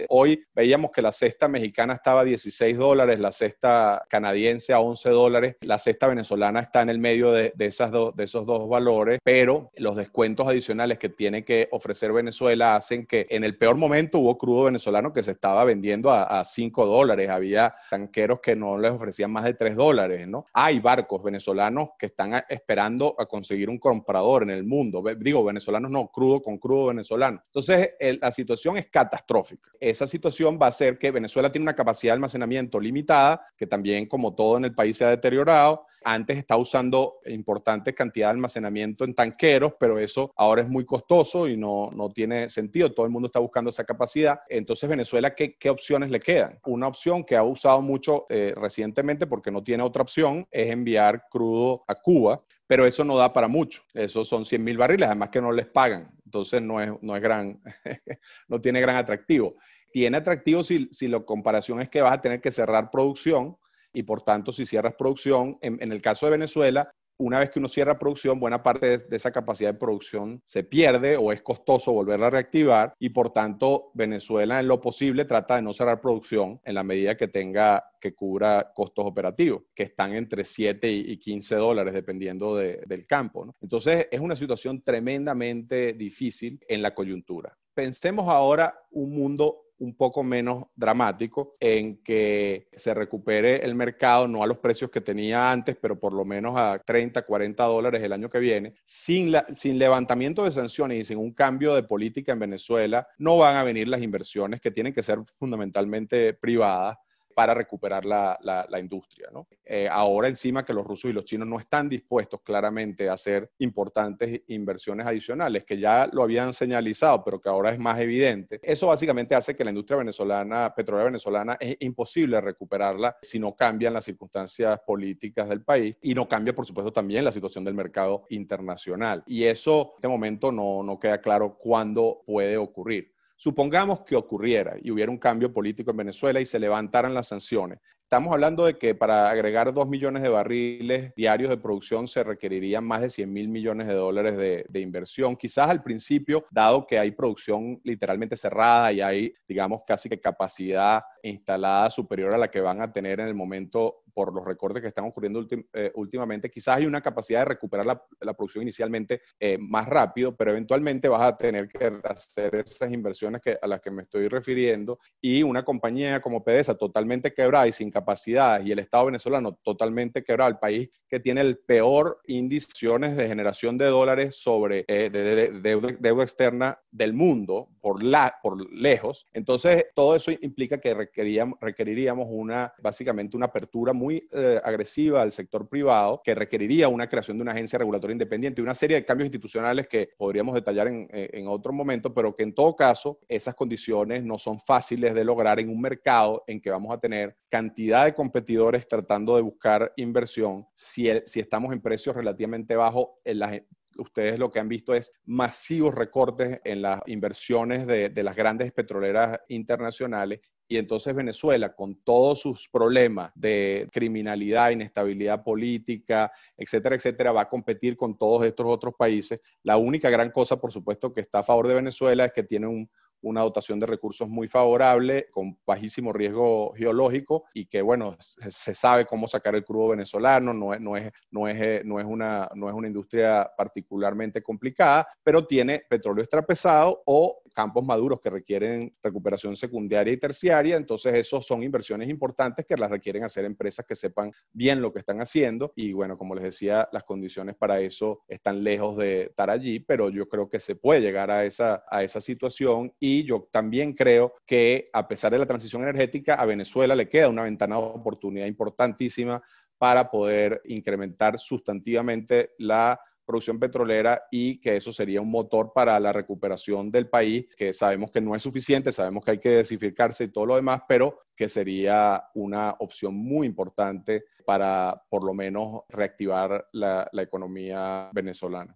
hoy 0.10 0.44
veíamos 0.54 0.92
que 0.92 1.02
la 1.02 1.12
cesta 1.12 1.48
mexicana 1.48 1.94
estaba 1.94 2.22
a 2.22 2.24
16 2.24 2.78
dólares, 2.78 3.20
la 3.20 3.32
cesta 3.32 4.06
canadiense 4.10 4.74
a 4.74 4.80
11 4.80 5.10
dólares, 5.10 5.56
la 5.62 5.78
cesta 5.78 6.08
venezolana 6.08 6.60
está 6.60 6.82
en 6.82 6.90
el 6.90 7.00
medio 7.00 7.32
de, 7.32 7.54
esas 7.60 7.92
de 7.92 8.24
esos 8.24 8.46
dos 8.46 8.68
valores, 8.68 9.20
pero 9.24 9.72
los 9.78 9.96
descuentos 9.96 10.48
adicionales 10.48 10.98
que 10.98 11.10
tiene 11.10 11.44
que 11.44 11.68
ofrecer 11.72 12.12
Venezuela 12.12 12.76
hacen 12.76 13.06
que 13.06 13.28
en 13.30 13.44
el 13.44 13.58
peor 13.58 13.76
momento 13.76 14.20
hubo 14.20 14.38
crudo 14.38 14.64
venezolano 14.64 15.14
que 15.14 15.24
se 15.24 15.32
estaba 15.32 15.64
vendiendo 15.64 16.12
a, 16.12 16.24
a 16.24 16.44
5 16.44 16.86
dólares, 16.86 17.30
había 17.30 17.74
tanqueros 17.90 18.40
que 18.40 18.56
no 18.56 18.78
les 18.78 18.92
ofrecían 18.92 19.32
más 19.32 19.44
de 19.44 19.54
3 19.54 19.76
dólares, 19.76 20.28
¿no? 20.28 20.46
Hay 20.54 20.80
barcos 20.80 21.22
venezolanos 21.24 21.90
que 21.98 22.08
están 22.08 22.44
esperando 22.50 23.16
a 23.18 23.26
conseguir 23.26 23.70
un 23.70 23.80
comprador 23.80 24.44
en 24.44 24.52
el 24.52 24.64
mundo, 24.64 25.04
digo 25.18 25.44
venezolanos 25.44 25.92
no, 25.92 26.08
crudo 26.08 26.42
con 26.42 26.58
crudo 26.58 26.88
venezolano. 26.88 27.42
Entonces, 27.46 27.92
la 28.22 28.32
situación 28.32 28.78
es 28.78 28.88
catastrófica. 28.88 29.72
Esa 29.80 30.08
situación 30.08 30.60
va 30.62 30.68
a 30.68 30.70
hacer 30.70 30.98
que 30.98 31.12
Venezuela 31.12 31.52
tiene 31.52 31.64
una 31.64 31.76
capacidad 31.76 32.14
de 32.14 32.16
almacenamiento 32.16 32.80
limitada, 32.80 33.46
que 33.58 33.68
también 33.68 34.08
como 34.08 34.36
todo 34.36 34.58
en 34.58 34.66
el 34.66 34.76
país 34.76 34.98
se 34.98 35.06
ha 35.06 35.10
deteriorado, 35.10 35.86
antes 36.04 36.38
estaba 36.38 36.62
usando 36.62 37.20
importante 37.26 37.94
cantidad 37.94 38.28
de 38.28 38.32
almacenamiento 38.32 39.04
en 39.04 39.14
tanqueros, 39.14 39.74
pero 39.80 40.00
eso 40.00 40.34
ahora 40.36 40.62
es 40.62 40.70
muy 40.70 40.86
costoso 40.86 41.48
y 41.48 41.58
no, 41.58 41.90
no 41.94 42.10
tiene 42.10 42.50
sentido. 42.50 42.92
Todo 42.92 43.06
el 43.06 43.12
mundo 43.12 43.28
está 43.28 43.40
buscando 43.40 43.70
esa 43.70 43.84
capacidad. 43.84 44.40
Entonces, 44.48 44.90
Venezuela, 44.90 45.36
¿qué, 45.36 45.56
qué 45.58 45.70
opciones 45.70 46.12
le 46.12 46.20
quedan? 46.20 46.60
Una 46.66 46.88
opción 46.88 47.24
que 47.24 47.36
ha 47.36 47.44
usado 47.44 47.82
mucho 47.82 48.26
eh, 48.30 48.54
recientemente 48.56 49.28
porque 49.28 49.52
no 49.52 49.64
tiene 49.64 49.84
otra 49.84 50.04
opción 50.04 50.48
es 50.52 50.70
enviar 50.72 51.28
crudo 51.30 51.84
a 51.88 51.96
Cuba, 51.96 52.42
pero 52.68 52.86
eso 52.86 53.04
no 53.04 53.18
da 53.18 53.34
para 53.34 53.48
mucho. 53.48 53.82
Esos 53.94 54.28
son 54.28 54.46
100 54.46 54.64
mil 54.64 54.78
barriles, 54.78 55.08
además 55.08 55.30
que 55.30 55.42
no 55.42 55.52
les 55.52 55.68
pagan. 55.68 56.12
Entonces, 56.26 56.62
no 56.62 56.82
es, 56.82 56.92
no 57.02 57.16
es 57.16 57.22
gran, 57.22 57.62
no 58.48 58.62
tiene 58.62 58.82
gran 58.82 58.96
atractivo. 58.96 59.56
Tiene 59.92 60.18
atractivo 60.18 60.62
si, 60.62 60.88
si 60.92 61.08
la 61.08 61.20
comparación 61.20 61.82
es 61.82 61.90
que 61.90 62.02
vas 62.02 62.14
a 62.14 62.22
tener 62.22 62.42
que 62.42 62.52
cerrar 62.52 62.92
producción 62.92 63.58
y 63.94 64.04
por 64.04 64.22
tanto 64.22 64.52
si 64.52 64.66
cierras 64.66 64.96
producción, 64.96 65.58
en, 65.62 65.92
el 65.92 66.02
caso 66.02 66.26
de 66.26 66.32
Venezuela, 66.32 66.92
una 67.22 67.40
vez 67.40 67.50
que 67.50 67.60
uno 67.60 67.68
cierra 67.68 68.00
producción, 68.00 68.40
buena 68.40 68.64
parte 68.64 68.98
de, 69.00 69.16
esa 69.16 69.32
capacidad 69.32 69.74
de 69.74 69.80
producción 69.80 70.42
se 70.46 70.64
pierde 70.64 71.18
o 71.18 71.34
es 71.34 71.42
costoso 71.42 71.92
volverla 71.92 72.28
a 72.28 72.30
reactivar 72.30 72.94
y 72.98 73.10
por 73.10 73.34
tanto 73.34 73.92
Venezuela 73.94 74.60
en 74.60 74.70
lo 74.70 74.80
posible 74.80 75.26
trata 75.26 75.58
de 75.58 75.62
no 75.62 75.74
cerrar 75.74 76.00
producción 76.00 76.62
en 76.64 76.76
la 76.76 76.84
medida 76.84 77.18
que 77.18 77.28
tenga 77.28 77.84
que 78.00 78.16
cubra 78.16 78.72
costos 78.74 79.06
operativos, 79.06 79.64
que 79.76 79.84
están 79.84 80.14
entre 80.14 80.46
7 80.46 80.90
y 80.90 81.18
15 81.18 81.56
dólares 81.56 81.94
dependiendo 81.94 82.56
del 82.56 83.06
campo. 83.06 83.54
Entonces 83.60 84.08
es 84.10 84.22
una 84.22 84.38
situación 84.38 84.82
tremendamente 84.82 85.92
difícil 85.94 86.58
en 86.70 86.82
la 86.82 86.96
coyuntura. 86.96 87.54
Pensemos 87.74 88.30
ahora 88.30 88.80
un 88.92 89.12
mundo 89.12 89.69
un 89.80 89.96
poco 89.96 90.24
menos 90.24 90.66
dramático 90.76 91.56
en 91.60 91.98
que 92.04 92.68
se 92.76 92.94
recupere 92.94 93.66
el 93.66 93.76
mercado, 93.76 94.28
no 94.28 94.44
a 94.44 94.48
los 94.48 94.60
precios 94.60 94.92
que 94.92 95.02
tenía 95.02 95.52
antes, 95.52 95.78
pero 95.80 96.00
por 96.00 96.14
lo 96.14 96.26
menos 96.26 96.56
a 96.58 96.80
30, 96.86 97.22
40 97.24 97.64
dólares 97.64 98.04
el 98.04 98.14
año 98.14 98.30
que 98.30 98.40
viene, 98.40 98.76
sin, 98.86 99.34
sin 99.56 99.80
levantamiento 99.80 100.44
de 100.44 100.52
sanciones 100.52 101.00
y 101.00 101.04
sin 101.04 101.18
un 101.18 101.34
cambio 101.34 101.74
de 101.76 101.84
política 101.84 102.34
en 102.34 102.40
Venezuela, 102.40 103.08
no 103.18 103.38
van 103.38 103.56
a 103.56 103.64
venir 103.64 103.88
las 103.88 104.02
inversiones 104.02 104.62
que 104.62 104.72
tienen 104.72 104.94
que 104.94 105.04
ser 105.04 105.20
fundamentalmente 105.38 106.34
privadas 106.34 106.98
para 107.40 107.54
recuperar 107.54 108.06
la, 108.06 108.38
la, 108.42 108.80
industria. 108.82 109.30
¿no? 109.32 109.48
Eh, 109.64 109.88
ahora 109.90 110.28
encima 110.28 110.66
que 110.66 110.74
los 110.74 110.86
rusos 110.86 111.10
y 111.10 111.14
los 111.14 111.24
chinos 111.24 111.48
no 111.48 111.58
están 111.58 111.88
dispuestos 111.88 112.42
claramente 112.42 113.08
a 113.08 113.14
hacer 113.14 113.50
importantes 113.60 114.42
inversiones 114.48 115.08
adicionales, 115.08 115.64
que 115.64 115.78
ya 115.78 116.10
lo 116.12 116.24
habían 116.24 116.52
señalizado, 116.52 117.24
pero 117.24 117.40
que 117.40 117.48
ahora 117.48 117.72
es 117.72 117.80
más 117.80 117.98
evidente, 118.02 118.60
eso 118.62 118.88
básicamente 118.88 119.36
hace 119.36 119.56
que 119.56 119.64
la 119.64 119.70
industria 119.70 120.00
venezolana, 120.00 120.76
petrolera 120.76 121.06
venezolana, 121.06 121.56
es 121.62 121.78
imposible 121.80 122.42
recuperarla 122.42 123.16
si 123.22 123.40
no 123.40 123.56
cambian 123.56 123.94
las 123.94 124.04
circunstancias 124.04 124.78
políticas 124.86 125.48
del 125.48 125.64
país 125.64 125.96
y 126.02 126.14
no 126.14 126.28
cambia, 126.28 126.54
por 126.54 126.66
supuesto, 126.66 126.92
también 126.92 127.24
la 127.24 127.32
situación 127.32 127.64
del 127.64 127.74
mercado 127.74 128.26
internacional. 128.32 129.24
Y 129.26 129.46
eso, 129.46 129.92
en 129.92 129.96
este 129.96 130.08
momento, 130.10 130.52
no, 130.52 130.84
no 130.84 131.00
queda 131.00 131.22
claro 131.22 131.58
cuándo 131.58 132.22
puede 132.26 132.58
ocurrir. 132.58 133.14
Supongamos 133.42 134.02
que 134.02 134.18
ocurriera 134.18 134.76
y 134.82 134.92
hubiera 134.92 135.10
un 135.10 135.18
cambio 135.18 135.54
político 135.54 135.92
en 135.92 135.98
Venezuela 135.98 136.42
y 136.42 136.46
se 136.46 136.60
levantaran 136.60 137.14
las 137.14 137.30
sanciones. 137.30 137.80
Estamos 138.04 138.34
hablando 138.34 138.66
de 138.66 138.78
que 138.78 138.96
para 138.96 139.30
agregar 139.30 139.72
2 139.72 139.88
millones 139.88 140.24
de 140.24 140.28
barriles 140.28 141.16
diarios 141.16 141.50
de 141.50 141.56
producción 141.56 142.06
se 142.10 142.22
requerirían 142.22 142.84
más 142.84 143.00
de 143.00 143.10
100 143.10 143.32
mil 143.32 143.48
millones 143.48 143.88
de 143.88 143.94
dólares 143.94 144.36
de, 144.36 144.66
de, 144.68 144.80
inversión. 144.82 145.38
Quizás 145.38 145.70
al 145.70 145.84
principio, 145.84 146.44
dado 146.52 146.86
que 146.86 147.00
hay 147.00 147.12
producción 147.12 147.80
literalmente 147.86 148.36
cerrada 148.36 148.92
y 148.92 149.00
hay, 149.00 149.34
digamos, 149.48 149.84
casi 149.88 150.10
que 150.10 150.20
capacidad 150.20 151.04
instalada 151.24 151.90
superior 151.90 152.34
a 152.34 152.38
la 152.38 152.50
que 152.50 152.62
van 152.62 152.82
a 152.82 152.92
tener 152.92 153.20
en 153.20 153.28
el 153.28 153.36
momento 153.36 154.04
por 154.14 154.34
los 154.34 154.44
recortes 154.44 154.82
que 154.82 154.88
están 154.90 155.06
ocurriendo 155.06 155.46
eh, 155.74 155.92
últimamente, 155.96 156.50
quizás 156.50 156.78
hay 156.78 156.86
una 156.86 157.02
capacidad 157.02 157.40
de 157.40 157.46
recuperar 157.46 157.86
la, 157.86 158.34
producción 158.34 158.64
inicialmente 158.64 159.22
eh, 159.40 159.58
más 159.58 159.88
rápido, 159.88 160.36
pero 160.36 160.52
eventualmente 160.52 161.08
vas 161.08 161.22
a 161.22 161.38
tener 161.38 161.68
que 161.68 161.92
hacer 162.04 162.56
esas 162.56 162.92
inversiones 162.92 163.42
que, 163.42 163.58
a 163.62 163.68
las 163.68 163.82
que 163.82 163.92
me 163.92 164.04
estoy 164.04 164.28
refiriendo 164.28 165.00
y 165.22 165.44
una 165.44 165.64
compañía 165.64 166.20
como 166.22 166.44
PDVSA 166.44 166.76
totalmente 166.76 167.34
quebrada 167.34 167.68
y 167.68 167.72
sin 167.72 167.92
capacidad 167.92 168.62
y 168.62 168.72
el 168.72 168.80
Estado 168.80 169.06
venezolano 169.06 169.54
totalmente 169.54 170.24
quebrado, 170.24 170.50
el 170.50 170.58
país 170.58 170.90
que 171.08 171.20
tiene 171.20 171.42
el 171.42 171.58
peor 171.58 172.20
índice 172.28 172.68
de 172.80 173.28
generación 173.28 173.78
de 173.78 173.86
dólares 173.86 174.36
sobre 174.42 174.86
eh, 174.88 175.10
de, 175.10 175.52
deuda, 176.00 176.24
externa 176.24 176.80
del 176.92 177.14
mundo 177.14 177.70
por, 177.82 178.04
la, 178.04 178.38
por 178.42 178.72
lejos. 178.72 179.26
Entonces, 179.34 179.86
todo 179.96 180.16
eso 180.16 180.32
implica 180.32 180.80
que 180.80 180.94
requeríamos, 181.10 181.60
requeriríamos 181.60 182.28
una, 182.30 182.74
básicamente 182.82 183.36
una 183.36 183.48
apertura 183.48 183.94
muy 183.94 184.28
eh, 184.32 184.60
agresiva 184.64 185.22
al 185.22 185.32
sector 185.32 185.68
privado 185.68 186.22
que 186.24 186.36
requeriría 186.36 186.88
una 186.88 187.10
creación 187.10 187.38
de 187.38 187.44
una 187.44 187.52
agencia 187.52 187.80
regulatoria 187.80 188.14
independiente 188.14 188.62
y 188.62 188.64
una 188.64 188.76
serie 188.76 188.98
de 188.98 189.06
cambios 189.06 189.28
institucionales 189.28 189.88
que 189.88 190.12
podríamos 190.18 190.56
detallar 190.56 190.88
en, 190.88 191.08
eh, 191.12 191.30
en 191.34 191.48
otro 191.48 191.74
momento, 191.74 192.14
pero 192.14 192.36
que 192.36 192.44
en 192.44 192.54
todo 192.54 192.76
caso 192.76 193.20
esas 193.28 193.56
condiciones 193.56 194.24
no 194.24 194.38
son 194.38 194.60
fáciles 194.60 195.14
de 195.14 195.24
lograr 195.24 195.60
en 195.60 195.70
un 195.70 195.82
mercado 195.82 196.44
en 196.48 196.62
que 196.62 196.70
vamos 196.70 196.94
a 196.94 197.00
tener 197.00 197.36
cantidad 197.50 198.06
de 198.06 198.14
competidores 198.14 198.88
tratando 198.88 199.36
de 199.36 199.42
buscar 199.42 199.94
inversión. 199.98 200.66
Si, 200.74 201.10
si 201.26 201.40
estamos 201.40 201.74
en 201.74 201.82
precios 201.82 202.16
relativamente 202.16 202.76
bajos 202.76 203.08
en 203.24 203.40
las 203.40 203.62
ustedes 203.98 204.40
lo 204.40 204.52
que 204.52 204.60
han 204.60 204.70
visto 204.70 204.94
es 204.94 205.12
masivos 205.26 205.94
recortes 205.94 206.60
en 206.64 206.82
las 206.82 207.02
inversiones 207.08 207.86
de, 207.86 208.10
de, 208.10 208.24
las 208.24 208.36
grandes 208.36 208.72
petroleras 208.72 209.40
internacionales 209.50 210.40
y 210.70 210.78
entonces 210.78 211.16
Venezuela, 211.16 211.74
con 211.74 211.96
todos 212.04 212.42
sus 212.42 212.70
problemas 212.70 213.32
de 213.34 213.88
criminalidad, 213.92 214.70
inestabilidad 214.70 215.44
política, 215.44 216.32
etcétera, 216.56 216.96
etcétera, 216.96 217.32
va 217.32 217.42
a 217.42 217.50
competir 217.50 217.98
con 217.98 218.16
todos 218.18 218.46
estos 218.46 218.68
otros 218.68 218.94
países. 218.96 219.42
La 219.64 219.78
única 219.78 220.12
gran 220.12 220.30
cosa, 220.30 220.58
por 220.58 220.72
supuesto, 220.72 221.12
que 221.12 221.22
está 221.22 221.40
a 221.40 221.44
favor 221.44 221.68
de 221.68 221.74
Venezuela 221.74 222.26
es 222.26 222.34
que 222.34 222.44
tiene 222.44 222.68
un, 222.68 222.88
una 223.22 223.42
dotación 223.42 223.80
de 223.80 223.86
recursos 223.86 224.30
muy 224.30 224.48
favorable, 224.48 225.28
con 225.32 225.58
bajísimo 225.66 226.14
riesgo 226.14 226.74
geológico 226.76 227.46
y 227.54 227.66
que, 227.66 227.82
bueno, 227.82 228.16
se 228.20 228.76
sabe 228.76 229.06
cómo 229.06 229.28
sacar 229.28 229.56
el 229.56 229.66
crudo 229.66 229.90
venezolano, 229.90 230.54
no 230.54 230.74
es, 230.74 230.80
no 230.80 230.96
es, 230.96 231.12
no 231.32 231.48
es, 231.48 231.86
no 231.86 232.00
es, 232.00 232.06
una, 232.06 232.50
no 232.56 232.70
es 232.70 232.76
una 232.76 232.88
industria 232.88 233.50
particularmente 233.58 234.42
complicada, 234.42 235.08
pero 235.24 235.46
tiene 235.46 235.84
petróleo 235.90 236.24
extrapesado 236.24 237.02
o 237.06 237.42
campos 237.54 237.86
maduros 237.86 238.20
que 238.22 238.30
requieren 238.30 238.96
recuperación 239.02 239.56
secundaria 239.56 240.14
y 240.14 240.18
terciaria, 240.18 240.76
entonces 240.76 241.14
esos 241.16 241.46
son 241.46 241.64
inversiones 241.64 242.10
importantes 242.10 242.66
que 242.66 242.78
las 242.78 242.92
requieren 242.92 243.24
hacer 243.24 243.46
empresas 243.46 243.86
que 243.86 243.96
sepan 243.96 244.32
bien 244.52 244.82
lo 244.82 244.94
que 244.94 245.00
están 245.00 245.22
haciendo. 245.22 245.74
Y 245.76 245.94
bueno, 245.94 246.18
como 246.18 246.36
les 246.36 246.44
decía, 246.44 246.88
las 246.92 247.04
condiciones 247.04 247.56
para 247.56 247.80
eso 247.80 248.24
están 248.28 248.64
lejos 248.64 248.98
de 248.98 249.24
estar 249.24 249.50
allí, 249.50 249.80
pero 249.80 250.10
yo 250.10 250.28
creo 250.28 250.50
que 250.50 250.60
se 250.60 250.76
puede 250.76 251.02
llegar 251.02 251.32
a 251.32 251.46
esa, 251.46 251.84
a 251.90 252.04
esa 252.04 252.22
situación. 252.22 252.94
Y 253.00 253.24
yo 253.24 253.48
también 253.52 253.94
creo 253.94 254.36
que 254.46 254.88
a 254.94 255.08
pesar 255.08 255.32
de 255.32 255.40
la 255.40 255.46
transición 255.46 255.84
energética, 255.84 256.36
a 256.36 256.46
Venezuela 256.46 256.96
le 256.96 257.10
queda 257.10 257.30
una 257.30 257.44
ventana 257.44 257.78
de 257.78 257.84
oportunidad 257.84 258.46
importantísima 258.46 259.42
para 259.80 260.12
poder 260.12 260.62
incrementar 260.66 261.40
sustantivamente 261.40 262.52
la 262.58 263.00
producción 263.30 263.60
petrolera 263.60 264.24
y 264.32 264.60
que 264.60 264.76
eso 264.76 264.92
sería 264.92 265.22
un 265.22 265.30
motor 265.30 265.72
para 265.72 266.00
la 266.00 266.12
recuperación 266.12 266.90
del 266.90 267.08
país, 267.08 267.46
que 267.56 267.74
sabemos 267.74 268.10
que 268.10 268.22
no 268.22 268.34
es 268.36 268.42
suficiente, 268.42 268.92
sabemos 268.92 269.24
que 269.24 269.32
hay 269.32 269.38
que 269.38 269.52
desificarse 269.52 270.24
y 270.24 270.30
todo 270.30 270.48
lo 270.48 270.56
demás, 270.56 270.82
pero 270.88 271.20
que 271.36 271.48
sería 271.48 272.24
una 272.34 272.76
opción 272.80 273.16
muy 273.16 273.46
importante 273.46 274.24
para 274.48 275.00
por 275.10 275.24
lo 275.24 275.36
menos 275.36 275.82
reactivar 275.90 276.70
la, 276.72 277.08
la 277.12 277.22
economía 277.22 278.10
venezolana. 278.14 278.76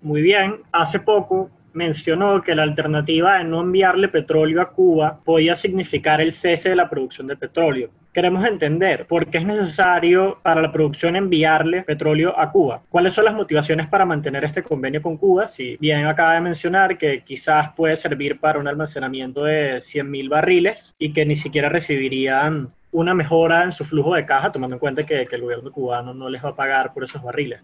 Muy 0.00 0.20
bien, 0.20 0.60
hace 0.70 1.00
poco 1.00 1.50
mencionó 1.72 2.42
que 2.42 2.54
la 2.54 2.64
alternativa 2.64 3.38
de 3.38 3.44
no 3.44 3.62
enviarle 3.62 4.08
petróleo 4.08 4.60
a 4.60 4.70
Cuba 4.70 5.18
podía 5.24 5.56
significar 5.56 6.20
el 6.20 6.34
cese 6.34 6.68
de 6.68 6.76
la 6.76 6.90
producción 6.90 7.26
de 7.26 7.38
petróleo. 7.38 7.90
Queremos 8.12 8.44
entender 8.44 9.06
por 9.06 9.26
qué 9.28 9.38
es 9.38 9.44
necesario 9.44 10.38
para 10.42 10.60
la 10.60 10.70
producción 10.70 11.16
enviarle 11.16 11.82
petróleo 11.82 12.38
a 12.38 12.50
Cuba. 12.50 12.82
¿Cuáles 12.88 13.14
son 13.14 13.24
las 13.24 13.34
motivaciones 13.34 13.88
para 13.88 14.04
mantener 14.04 14.44
este 14.44 14.62
convenio 14.62 15.00
con 15.00 15.16
Cuba? 15.16 15.48
Si 15.48 15.76
bien 15.78 16.06
acaba 16.06 16.34
de 16.34 16.40
mencionar 16.40 16.98
que 16.98 17.22
quizás 17.24 17.72
puede 17.74 17.96
servir 17.96 18.38
para 18.38 18.58
un 18.58 18.68
almacenamiento 18.68 19.44
de 19.44 19.78
100.000 19.78 20.28
barriles 20.28 20.94
y 20.98 21.12
que 21.12 21.24
ni 21.24 21.36
siquiera 21.36 21.68
recibirían 21.68 22.70
una 22.92 23.14
mejora 23.14 23.64
en 23.64 23.72
su 23.72 23.84
flujo 23.84 24.14
de 24.14 24.26
caja, 24.26 24.52
tomando 24.52 24.76
en 24.76 24.80
cuenta 24.80 25.04
que, 25.04 25.22
el 25.22 25.40
gobierno 25.40 25.72
cubano 25.72 26.12
no 26.12 26.28
les 26.28 26.44
va 26.44 26.50
a 26.50 26.56
pagar 26.56 26.92
por 26.92 27.04
esos 27.04 27.22
barriles. 27.22 27.60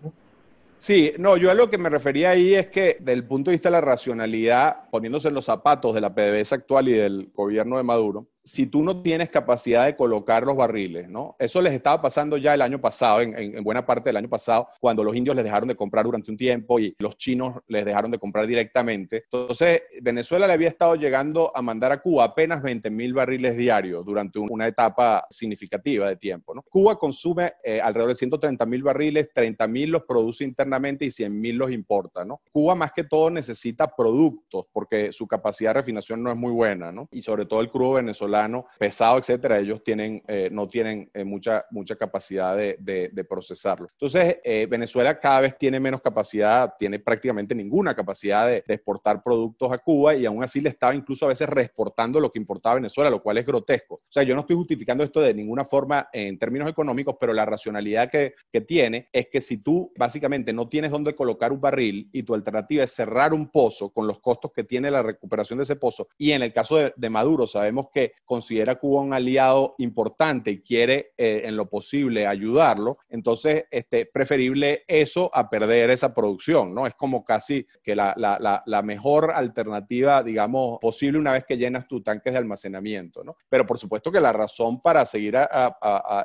Sí, 0.79 1.13
no, 1.19 1.37
yo 1.37 1.51
a 1.51 1.55
lo 1.55 1.69
que 1.69 1.77
me 1.77 1.91
refería 1.91 2.31
ahí 2.31 2.55
es 2.55 2.69
que 2.69 2.97
del 3.01 3.25
punto 3.25 3.51
de 3.51 3.57
vista 3.57 3.69
de 3.69 3.73
la 3.73 3.81
racionalidad, 3.81 4.89
poniéndose 4.91 5.29
en 5.29 5.35
los 5.35 5.45
zapatos 5.45 5.95
de 5.95 6.01
la 6.01 6.15
PDVSA 6.15 6.57
actual 6.57 6.89
y 6.89 6.93
del 6.93 7.31
gobierno 7.35 7.77
de 7.77 7.83
Maduro, 7.83 8.27
si 8.49 8.67
tú 8.67 8.83
no 8.83 9.03
tienes 9.03 9.29
capacidad 9.29 9.85
de 9.85 9.95
colocar 9.97 10.45
los 10.45 10.57
barriles, 10.57 11.09
¿no? 11.09 11.37
Eso 11.39 11.61
les 11.61 11.75
estaba 11.75 12.01
pasando 12.01 12.37
ya 12.37 12.55
el 12.55 12.63
año 12.63 12.81
pasado, 12.81 13.21
en, 13.21 13.63
buena 13.63 13.85
parte 13.85 14.09
del 14.09 14.17
año 14.17 14.29
pasado, 14.29 14.69
cuando 14.81 15.05
los 15.05 15.15
indios 15.15 15.37
les 15.37 15.45
dejaron 15.45 15.69
de 15.69 15.77
comprar 15.77 16.05
durante 16.05 16.31
un 16.31 16.37
tiempo 16.37 16.81
y 16.81 16.97
los 16.99 17.17
chinos 17.17 17.57
les 17.69 17.85
dejaron 17.85 18.11
de 18.11 18.19
comprar 18.19 18.47
directamente. 18.47 19.25
Entonces, 19.25 19.83
Venezuela 20.01 20.47
le 20.47 20.55
había 20.55 20.69
estado 20.69 20.95
llegando 20.97 21.53
a 21.55 21.63
mandar 21.63 21.93
a 21.93 22.01
Cuba 22.01 22.25
apenas 22.25 22.63
20 22.63 22.91
mil 22.91 23.13
barriles 23.13 23.57
diarios 23.57 24.05
durante 24.05 24.39
una 24.39 24.67
etapa 24.67 25.27
significativa 25.31 26.09
de 26.09 26.17
tiempo, 26.17 26.55
¿no? 26.55 26.63
Cuba 26.63 26.99
consume 26.99 27.53
eh, 27.63 27.81
alrededor 27.81 28.11
de 28.11 28.17
130 28.17 28.67
mil 28.67 28.83
barriles, 28.83 29.29
30 29.33 29.67
mil 29.69 29.91
los 29.91 30.05
produce 30.05 30.45
internamente 30.45 31.05
y 31.05 31.11
100 31.11 31.41
mil 31.41 31.57
los 31.57 31.71
importa, 31.71 32.25
¿no? 32.25 32.41
Cuba 32.51 32.75
más 32.75 32.93
que 32.93 33.05
todo 33.05 33.31
necesita 33.31 33.89
productos 33.89 34.67
porque 34.73 35.13
su 35.13 35.27
capacidad 35.27 35.71
de 35.71 35.81
refinación 35.81 36.23
no 36.23 36.31
es 36.31 36.37
muy 36.37 36.53
buena, 36.53 36.91
¿no? 36.93 37.09
Y 37.11 37.23
sobre 37.23 37.45
todo 37.45 37.61
el 37.61 37.71
crudo 37.71 37.95
venezolano 37.95 38.38
pesado, 38.79 39.19
etcétera, 39.19 39.59
ellos 39.59 39.83
tienen, 39.83 40.23
eh, 40.29 40.49
no 40.53 40.69
tienen 40.69 41.11
eh, 41.15 41.25
mucha, 41.25 41.65
mucha 41.71 41.97
capacidad 41.97 42.57
de, 42.57 43.27
procesarlo. 43.29 43.89
Entonces, 43.93 44.39
eh, 44.45 44.67
Venezuela 44.71 45.19
cada 45.19 45.41
vez 45.41 45.59
tiene 45.59 45.81
menos 45.81 46.01
capacidad, 46.01 46.75
tiene 46.79 46.99
prácticamente 46.99 47.55
ninguna 47.55 47.95
capacidad 47.95 48.47
de, 48.47 48.65
exportar 48.69 49.23
productos 49.23 49.73
a 49.73 49.79
Cuba 49.79 50.15
y 50.15 50.25
aún 50.25 50.43
así 50.43 50.61
le 50.61 50.69
estaba 50.69 50.95
incluso 50.95 51.27
a 51.27 51.29
veces 51.29 51.49
reexportando 51.49 52.21
lo 52.21 52.31
que 52.31 52.39
importaba 52.39 52.77
Venezuela, 52.77 53.11
lo 53.11 53.23
cual 53.23 53.39
es 53.39 53.47
grotesco. 53.47 53.97
O 53.97 54.11
sea, 54.11 54.23
yo 54.23 54.35
no 54.35 54.43
estoy 54.43 54.57
justificando 54.57 55.05
esto 55.05 55.21
de 55.21 55.35
ninguna 55.35 55.65
forma 55.65 56.09
en 56.13 56.39
términos 56.39 56.69
económicos, 56.71 57.17
pero 57.19 57.33
la 57.33 57.45
racionalidad 57.45 58.11
que, 58.11 58.35
tiene 58.67 59.09
es 59.13 59.29
que 59.29 59.41
si 59.41 59.59
tú 59.59 59.93
básicamente 59.97 60.53
no 60.53 60.69
tienes 60.69 60.91
dónde 60.91 61.15
colocar 61.15 61.53
un 61.53 61.61
barril 61.61 62.11
y 62.13 62.25
tu 62.25 62.35
alternativa 62.35 62.83
es 62.83 62.91
cerrar 62.91 63.33
un 63.33 63.51
pozo 63.51 63.91
con 63.91 64.09
los 64.09 64.19
costos 64.19 64.51
que 64.53 64.65
tiene 64.65 64.91
la 64.91 65.03
recuperación 65.03 65.59
de 65.59 65.63
ese 65.63 65.77
pozo, 65.77 66.09
y 66.19 66.33
en 66.33 66.43
el 66.43 66.53
caso 66.53 66.77
de 66.95 67.11
Maduro 67.11 67.47
sabemos 67.47 67.87
que 67.93 68.13
considera 68.29 68.77
Cuba 68.77 69.01
un 69.01 69.15
aliado 69.15 69.75
importante 69.79 70.51
y 70.51 70.61
quiere 70.61 71.13
eh, 71.17 71.43
en 71.45 71.57
lo 71.57 71.69
posible 71.69 72.27
ayudarlo, 72.27 72.99
entonces 73.09 73.65
este, 73.71 74.07
preferible 74.07 74.85
eso 74.87 75.31
a 75.33 75.49
perder 75.49 75.91
esa 75.91 76.13
producción, 76.13 76.75
¿no? 76.75 76.87
Es 76.87 76.95
como 76.95 77.25
casi 77.25 77.67
que 77.83 77.97
la, 77.97 78.15
la, 78.17 78.63
la, 78.65 78.83
mejor 78.83 79.33
alternativa, 79.33 80.23
digamos, 80.23 80.79
posible 80.79 81.19
una 81.19 81.33
vez 81.33 81.45
que 81.47 81.57
llenas 81.57 81.89
tus 81.89 82.03
tanques 82.03 82.33
de 82.33 82.39
almacenamiento, 82.39 83.25
¿no? 83.25 83.37
Pero 83.49 83.67
por 83.67 83.79
supuesto 83.79 84.13
que 84.13 84.21
la 84.21 84.33
razón 84.33 84.81
para 84.81 85.07
seguir 85.07 85.37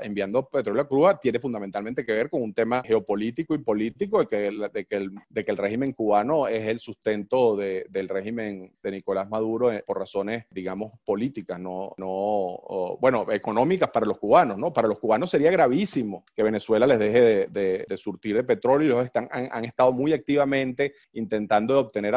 enviando 0.02 0.48
petróleo 0.50 0.84
a 0.84 0.88
Cuba 0.88 1.20
tiene 1.20 1.40
fundamentalmente 1.40 2.06
que 2.06 2.12
ver 2.12 2.30
con 2.30 2.42
un 2.42 2.54
tema 2.54 2.84
geopolítico 2.86 3.56
y 3.56 3.60
político 3.60 4.20
de 4.20 4.28
que, 4.28 4.70
de 4.74 4.86
que, 4.86 4.96
el, 4.98 5.12
de 5.30 5.46
que 5.46 5.52
el 5.52 5.58
régimen 5.58 5.94
cubano 5.94 6.48
es 6.48 6.68
el 6.68 6.80
sustento 6.80 7.56
de, 7.56 7.86
del 7.90 8.10
régimen 8.10 8.74
de 8.84 8.92
Nicolás 8.92 9.30
Maduro 9.30 9.72
eh, 9.72 9.84
por 9.86 10.00
razones, 10.00 10.46
digamos, 10.52 10.92
políticas, 11.06 11.60
no, 11.60 11.93
no, 11.98 12.98
bueno, 13.00 13.26
económicas 13.32 13.90
para 13.90 14.06
los 14.06 14.18
cubanos, 14.18 14.58
¿no? 14.58 14.74
Para 14.74 14.88
los 14.88 15.00
cubanos 15.00 15.30
sería 15.30 15.52
gravísimo 15.52 16.26
que 16.36 16.44
Venezuela 16.44 16.88
les 16.88 17.00
deje 17.00 17.48
de, 17.48 17.98
surtir 17.98 18.36
de 18.36 18.44
petróleo 18.44 18.88
y 18.88 18.92
ellos 18.92 19.06
están, 19.06 19.30
han, 19.32 19.66
estado 19.66 19.94
muy 19.94 20.14
activamente 20.14 20.94
intentando 21.14 21.80
obtener, 21.80 22.14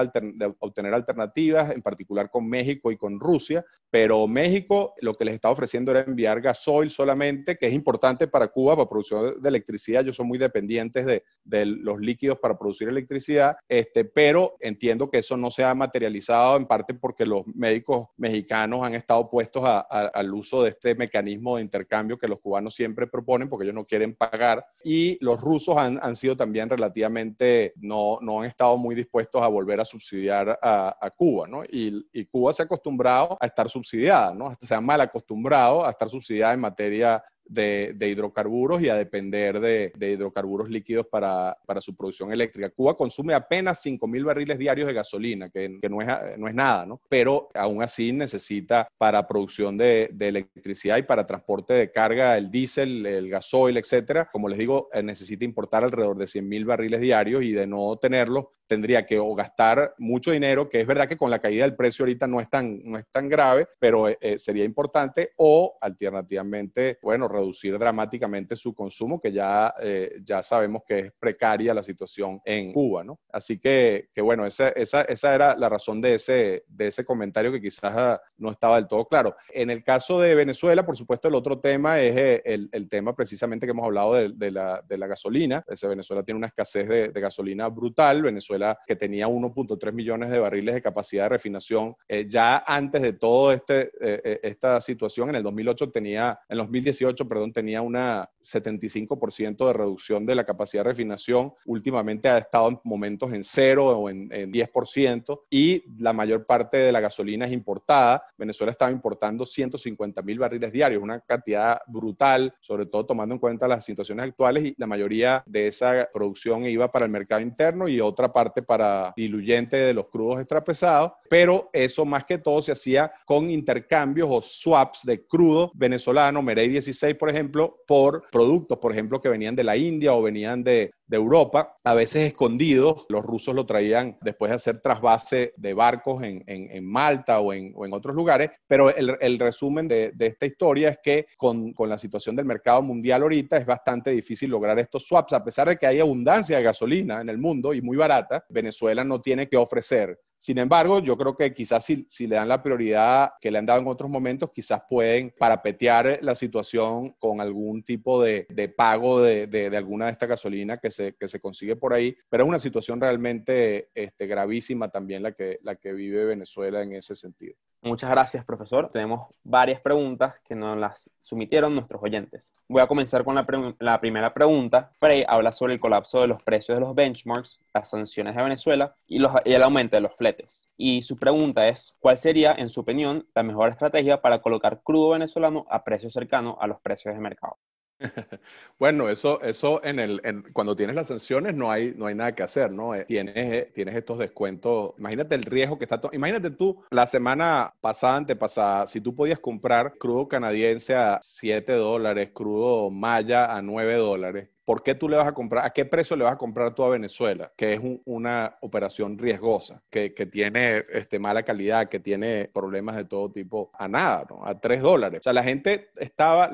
obtener 0.59 0.95
alternativas, 0.95 1.71
en 1.71 1.83
particular 1.83 2.31
con 2.31 2.49
México 2.49 2.91
y 2.91 2.97
con 2.97 3.21
Rusia, 3.21 3.65
pero 3.91 4.27
México 4.27 4.95
lo 5.01 5.15
que 5.15 5.25
les 5.25 5.35
estaba 5.35 5.53
ofreciendo 5.53 5.91
era 5.91 6.01
enviar 6.01 6.41
gasoil 6.41 6.91
solamente, 6.91 7.57
que 7.57 7.67
es 7.67 7.73
importante 7.73 8.27
para 8.27 8.49
Cuba, 8.49 8.77
para 8.77 8.89
producción 8.89 9.41
de 9.41 9.49
electricidad. 9.49 10.03
Ellos 10.03 10.17
son 10.17 10.29
muy 10.29 10.39
dependientes 10.39 11.07
de, 11.07 11.25
de 11.45 11.67
los 11.67 12.01
líquidos 12.01 12.39
para 12.39 12.59
producir 12.59 12.89
electricidad, 12.89 13.57
este, 13.69 14.05
pero 14.05 14.57
entiendo 14.61 15.11
que 15.11 15.19
eso 15.19 15.37
no 15.37 15.51
se 15.51 15.65
ha 15.65 15.75
materializado 15.75 16.57
en 16.57 16.67
parte 16.67 16.95
porque 16.95 17.27
los 17.27 17.47
médicos 17.47 18.09
mexicanos 18.17 18.83
han 18.83 18.95
estado 18.95 19.29
puestos 19.31 19.65
al 19.67 20.35
uso 20.35 20.63
de 20.63 20.71
este 20.71 20.95
mecanismo 20.95 21.57
de 21.57 21.63
intercambio 21.63 22.19
que 22.19 22.29
los 22.29 22.41
cubanos 22.41 22.75
siempre 22.75 23.07
proponen 23.07 23.49
porque 23.49 23.65
ellos 23.65 23.75
no 23.75 23.85
quieren 23.85 24.15
pagar 24.15 24.65
y 24.85 25.19
los 25.25 25.41
rusos 25.41 25.77
han, 25.77 25.99
han 26.03 26.17
sido 26.17 26.37
también 26.37 26.69
relativamente, 26.69 27.73
no, 27.77 28.19
no, 28.21 28.41
han 28.41 28.47
estado 28.47 28.77
muy 28.77 28.95
dispuestos 28.95 29.43
a 29.43 29.49
volver 29.49 29.81
a 29.81 29.85
subsidiar 29.85 30.59
a, 30.63 31.11
Cuba, 31.17 31.47
¿no? 31.47 31.63
Y, 31.65 32.25
Cuba 32.27 32.53
se 32.53 32.63
ha 32.63 32.65
acostumbrado 32.65 33.39
a 33.41 33.47
estar 33.47 33.69
subsidiada, 33.69 34.35
¿no? 34.35 34.53
Se 34.61 34.75
ha 34.75 34.81
mal 34.81 35.01
acostumbrado 35.01 35.87
a 35.87 35.91
estar 35.91 36.09
subsidiada 36.09 36.55
en 36.55 36.61
materia 36.61 37.23
de, 37.49 37.97
hidrocarburos 38.01 38.81
y 38.83 38.89
a 38.89 38.95
depender 38.95 39.61
de, 39.61 39.93
hidrocarburos 39.99 40.69
líquidos 40.69 41.07
para, 41.07 41.57
su 41.81 41.97
producción 41.97 42.33
eléctrica. 42.33 42.71
Cuba 42.71 42.97
consume 42.97 43.35
apenas 43.35 43.85
5.000 43.85 44.25
barriles 44.25 44.59
diarios 44.59 44.87
de 44.87 44.95
gasolina, 44.95 45.51
que, 45.51 45.69
no, 45.89 46.01
es, 46.01 46.39
no, 46.39 46.49
es, 46.49 46.55
nada, 46.55 46.87
¿no? 46.87 47.01
Pero 47.09 47.49
aún 47.55 47.83
así 47.83 48.13
necesita 48.13 48.89
para 48.99 49.27
producción 49.27 49.77
de, 49.77 50.15
electricidad 50.19 50.97
y 50.97 51.03
para 51.03 51.27
transporte 51.27 51.75
de 51.75 51.91
carga 51.91 52.37
el 52.37 52.51
diésel, 52.51 53.07
el 53.07 53.29
gasoil, 53.31 53.77
etcétera. 53.77 54.29
Como 54.33 54.49
les 54.49 54.59
digo, 54.59 54.89
eh, 54.93 55.03
necesita 55.03 55.45
importar 55.45 55.85
alrededor 55.85 56.17
de 56.17 56.25
100.000 56.25 56.65
barriles 56.65 57.01
diarios 57.01 57.43
y 57.43 57.53
de 57.53 57.67
no 57.67 57.97
tenerlos 57.97 58.47
tendría 58.67 59.07
que 59.07 59.19
o 59.19 59.35
gastar 59.35 59.95
mucho 59.99 60.33
dinero, 60.33 60.69
que 60.69 60.81
es 60.81 60.87
verdad 60.87 61.09
que 61.09 61.17
con 61.17 61.31
la 61.31 61.39
caída 61.39 61.65
del 61.65 61.77
precio 61.77 62.05
ahorita 62.05 62.27
no 62.27 62.41
es 62.41 62.51
tan, 62.51 62.81
no 62.85 62.99
es 62.99 63.07
tan 63.11 63.29
grave, 63.29 63.69
pero 63.79 64.09
eh, 64.09 64.19
eh, 64.21 64.39
sería 64.39 64.65
importante, 64.65 65.33
o 65.37 65.79
alternativamente, 65.81 66.99
bueno, 67.03 67.29
reducir 67.37 67.79
dramáticamente 67.79 68.57
su 68.57 68.75
consumo, 68.75 69.21
que 69.21 69.33
ya, 69.33 69.75
eh, 69.81 70.19
ya 70.23 70.43
sabemos 70.43 70.83
que 70.87 70.99
es 70.99 71.13
precaria 71.19 71.75
la 71.75 71.83
situación 71.83 72.41
en 72.45 72.73
Cuba, 72.73 73.05
¿no? 73.05 73.21
Así 73.31 73.59
que, 73.59 74.09
que 74.13 74.21
bueno, 74.21 74.47
esa, 74.47 74.71
esa, 74.71 75.03
esa, 75.03 75.35
era 75.35 75.57
la 75.57 75.69
razón 75.69 76.01
de 76.01 76.15
ese, 76.15 76.65
de 76.69 76.89
ese 76.89 77.05
comentario 77.05 77.53
que 77.53 77.61
quizás 77.61 77.93
ah, 77.97 78.21
no 78.37 78.51
estaba 78.51 78.77
del 78.77 78.89
todo 78.89 79.07
claro. 79.07 79.35
En 79.53 79.71
el 79.71 79.83
caso 79.83 80.21
de 80.21 80.35
Venezuela, 80.35 80.85
por 80.85 80.97
supuesto, 80.97 81.29
el 81.29 81.35
otro 81.35 81.61
tema 81.61 82.01
es 82.01 82.43
el, 82.45 82.69
el 82.73 82.89
tema 82.89 83.15
precisamente 83.15 83.67
que 83.67 83.71
hemos 83.71 83.85
hablado 83.85 84.15
de, 84.15 84.31
de, 84.35 84.51
la, 84.51 84.83
de 84.87 84.99
la, 84.99 85.07
gasolina. 85.07 85.65
Venezuela 85.89 86.23
tiene 86.23 86.39
una 86.39 86.49
escasez 86.49 86.89
de, 86.89 87.21
gasolina 87.21 87.69
brutal. 87.69 88.23
Venezuela 88.23 88.79
que 88.87 88.97
tenía 88.97 89.29
1.3 89.29 89.93
millones 89.93 90.31
de 90.31 90.39
barriles 90.39 90.75
de 90.75 90.83
capacidad 90.83 91.25
de 91.25 91.29
refinación, 91.31 91.95
eh, 92.09 92.27
ya 92.29 92.65
antes 92.67 93.03
de 93.03 93.13
todo 93.13 93.53
este, 93.53 93.83
eh, 94.01 94.21
eh, 94.25 94.41
esta 94.43 94.81
situación, 94.81 95.31
en 95.31 95.37
el 95.37 95.43
2008 95.43 95.91
tenía, 95.91 96.39
en 96.49 96.59
2018, 96.59 97.26
perdón, 97.29 97.53
tenía 97.53 97.83
una 97.83 98.31
75% 98.43 99.67
de 99.67 99.73
reducción 99.73 100.27
de 100.27 100.35
la 100.35 100.45
capacidad 100.45 100.85
de 100.85 100.91
refinación. 100.91 101.53
Últimamente 101.65 102.29
ha 102.29 102.39
estado 102.39 102.69
en 102.69 102.81
momentos 102.85 103.33
en 103.33 103.43
cero 103.43 103.87
o 103.87 104.11
en, 104.11 104.29
en 104.33 104.53
10% 104.53 105.41
y 105.51 105.85
la 106.01 106.13
mayor 106.13 106.47
parte 106.47 106.77
de 106.77 106.93
la 106.93 107.01
gasolina 107.01 107.47
es 107.47 107.53
importada. 107.53 108.23
Venezuela 108.37 108.71
estaba 108.71 108.91
importando 108.91 109.45
150 109.45 110.23
mil 110.23 110.39
barriles 110.39 110.73
diarios, 110.73 111.03
una 111.03 111.21
cantidad 111.21 111.81
brutal, 111.87 112.55
sobre 112.61 112.87
todo 112.87 113.07
tomando 113.07 113.35
en 113.35 113.39
cuenta 113.39 113.69
las 113.69 113.85
situaciones 113.85 114.25
actuales 114.25 114.65
y 114.65 114.75
la 114.79 114.87
mayoría 114.87 115.43
de 115.47 115.67
esa 115.67 116.09
producción 116.13 116.65
iba 116.65 116.91
para 116.91 117.05
el 117.05 117.11
mercado 117.11 117.41
interno 117.41 117.89
y 117.89 118.01
otra 118.01 118.33
parte 118.33 118.63
para 118.63 119.13
diluyente 119.17 119.77
de 119.77 119.95
los 119.95 120.09
crudos 120.09 120.41
extrapesados, 120.41 121.13
pero 121.29 121.71
eso 121.73 122.05
más 122.05 122.25
que 122.25 122.39
todo 122.39 122.63
se 122.63 122.73
hacía 122.73 123.13
con 123.25 123.51
intercambios 123.51 124.29
o 124.31 124.43
swaps 124.43 125.05
de 125.05 125.27
crudo 125.27 125.73
venezolano, 125.75 126.43
Merey 126.43 126.69
16, 126.69 127.16
por 127.17 127.29
ejemplo, 127.29 127.83
por 127.87 128.25
productos, 128.31 128.79
por 128.79 128.93
ejemplo, 128.93 129.21
que 129.21 129.29
venían 129.29 129.57
de 129.57 129.65
la 129.65 129.77
India 129.77 130.15
o 130.15 130.23
venían 130.23 130.63
de, 130.63 130.93
de 131.07 131.17
Europa, 131.17 131.75
a 131.85 131.95
veces 131.95 132.29
escondidos. 132.29 133.07
Los 133.09 133.25
rusos 133.25 133.55
lo 133.55 133.67
traían 133.67 134.19
después 134.21 134.51
de 134.51 134.57
hacer 134.57 134.79
trasvase 134.79 135.53
de 135.57 135.75
barcos 135.75 136.23
en, 136.23 136.45
en, 136.47 136.87
Malta 136.87 137.41
o 137.41 137.53
en, 137.53 137.73
o 137.75 137.85
en, 137.85 137.93
otros 137.93 138.15
lugares, 138.15 138.51
pero 138.67 138.95
el, 138.95 139.17
el 139.21 139.39
resumen 139.39 139.89
de, 139.89 140.13
de, 140.15 140.27
esta 140.27 140.47
historia 140.47 140.91
es 140.91 140.99
que 141.03 141.27
con, 141.37 141.73
con, 141.73 141.89
la 141.89 141.99
situación 141.99 142.37
del 142.37 142.45
mercado 142.45 142.83
mundial 142.83 143.23
ahorita 143.23 143.57
es 143.57 143.67
bastante 143.67 144.11
difícil 144.11 144.51
lograr 144.51 144.79
estos 144.79 145.07
swaps, 145.07 145.33
a 145.33 145.45
pesar 145.45 145.69
de 145.69 145.77
que 145.77 145.87
hay 145.87 146.01
abundancia 146.01 146.57
de 146.57 146.63
gasolina 146.63 147.21
en 147.21 147.29
el 147.29 147.39
mundo 147.39 147.75
y 147.75 147.83
muy 147.83 147.97
barata, 147.97 148.45
Venezuela 148.49 149.05
no 149.05 149.21
tiene 149.21 149.49
que 149.49 149.57
ofrecer 149.57 150.19
sin 150.39 150.59
embargo, 150.59 151.01
yo 151.01 151.17
creo 151.17 151.35
que 151.35 151.55
quizás 151.55 151.85
si, 151.85 152.05
si, 152.09 152.27
le 152.27 152.37
dan 152.37 152.49
la 152.49 152.63
prioridad 152.63 153.33
que 153.41 153.51
le 153.51 153.59
han 153.59 153.67
dado 153.67 153.81
en 153.81 153.89
otros 153.89 154.11
momentos, 154.11 154.51
quizás 154.55 154.83
pueden 154.89 155.33
parapetear 155.39 156.19
la 156.21 156.35
situación 156.35 157.13
con 157.19 157.41
algún 157.41 157.83
tipo 157.83 158.23
de, 158.23 158.47
de 158.51 158.69
pago 158.69 159.23
de, 159.23 159.47
de, 159.47 159.75
alguna 159.75 160.07
de 160.07 160.13
estas 160.13 160.29
gasolinas 160.29 160.79
que 160.79 160.91
se, 160.97 161.15
que 161.15 161.29
se 161.29 161.41
consigue 161.41 161.77
por 161.77 161.93
ahí, 161.93 162.17
pero 162.29 162.45
es 162.45 162.49
una 162.49 162.59
situación 162.59 163.01
realmente 163.01 163.91
este, 163.95 164.27
gravísima 164.27 164.91
también 164.91 165.23
la 165.23 165.33
que, 165.33 165.59
la 165.63 165.77
que 165.77 165.93
vive 165.93 166.25
Venezuela 166.25 166.83
en 166.83 166.93
ese 166.93 167.15
sentido. 167.15 167.55
Muchas 167.83 168.11
gracias, 168.11 168.45
profesor. 168.45 168.91
Tenemos 168.91 169.29
varias 169.45 169.81
preguntas 169.81 170.35
que 170.45 170.57
nos 170.57 170.77
las 170.77 171.09
sumitieron 171.21 171.75
nuestros 171.75 172.03
oyentes. 172.03 172.53
Voy 172.69 172.83
a 172.83 172.89
comenzar 172.89 173.23
con 173.23 173.37
la, 173.37 173.47
la, 173.79 174.01
primera 174.01 174.35
pregunta. 174.35 174.91
Frey 174.99 175.25
habla 175.29 175.53
sobre 175.53 175.75
el 175.75 175.79
colapso 175.79 176.21
de 176.21 176.27
los 176.27 176.43
precios 176.43 176.77
de 176.77 176.81
los 176.81 176.97
benchmarks, 176.97 177.61
las 177.73 177.91
sanciones 177.91 178.35
de 178.35 178.43
Venezuela 178.43 178.97
y, 179.07 179.21
los, 179.21 179.31
y 179.45 179.53
el 179.53 179.63
aumento 179.63 179.97
de 179.97 180.01
los 180.01 180.17
fletes. 180.17 180.69
Y 180.77 181.03
su 181.03 181.17
pregunta 181.17 181.69
es, 181.69 181.97
¿cuál 182.01 182.17
sería, 182.17 182.57
en 182.59 182.71
su 182.71 182.81
opinión, 182.81 183.29
la 183.35 183.45
mejor 183.45 183.69
estrategia 183.69 184.21
para 184.21 184.43
colocar 184.43 184.83
crudo 184.83 185.11
venezolano 185.11 185.65
a 185.71 185.85
precios 185.85 186.13
cercanos 186.13 186.57
a 186.59 186.67
los 186.67 186.81
precios 186.81 187.15
de 187.15 187.21
mercado? 187.21 187.57
Bueno, 188.79 189.09
eso, 189.09 189.41
eso 189.43 189.83
en 189.85 189.99
el, 189.99 190.21
cuando 190.53 190.77
tienes 190.77 190.97
las 190.97 191.09
sanciones 191.09 191.55
no 191.55 191.71
hay, 191.71 191.95
no 191.97 192.07
hay 192.07 192.15
nada 192.15 192.35
que 192.35 192.43
hacer, 192.43 192.71
¿no? 192.71 192.95
Eh, 192.95 193.05
tienes, 193.07 193.35
eh, 193.37 193.73
tienes 193.75 193.95
estos 193.97 194.19
descuentos. 194.19 194.95
Imagínate 194.99 195.35
el 195.35 195.43
riesgo 195.45 195.79
que 195.79 195.85
está. 195.85 196.01
Imagínate 196.13 196.51
tú, 196.51 196.85
la 196.91 197.07
semana 197.07 197.75
pasada, 197.81 198.17
antepasada, 198.17 198.87
si 198.87 199.01
tú 199.01 199.15
podías 199.15 199.39
comprar 199.39 199.97
crudo 199.99 200.29
canadiense 200.29 200.95
a 200.95 201.19
7 201.23 201.73
dólares, 201.73 202.31
crudo 202.35 202.91
maya 202.91 203.55
a 203.57 203.63
9 203.63 203.95
dólares, 203.97 204.51
¿por 204.67 204.83
qué 204.83 204.95
tú 204.97 205.09
le 205.09 205.17
vas 205.17 205.29
a 205.29 205.33
comprar, 205.33 205.65
a 205.65 205.71
qué 205.71 205.85
precio 205.87 206.17
le 206.17 206.25
vas 206.25 206.35
a 206.35 206.39
comprar 206.39 206.75
tú 206.75 206.83
a 206.83 206.91
Venezuela? 206.91 207.53
Que 207.57 207.75
es 207.75 207.81
una 208.05 208.59
operación 208.61 209.17
riesgosa, 209.17 209.81
que, 209.89 210.11
tiene 210.27 210.83
este, 210.93 211.21
mala 211.21 211.45
calidad, 211.45 211.89
que 211.89 212.01
tiene 212.01 212.51
problemas 212.53 212.97
de 212.97 213.05
todo 213.05 213.31
tipo, 213.31 213.71
a 213.73 213.87
nada, 213.87 214.27
¿no? 214.29 214.45
A 214.45 214.59
tres 214.59 214.83
dólares. 214.83 215.21
O 215.21 215.23
sea, 215.23 215.33
la 215.33 215.45
gente 215.45 215.91
estaba, 215.97 216.51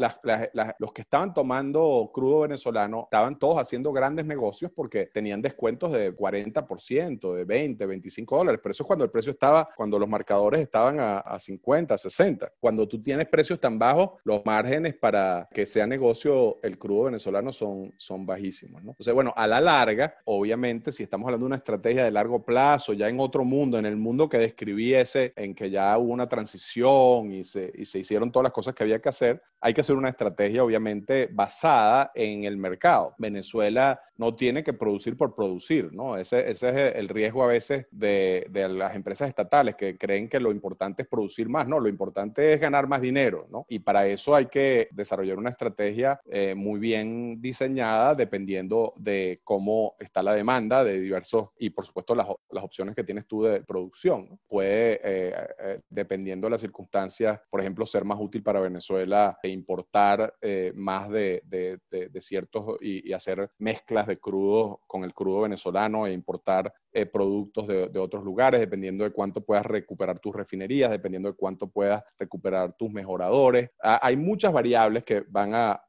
los 0.78 0.92
que 0.92 1.00
estaban 1.00 1.32
tomando 1.32 2.10
crudo 2.12 2.40
venezolano, 2.40 3.04
estaban 3.04 3.38
todos 3.38 3.58
haciendo 3.58 3.92
grandes 3.92 4.26
negocios 4.26 4.70
porque 4.74 5.06
tenían 5.06 5.40
descuentos 5.40 5.90
de 5.92 6.14
40%, 6.14 7.34
de 7.34 7.44
20, 7.44 7.86
25 7.86 8.36
dólares. 8.36 8.60
Pero 8.62 8.72
eso 8.72 8.82
es 8.82 8.86
cuando 8.86 9.06
el 9.06 9.10
precio 9.10 9.32
estaba, 9.32 9.70
cuando 9.74 9.98
los 9.98 10.08
marcadores 10.08 10.60
estaban 10.60 11.00
a, 11.00 11.18
a 11.18 11.38
50, 11.38 11.96
60. 11.96 12.52
Cuando 12.60 12.86
tú 12.86 13.02
tienes 13.02 13.26
precios 13.26 13.58
tan 13.58 13.78
bajos, 13.78 14.10
los 14.24 14.44
márgenes 14.44 14.94
para 14.94 15.48
que 15.50 15.64
sea 15.64 15.86
negocio 15.86 16.58
el 16.62 16.78
crudo 16.78 17.04
venezolano 17.04 17.52
son 17.52 17.94
son 18.02 18.26
bajísimos. 18.26 18.82
¿no? 18.82 18.90
Entonces, 18.90 19.14
bueno, 19.14 19.32
a 19.36 19.46
la 19.46 19.60
larga, 19.60 20.16
obviamente, 20.24 20.92
si 20.92 21.02
estamos 21.02 21.26
hablando 21.26 21.44
de 21.44 21.48
una 21.48 21.56
estrategia 21.56 22.04
de 22.04 22.10
largo 22.10 22.44
plazo, 22.44 22.92
ya 22.92 23.08
en 23.08 23.20
otro 23.20 23.44
mundo, 23.44 23.78
en 23.78 23.86
el 23.86 23.96
mundo 23.96 24.28
que 24.28 24.38
describí 24.38 24.94
ese, 24.94 25.32
en 25.36 25.54
que 25.54 25.70
ya 25.70 25.96
hubo 25.98 26.12
una 26.12 26.28
transición 26.28 27.32
y 27.32 27.44
se, 27.44 27.72
y 27.74 27.84
se 27.84 28.00
hicieron 28.00 28.32
todas 28.32 28.44
las 28.44 28.52
cosas 28.52 28.74
que 28.74 28.82
había 28.82 29.00
que 29.00 29.08
hacer, 29.08 29.42
hay 29.60 29.74
que 29.74 29.80
hacer 29.80 29.96
una 29.96 30.08
estrategia, 30.08 30.64
obviamente, 30.64 31.28
basada 31.32 32.10
en 32.14 32.44
el 32.44 32.56
mercado. 32.56 33.14
Venezuela 33.18 34.00
no 34.16 34.34
tiene 34.34 34.62
que 34.62 34.72
producir 34.72 35.16
por 35.16 35.34
producir, 35.34 35.92
¿no? 35.92 36.16
Ese, 36.16 36.50
ese 36.50 36.68
es 36.68 36.96
el 36.96 37.08
riesgo 37.08 37.44
a 37.44 37.46
veces 37.46 37.86
de, 37.90 38.46
de, 38.50 38.68
las 38.68 38.94
empresas 38.94 39.28
estatales 39.28 39.74
que 39.76 39.96
creen 39.96 40.28
que 40.28 40.40
lo 40.40 40.50
importante 40.50 41.02
es 41.02 41.08
producir 41.08 41.48
más, 41.48 41.66
no, 41.66 41.80
lo 41.80 41.88
importante 41.88 42.52
es 42.52 42.60
ganar 42.60 42.86
más 42.86 43.00
dinero, 43.00 43.46
¿no? 43.50 43.66
Y 43.68 43.80
para 43.80 44.06
eso 44.06 44.34
hay 44.34 44.46
que 44.46 44.88
desarrollar 44.92 45.38
una 45.38 45.50
estrategia 45.50 46.20
eh, 46.26 46.54
muy 46.54 46.78
bien 46.78 47.40
diseñada 47.40 47.91
dependiendo 48.16 48.94
de 48.96 49.40
cómo 49.44 49.94
está 49.98 50.22
la 50.22 50.34
demanda 50.34 50.84
de 50.84 51.00
diversos 51.00 51.50
y 51.58 51.70
por 51.70 51.84
supuesto 51.84 52.14
las, 52.14 52.26
las 52.50 52.64
opciones 52.64 52.94
que 52.94 53.04
tienes 53.04 53.26
tú 53.26 53.42
de 53.42 53.62
producción. 53.62 54.38
Puede, 54.48 55.00
eh, 55.02 55.46
eh, 55.58 55.80
dependiendo 55.88 56.46
de 56.46 56.52
las 56.52 56.60
circunstancias, 56.60 57.40
por 57.50 57.60
ejemplo, 57.60 57.86
ser 57.86 58.04
más 58.04 58.18
útil 58.20 58.42
para 58.42 58.60
Venezuela 58.60 59.38
e 59.42 59.48
importar 59.48 60.34
eh, 60.40 60.72
más 60.74 61.08
de, 61.10 61.42
de, 61.44 61.78
de, 61.90 62.20
ciertos 62.20 62.76
y, 62.80 63.08
y, 63.08 63.12
hacer 63.12 63.50
mezclas 63.58 64.06
de 64.06 64.18
crudo 64.18 64.80
con 64.86 65.04
el 65.04 65.12
crudo 65.12 65.42
venezolano 65.42 66.06
e 66.06 66.12
importar 66.12 66.72
eh, 66.92 67.06
productos 67.06 67.66
de, 67.66 67.98
otros 67.98 68.24
lugares, 68.24 68.60
dependiendo 68.60 69.04
de 69.04 69.12
cuánto 69.12 69.40
puedas 69.44 69.64
recuperar 69.64 70.18
tus 70.18 70.34
refinerías, 70.34 70.90
dependiendo 70.90 71.30
de 71.30 71.36
cuánto 71.36 71.68
puedas 71.68 72.02
recuperar 72.18 72.74
tus 72.76 72.90
mejoradores. 72.90 73.70
Ah, 73.82 74.00
hay 74.02 74.16
muchas 74.16 74.52
variables 74.52 75.04
que 75.04 75.24
van 75.28 75.52
a, 75.54 75.82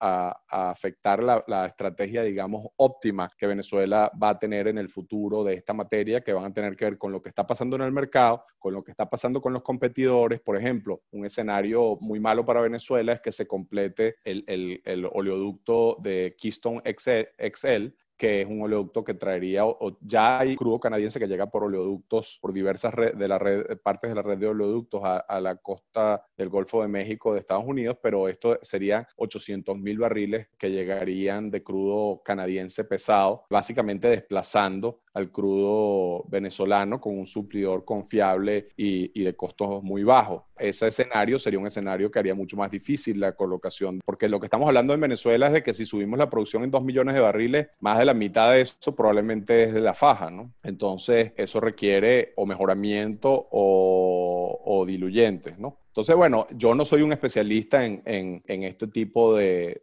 afectar 0.49 1.23
la, 1.23 1.43
la, 1.47 1.65
estrategia, 1.65 2.23
digamos, 2.23 2.67
óptima 2.77 3.29
que 3.37 3.47
Venezuela 3.47 4.11
va 4.21 4.29
a 4.29 4.39
tener 4.39 4.67
en 4.67 4.77
el 4.77 4.89
futuro 4.89 5.43
de 5.43 5.55
esta 5.55 5.73
materia, 5.73 6.21
que 6.21 6.33
van 6.33 6.45
a 6.45 6.53
tener 6.53 6.75
que 6.75 6.85
ver 6.85 6.97
con 6.97 7.11
lo 7.11 7.21
que 7.21 7.29
está 7.29 7.45
pasando 7.45 7.75
en 7.75 7.81
el 7.81 7.91
mercado, 7.91 8.45
con 8.59 8.73
lo 8.73 8.83
que 8.83 8.91
está 8.91 9.09
pasando 9.09 9.41
con 9.41 9.53
los 9.53 9.63
competidores. 9.63 10.39
Por 10.39 10.57
ejemplo, 10.57 11.01
un 11.11 11.25
escenario 11.25 11.97
muy 12.01 12.19
malo 12.19 12.45
para 12.45 12.61
Venezuela 12.61 13.13
es 13.13 13.21
que 13.21 13.31
se 13.31 13.47
complete 13.47 14.15
el, 14.23 14.43
el, 14.47 14.81
el 14.85 15.05
oleoducto 15.11 15.97
de 16.01 16.35
Keystone 16.37 16.81
XL 16.85 17.93
que 18.23 18.39
es 18.39 18.47
un 18.47 18.61
oleoducto 18.61 19.03
que 19.03 19.15
traería, 19.15 19.65
o, 19.65 19.97
ya 19.99 20.39
hay 20.39 20.55
crudo 20.55 20.79
canadiense 20.79 21.19
que 21.19 21.27
llega 21.27 21.47
por 21.47 21.65
oleoductos, 21.65 22.39
por 22.41 22.53
diversas 22.53 22.93
de 22.95 23.27
la 23.27 23.37
red, 23.37 23.77
partes 23.83 24.11
de 24.11 24.15
la 24.15 24.21
red 24.21 24.37
de 24.37 24.47
oleoductos 24.47 25.01
a, 25.03 25.41
la 25.41 25.57
costa 25.57 26.25
del 26.37 26.47
Golfo 26.47 26.81
de 26.81 26.87
México 26.87 27.33
de 27.33 27.41
Estados 27.41 27.65
Unidos, 27.67 27.97
pero 28.01 28.29
esto 28.29 28.57
serían 28.61 29.05
800 29.17 29.77
mil 29.77 29.97
barriles 29.97 30.47
que 30.57 30.71
llegarían 30.71 31.51
de 31.51 31.63
crudo 31.63 32.21
canadiense 32.23 32.85
pesado, 32.85 33.43
básicamente 33.49 34.07
desplazando 34.07 35.01
al 35.13 35.31
crudo 35.31 36.23
venezolano 36.27 36.99
con 36.99 37.17
un 37.17 37.27
suplidor 37.27 37.85
confiable 37.85 38.69
y, 38.75 39.19
y 39.19 39.23
de 39.23 39.35
costos 39.35 39.83
muy 39.83 40.03
bajos. 40.03 40.43
Ese 40.57 40.87
escenario 40.87 41.39
sería 41.39 41.59
un 41.59 41.67
escenario 41.67 42.09
que 42.09 42.19
haría 42.19 42.35
mucho 42.35 42.57
más 42.57 42.71
difícil 42.71 43.19
la 43.19 43.33
colocación, 43.33 44.01
porque 44.05 44.27
lo 44.27 44.39
que 44.39 44.47
estamos 44.47 44.67
hablando 44.67 44.93
en 44.93 45.01
Venezuela 45.01 45.47
es 45.47 45.53
de 45.53 45.63
que 45.63 45.73
si 45.73 45.85
subimos 45.85 46.17
la 46.17 46.29
producción 46.29 46.63
en 46.63 46.71
2 46.71 46.83
millones 46.83 47.15
de 47.15 47.21
barriles, 47.21 47.67
más 47.79 47.97
de 47.99 48.05
la 48.05 48.13
mitad 48.13 48.51
de 48.53 48.61
eso 48.61 48.95
probablemente 48.95 49.63
es 49.63 49.73
de 49.73 49.81
la 49.81 49.93
faja, 49.93 50.29
¿no? 50.29 50.51
Entonces, 50.63 51.33
eso 51.37 51.59
requiere 51.59 52.33
o 52.35 52.45
mejoramiento 52.45 53.47
o, 53.51 54.61
o 54.63 54.85
diluyentes, 54.85 55.57
¿no? 55.59 55.77
Entonces, 55.93 56.15
bueno, 56.15 56.47
yo 56.55 56.73
no 56.73 56.85
soy 56.85 57.03
un 57.03 57.11
especialista 57.11 57.85
en, 57.85 58.01
en, 58.03 58.63
este 58.63 58.87
tipo 58.87 59.35
de, 59.35 59.79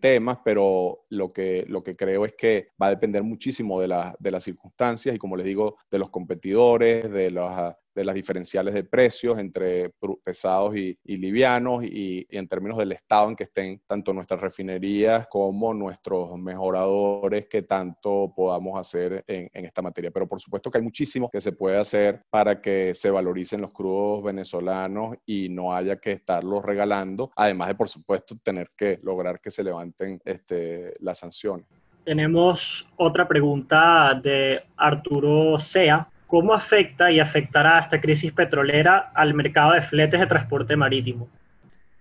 temas, 0.00 0.38
pero 0.44 1.04
lo 1.10 1.32
que, 1.32 1.64
lo 1.68 1.80
que 1.84 1.94
creo 1.94 2.24
es 2.24 2.32
que 2.32 2.72
va 2.82 2.88
a 2.88 2.90
depender 2.90 3.22
muchísimo 3.22 3.80
de, 3.80 3.86
de 4.18 4.30
las 4.32 4.42
circunstancias 4.42 5.14
y, 5.14 5.18
como 5.18 5.36
les 5.36 5.46
digo, 5.46 5.76
de 5.92 5.98
los 6.00 6.10
competidores, 6.10 7.08
de 7.08 7.30
los 7.30 7.52
de 7.94 8.04
las 8.04 8.14
diferenciales 8.14 8.74
de 8.74 8.84
precios 8.84 9.38
entre 9.38 9.90
pesados 10.24 10.76
y, 10.76 10.98
livianos 11.04 11.84
y, 11.84 12.26
en 12.30 12.48
términos 12.48 12.78
del 12.78 12.92
estado 12.92 13.28
en 13.28 13.36
que 13.36 13.44
estén 13.44 13.80
tanto 13.86 14.12
nuestras 14.12 14.40
refinerías 14.40 15.26
como 15.28 15.72
nuestros 15.72 16.36
mejoradores 16.38 17.46
que 17.46 17.62
tanto 17.62 18.32
podamos 18.34 18.78
hacer 18.78 19.24
en, 19.26 19.64
esta 19.64 19.82
materia. 19.82 20.10
Pero 20.10 20.28
por 20.28 20.40
supuesto 20.40 20.70
que 20.70 20.78
hay 20.78 20.84
muchísimo 20.84 21.30
que 21.30 21.40
se 21.40 21.52
puede 21.52 21.78
hacer 21.78 22.22
para 22.30 22.60
que 22.60 22.92
se 22.94 23.10
valoricen 23.10 23.60
los 23.60 23.72
crudos 23.72 24.24
venezolanos 24.24 25.16
y 25.24 25.48
no 25.48 25.74
haya 25.74 25.96
que 25.96 26.12
estarlos 26.12 26.64
regalando, 26.64 27.30
además 27.36 27.68
de 27.68 27.74
por 27.74 27.88
supuesto 27.88 28.36
tener 28.42 28.68
que 28.76 28.98
lograr 29.02 29.40
que 29.40 29.50
se 29.50 29.62
levanten 29.62 30.20
este, 30.24 30.94
las 31.00 31.18
sanciones. 31.18 31.66
Tenemos 32.04 32.86
otra 32.96 33.26
pregunta 33.26 34.20
de 34.22 34.62
Arturo 34.76 35.58
Sea. 35.58 36.06
¿Cómo 36.26 36.54
afecta 36.54 37.10
y 37.10 37.20
afectará 37.20 37.78
esta 37.78 38.00
crisis 38.00 38.32
petrolera 38.32 39.10
al 39.14 39.34
mercado 39.34 39.72
de 39.72 39.82
fletes 39.82 40.20
de 40.20 40.26
transporte 40.26 40.76
marítimo? 40.76 41.28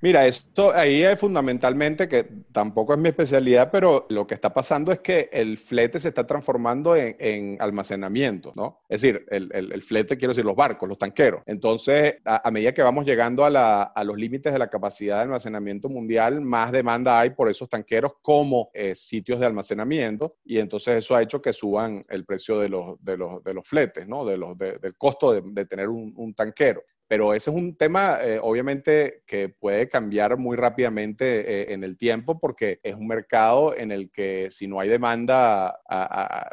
Mira, 0.04 0.28
esto 0.28 0.74
ahí 0.74 1.01
es 1.01 1.18
fundamentalmente 1.18 2.10
que 2.10 2.28
tampoco 2.51 2.91
es 2.91 2.99
mi 2.99 3.08
especialidad, 3.08 3.72
pero 3.72 4.06
lo 4.10 4.28
que 4.28 4.34
está 4.34 4.54
pasando 4.54 4.91
es 4.91 4.99
que 4.99 5.30
el 5.32 5.58
flete 5.58 5.97
se 5.97 6.10
está 6.10 6.28
transformando 6.28 6.97
en, 6.97 7.56
almacenamiento, 7.62 8.51
¿no? 8.54 8.82
Es 8.89 8.99
decir, 8.99 9.26
el, 9.30 9.82
flete, 9.82 10.18
quiero 10.18 10.32
decir, 10.32 10.43
los 10.43 10.58
barcos, 10.58 10.89
los 10.89 10.97
tanqueros. 10.97 11.41
Entonces, 11.45 12.16
a, 12.26 12.51
medida 12.51 12.74
que 12.74 12.82
vamos 12.82 13.06
llegando 13.06 13.45
a, 13.45 14.04
los 14.04 14.18
límites 14.18 14.51
de 14.51 14.60
la 14.60 14.70
capacidad 14.70 15.20
de 15.20 15.24
almacenamiento 15.24 15.88
mundial, 15.88 16.41
más 16.41 16.74
demanda 16.74 17.18
hay 17.18 17.30
por 17.30 17.49
esos 17.49 17.70
tanqueros 17.70 18.16
como 18.22 18.72
eh, 18.74 18.95
sitios 18.95 19.39
de 19.39 19.45
almacenamiento, 19.45 20.36
y 20.43 20.58
entonces 20.58 20.97
eso 20.97 21.16
ha 21.16 21.22
hecho 21.22 21.41
que 21.41 21.54
suban 21.54 22.04
el 22.10 22.26
precio 22.26 22.60
de 22.60 22.68
los, 22.68 23.01
de 23.01 23.16
los, 23.16 23.41
de 23.41 23.54
los 23.54 23.66
fletes, 23.66 24.06
¿no? 24.06 24.26
De 24.26 24.36
los, 24.36 24.58
del 24.58 24.97
costo 24.97 25.32
de, 25.32 25.66
tener 25.66 25.88
un 25.88 26.34
tanquero. 26.36 26.84
Pero 27.08 27.34
ese 27.34 27.49
es 27.49 27.56
un 27.56 27.76
tema, 27.76 28.20
eh, 28.22 28.39
obviamente, 28.41 29.24
que 29.28 29.49
puede 29.49 29.88
cambiar 29.88 30.38
muy 30.38 30.58
rápidamente 30.58 31.41
eh, 31.41 31.74
en 31.74 31.84
el 31.84 31.97
tiempo 31.97 32.39
porque 32.39 32.80
es 32.82 32.95
un 32.95 33.08
mercado 33.08 33.76
en 33.76 33.91
el 33.91 34.12
que 34.12 34.47
si 34.49 34.68
no 34.68 34.80
hay 34.80 34.89
demanda, 34.89 35.80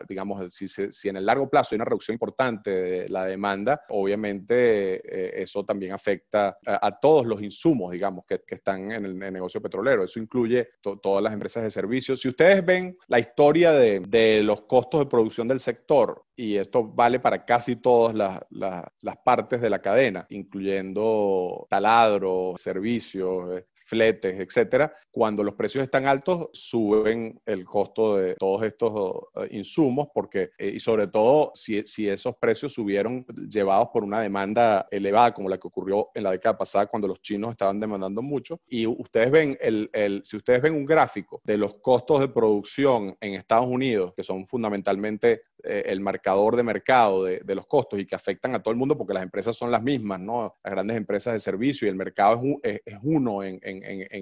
digamos, 0.09 0.53
si, 0.53 0.67
si, 0.69 1.09
en 1.09 1.17
el 1.17 1.27
largo 1.27 1.49
plazo 1.49 1.75
hay 1.75 1.77
una 1.77 1.85
reducción 1.85 2.15
importante 2.15 2.71
de 2.71 3.09
la 3.09 3.25
demanda, 3.25 3.83
obviamente 3.89 4.97
eh, 4.97 5.43
eso 5.43 5.65
también 5.65 5.93
afecta 5.93 6.59
a, 6.67 6.99
todos 7.01 7.27
los 7.27 7.41
insumos, 7.43 7.93
digamos, 7.93 8.25
que, 8.27 8.43
están 8.47 8.91
en 8.93 9.05
el, 9.05 9.19
negocio 9.19 9.63
petrolero. 9.63 10.05
Eso 10.05 10.19
incluye 10.19 10.69
todas 10.81 11.23
las 11.23 11.33
empresas 11.33 11.63
de 11.63 11.71
servicios. 11.71 12.21
Si 12.21 12.29
ustedes 12.29 12.65
ven 12.65 12.97
la 13.09 13.19
historia 13.19 13.73
de, 13.73 14.01
de 14.01 14.43
los 14.43 14.63
costos 14.63 15.01
de 15.01 15.07
producción 15.07 15.47
del 15.49 15.61
sector, 15.61 16.25
y 16.41 16.57
esto 16.57 16.83
vale 16.85 17.21
para 17.21 17.45
casi 17.45 17.77
todas 17.77 18.15
las 18.15 19.17
partes 19.23 19.61
de 19.61 19.69
la 19.69 19.83
cadena, 19.83 20.27
incluyendo 20.31 21.67
taladro, 21.69 22.55
servicios, 22.57 23.59
eh, 23.59 23.67
fletes, 23.85 24.39
etcétera, 24.39 24.95
cuando 25.11 25.43
los 25.43 25.55
precios 25.55 25.83
están 25.83 26.07
altos, 26.07 26.49
suben 26.53 27.41
el 27.45 27.65
costo 27.65 28.17
de 28.17 28.37
todos 28.37 28.63
estos 28.63 29.25
eh, 29.35 29.49
insumos, 29.51 30.09
porque, 30.15 30.51
eh, 30.57 30.73
y 30.77 30.81
sobre 30.81 31.09
todo 31.09 31.51
si, 31.55 31.83
si, 31.85 32.09
esos 32.09 32.37
precios 32.37 32.73
subieron 32.73 33.27
llevados 33.49 33.89
por 33.93 34.05
una 34.05 34.21
demanda 34.21 34.87
elevada, 34.91 35.35
como 35.35 35.49
la 35.49 35.59
que 35.59 35.67
ocurrió 35.67 36.09
en 36.15 36.23
la 36.23 36.31
década 36.31 36.57
pasada 36.57 36.87
cuando 36.87 37.09
los 37.09 37.21
chinos 37.21 37.51
estaban 37.51 37.81
demandando 37.81 38.23
mucho. 38.23 38.61
Y 38.69 38.87
ustedes 38.87 39.31
ven, 39.31 39.59
el, 39.61 39.91
el, 39.93 40.23
si 40.25 40.37
ustedes 40.37 40.63
ven 40.63 40.75
un 40.75 40.87
gráfico 40.87 41.41
de 41.45 41.59
los 41.59 41.75
costos 41.75 42.21
de 42.21 42.29
producción 42.29 43.17
en 43.21 43.35
Estados 43.35 43.67
Unidos, 43.67 44.15
que 44.15 44.23
son 44.23 44.47
fundamentalmente 44.47 45.43
eh, 45.65 45.85
el 45.87 46.01
marcador 46.01 46.57
de 46.57 46.63
mercado 46.63 47.25
de, 47.25 47.55
los 47.55 47.67
costos 47.67 47.99
y 47.99 48.07
que 48.07 48.15
afectan 48.15 48.55
a 48.55 48.63
todo 48.63 48.73
el 48.73 48.79
mundo 48.79 48.97
porque 48.97 49.15
las 49.15 49.23
empresas 49.23 49.57
son 49.57 49.71
las 49.71 49.83
mismas, 49.83 50.21
¿no? 50.21 50.59
Las 50.63 50.73
grandes 50.73 50.97
empresas 50.97 51.33
de 51.33 51.39
servicio 51.39 51.87
y 51.87 51.91
el 51.91 51.97
mercado 51.97 52.41
es, 52.63 52.81
uno 53.03 53.43
en, 53.43 53.61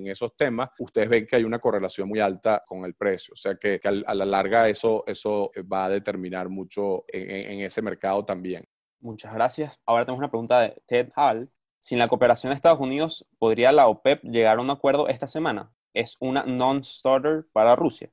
esos 0.07 0.37
temas, 0.37 0.71
ustedes 0.79 1.09
ven 1.09 1.27
que 1.27 1.37
hay 1.37 1.45
una 1.45 1.59
correlación 1.59 2.09
muy 2.09 2.21
alta 2.21 2.63
con 2.67 2.85
el 2.85 2.95
precio. 2.95 3.35
O 3.35 3.37
sea 3.37 3.57
que, 3.57 3.81
a 3.83 4.15
la 4.15 4.25
larga 4.25 4.69
eso, 4.69 5.05
eso 5.07 5.51
va 5.71 5.87
a 5.87 5.89
determinar 5.91 6.49
mucho 6.49 7.05
en, 7.09 7.61
ese 7.61 7.83
mercado 7.83 8.25
también. 8.25 8.65
Muchas 9.01 9.33
gracias. 9.35 9.79
Ahora 9.87 10.05
tenemos 10.05 10.19
una 10.19 10.31
pregunta 10.31 10.61
de 10.61 10.83
Ted 10.87 11.11
Hall. 11.17 11.51
Sin 11.81 11.99
la 11.99 12.09
cooperación 12.09 12.51
de 12.51 12.57
Estados 12.57 12.81
Unidos, 12.81 13.25
¿podría 13.39 13.71
la 13.71 13.87
OPEP 13.87 14.25
llegar 14.25 14.59
a 14.59 14.63
un 14.63 14.71
acuerdo 14.71 15.07
esta 15.07 15.29
semana? 15.29 15.73
Es 15.95 16.17
una 16.19 16.43
non-starter 16.43 17.47
para 17.53 17.77
Rusia. 17.77 18.11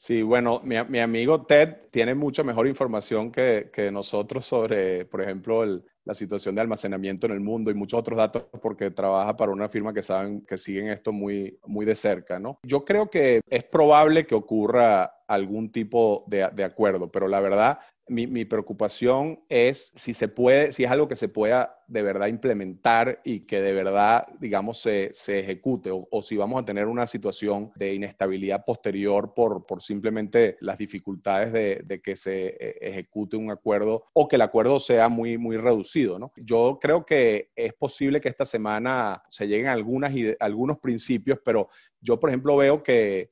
Sí, 0.00 0.22
bueno, 0.22 0.60
mi, 0.62 0.76
mi, 0.88 1.00
amigo 1.00 1.44
Ted 1.44 1.90
tiene 1.90 2.14
mucha 2.14 2.44
mejor 2.44 2.68
información 2.68 3.32
que, 3.32 3.68
que 3.72 3.90
nosotros 3.90 4.44
sobre, 4.44 5.04
por 5.06 5.20
ejemplo, 5.20 5.64
el, 5.64 5.84
la 6.04 6.14
situación 6.14 6.54
de 6.54 6.60
almacenamiento 6.60 7.26
en 7.26 7.32
el 7.32 7.40
mundo 7.40 7.70
y 7.70 7.74
muchos 7.74 7.98
otros 7.98 8.16
datos 8.16 8.44
porque 8.62 8.92
trabaja 8.92 9.36
para 9.36 9.50
una 9.50 9.68
firma 9.68 9.92
que 9.92 10.00
saben 10.00 10.40
que 10.46 10.56
siguen 10.56 10.88
esto 10.88 11.12
muy, 11.12 11.58
muy 11.66 11.84
de 11.84 11.96
cerca, 11.96 12.38
¿no? 12.38 12.60
Yo 12.62 12.84
creo 12.84 13.10
que 13.10 13.40
es 13.50 13.64
probable 13.64 14.24
que 14.24 14.36
ocurra 14.36 15.17
algún 15.28 15.70
tipo 15.70 16.24
de, 16.26 16.48
de 16.52 16.64
acuerdo, 16.64 17.10
pero 17.12 17.28
la 17.28 17.40
verdad 17.40 17.78
mi, 18.08 18.26
mi, 18.26 18.44
preocupación 18.44 19.40
es 19.48 19.92
si 19.94 20.12
se 20.12 20.28
puede, 20.28 20.72
si 20.72 20.84
es 20.84 20.90
algo 20.90 21.08
que 21.08 21.16
se 21.16 21.28
pueda 21.28 21.78
de 21.86 22.02
verdad 22.02 22.26
implementar 22.26 23.20
y 23.24 23.40
que 23.40 23.60
de 23.62 23.72
verdad, 23.72 24.26
digamos, 24.40 24.80
se, 24.80 25.10
se 25.12 25.40
ejecute, 25.40 25.90
o, 25.90 26.06
o, 26.10 26.22
si 26.22 26.36
vamos 26.36 26.62
a 26.62 26.64
tener 26.64 26.86
una 26.86 27.06
situación 27.06 27.70
de 27.76 27.94
inestabilidad 27.94 28.64
posterior 28.64 29.32
por, 29.34 29.64
por 29.64 29.82
simplemente 29.82 30.56
las 30.60 30.78
dificultades 30.78 31.52
de, 31.52 31.82
de, 31.84 32.00
que 32.00 32.16
se 32.16 32.48
eh, 32.48 32.78
ejecute 32.80 33.36
un 33.36 33.50
acuerdo 33.50 34.04
o 34.12 34.28
que 34.28 34.36
el 34.36 34.42
acuerdo 34.42 34.80
sea 34.80 35.08
muy, 35.08 35.38
muy 35.38 35.56
reducido, 35.56 36.18
¿no? 36.18 36.32
Yo 36.36 36.78
creo 36.80 37.06
que 37.06 37.50
es 37.56 37.72
posible 37.74 38.20
que 38.20 38.28
esta 38.28 38.44
semana 38.44 39.22
se 39.28 39.46
lleguen 39.46 39.68
algunas, 39.68 40.12
algunos 40.40 40.78
principios, 40.78 41.38
pero 41.42 41.68
yo, 42.00 42.20
por 42.20 42.30
ejemplo, 42.30 42.56
veo 42.56 42.82
que, 42.82 43.30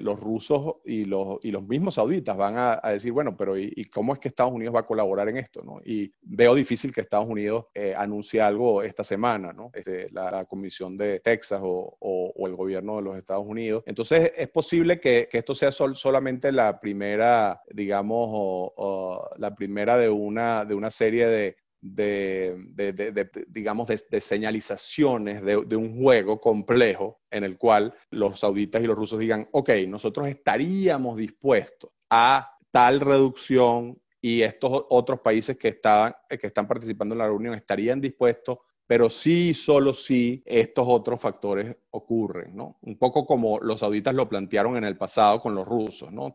los 0.00 0.20
rusos 0.20 0.76
y 0.84 1.04
los, 1.04 1.38
y 1.42 1.50
los 1.50 1.62
mismos 1.62 1.94
sauditas 1.94 2.36
van 2.36 2.54
a, 2.56 2.80
decir, 2.90 3.12
bueno, 3.12 3.36
pero 3.36 3.56
¿y, 3.56 3.72
¿y, 3.76 3.84
cómo 3.84 4.12
es 4.12 4.18
que 4.18 4.28
Estados 4.28 4.52
Unidos 4.52 4.74
va 4.74 4.80
a 4.80 4.86
colaborar 4.86 5.28
en 5.28 5.36
esto? 5.36 5.62
¿no? 5.62 5.80
Y 5.84 6.12
veo 6.20 6.54
difícil 6.54 6.92
que 6.92 7.00
Estados 7.00 7.28
Unidos 7.28 7.66
eh, 7.74 7.94
anuncie 7.96 8.40
algo 8.40 8.82
esta 8.82 9.04
semana, 9.04 9.52
¿no? 9.52 9.70
Este, 9.72 10.10
la, 10.10 10.44
Comisión 10.46 10.96
de 10.96 11.20
Texas 11.20 11.60
o, 11.62 12.32
el 12.46 12.56
gobierno 12.56 12.96
de 12.96 13.02
los 13.02 13.16
Estados 13.16 13.46
Unidos. 13.46 13.84
Entonces, 13.86 14.32
es 14.36 14.48
posible 14.48 14.98
que, 14.98 15.28
que 15.30 15.38
esto 15.38 15.54
sea 15.54 15.70
sol, 15.70 15.94
solamente 15.94 16.50
la 16.52 16.80
primera, 16.80 17.62
digamos, 17.70 18.28
o, 18.30 19.30
la 19.38 19.54
primera 19.54 19.96
de 19.96 20.10
una, 20.10 20.64
de 20.64 20.74
una 20.74 20.90
serie 20.90 21.26
de, 21.26 21.56
de, 21.82 22.64
de, 22.68 22.92
de, 22.92 23.10
de, 23.10 23.30
digamos, 23.48 23.88
de, 23.88 24.20
señalizaciones 24.20 25.42
de, 25.44 25.76
un 25.76 26.00
juego 26.00 26.40
complejo 26.40 27.20
en 27.30 27.42
el 27.42 27.58
cual 27.58 27.92
los 28.10 28.40
sauditas 28.40 28.82
y 28.82 28.86
los 28.86 28.96
rusos 28.96 29.18
digan, 29.18 29.48
ok, 29.50 29.70
nosotros 29.88 30.28
estaríamos 30.28 31.16
dispuestos 31.16 31.90
a 32.08 32.56
tal 32.70 33.00
reducción 33.00 34.00
y 34.20 34.42
estos 34.42 34.84
otros 34.88 35.20
países 35.20 35.58
que, 35.58 35.68
estaban, 35.68 36.14
que 36.28 36.46
están 36.46 36.68
participando 36.68 37.16
en 37.16 37.18
la 37.18 37.26
reunión 37.26 37.54
estarían 37.54 38.00
dispuestos 38.00 38.58
pero 38.86 39.08
sí, 39.08 39.54
solo 39.54 39.94
si 39.94 40.42
estos 40.44 40.86
otros 40.88 41.20
factores 41.20 41.76
ocurren, 41.90 42.54
¿no? 42.54 42.78
Un 42.82 42.98
poco 42.98 43.26
como 43.26 43.58
los 43.60 43.80
sauditas 43.80 44.14
lo 44.14 44.28
plantearon 44.28 44.76
en 44.76 44.84
el 44.84 44.96
pasado 44.96 45.40
con 45.40 45.54
los 45.54 45.66
rusos, 45.66 46.12
¿no? 46.12 46.34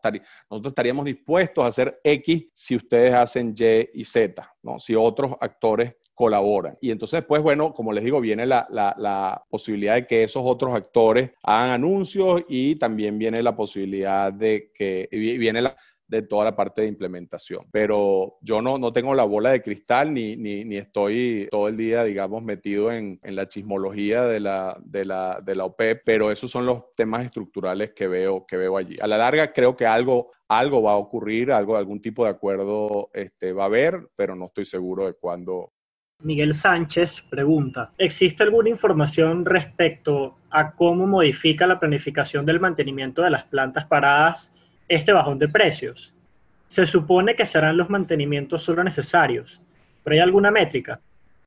Nosotros 0.49 0.71
estaríamos 0.71 1.05
dispuestos 1.05 1.63
a 1.63 1.67
hacer 1.67 1.99
X 2.03 2.47
si 2.53 2.75
ustedes 2.75 3.13
hacen 3.13 3.53
Y 3.57 3.99
y 4.01 4.03
Z, 4.03 4.55
¿no? 4.63 4.79
Si 4.79 4.95
otros 4.95 5.35
actores 5.39 5.95
colaboran. 6.13 6.75
Y 6.81 6.89
entonces, 6.89 7.23
pues, 7.27 7.43
bueno, 7.43 7.73
como 7.73 7.93
les 7.93 8.03
digo, 8.03 8.19
viene 8.19 8.47
la, 8.47 8.65
la, 8.71 8.95
la, 8.97 9.45
posibilidad 9.49 9.93
de 9.93 10.07
que 10.07 10.23
esos 10.23 10.41
otros 10.43 10.73
actores 10.73 11.29
hagan 11.43 11.71
anuncios 11.71 12.41
y 12.47 12.75
también 12.75 13.19
viene 13.19 13.43
la 13.43 13.55
posibilidad 13.55 14.33
de 14.33 14.71
que 14.73 15.07
viene 15.11 15.61
la, 15.61 15.77
de 16.07 16.21
toda 16.21 16.45
la 16.45 16.55
parte 16.55 16.81
de 16.81 16.87
implementación. 16.87 17.65
Pero 17.71 18.37
yo 18.41 18.61
no, 18.61 18.77
no 18.77 18.93
tengo 18.93 19.13
la 19.13 19.23
bola 19.23 19.51
de 19.51 19.61
cristal 19.61 20.13
ni, 20.13 20.35
ni, 20.35 20.77
estoy 20.77 21.47
todo 21.51 21.67
el 21.67 21.77
día, 21.77 22.03
digamos, 22.03 22.43
metido 22.43 22.91
en, 22.91 23.19
en 23.23 23.35
la 23.35 23.47
chismología 23.47 24.23
de 24.23 24.39
la, 24.39 24.77
de, 24.83 25.05
la, 25.05 25.41
de 25.43 25.55
la 25.55 25.65
OPEP, 25.65 26.01
pero 26.05 26.31
esos 26.31 26.49
son 26.49 26.65
los 26.65 26.93
temas 26.95 27.25
estructurales 27.25 27.91
que 27.91 28.07
veo, 28.07 28.45
que 28.45 28.57
veo 28.57 28.77
allí. 28.77 28.95
A 29.01 29.07
la 29.07 29.17
larga 29.17 29.47
creo 29.47 29.75
que 29.75 29.85
algo, 29.85 30.31
algo 30.47 30.81
va 30.81 30.93
a 30.93 30.97
ocurrir, 30.97 31.51
algo, 31.51 31.75
algún 31.75 32.01
tipo 32.01 32.23
de 32.23 32.31
acuerdo 32.31 33.09
este, 33.13 33.51
va 33.53 33.63
a 33.63 33.67
haber, 33.67 34.09
pero 34.15 34.35
no 34.35 34.45
estoy 34.45 34.65
seguro 34.65 35.07
de 35.07 35.13
cuándo. 35.13 35.73
Miguel 36.23 36.55
Sánchez 36.55 37.23
pregunta, 37.29 37.91
¿existe 37.97 38.41
alguna 38.41 38.69
información 38.69 39.45
respecto 39.45 40.37
a 40.49 40.73
cómo 40.73 41.05
modifica 41.05 41.67
la 41.67 41.79
planificación 41.79 42.45
del 42.45 42.59
mantenimiento 42.59 43.21
de 43.21 43.29
las 43.29 43.45
plantas 43.45 43.85
paradas 43.85 44.51
este 44.87 45.13
bajón 45.13 45.37
de 45.37 45.49
precios. 45.49 46.13
Se 46.67 46.85
supone 46.85 47.35
que 47.35 47.45
serán 47.45 47.77
los 47.77 47.89
mantenimientos 47.89 48.63
solo 48.63 48.83
necesarios, 48.83 49.61
pero 50.03 50.15
¿hay 50.15 50.19
alguna 50.19 50.51
métrica? 50.51 50.99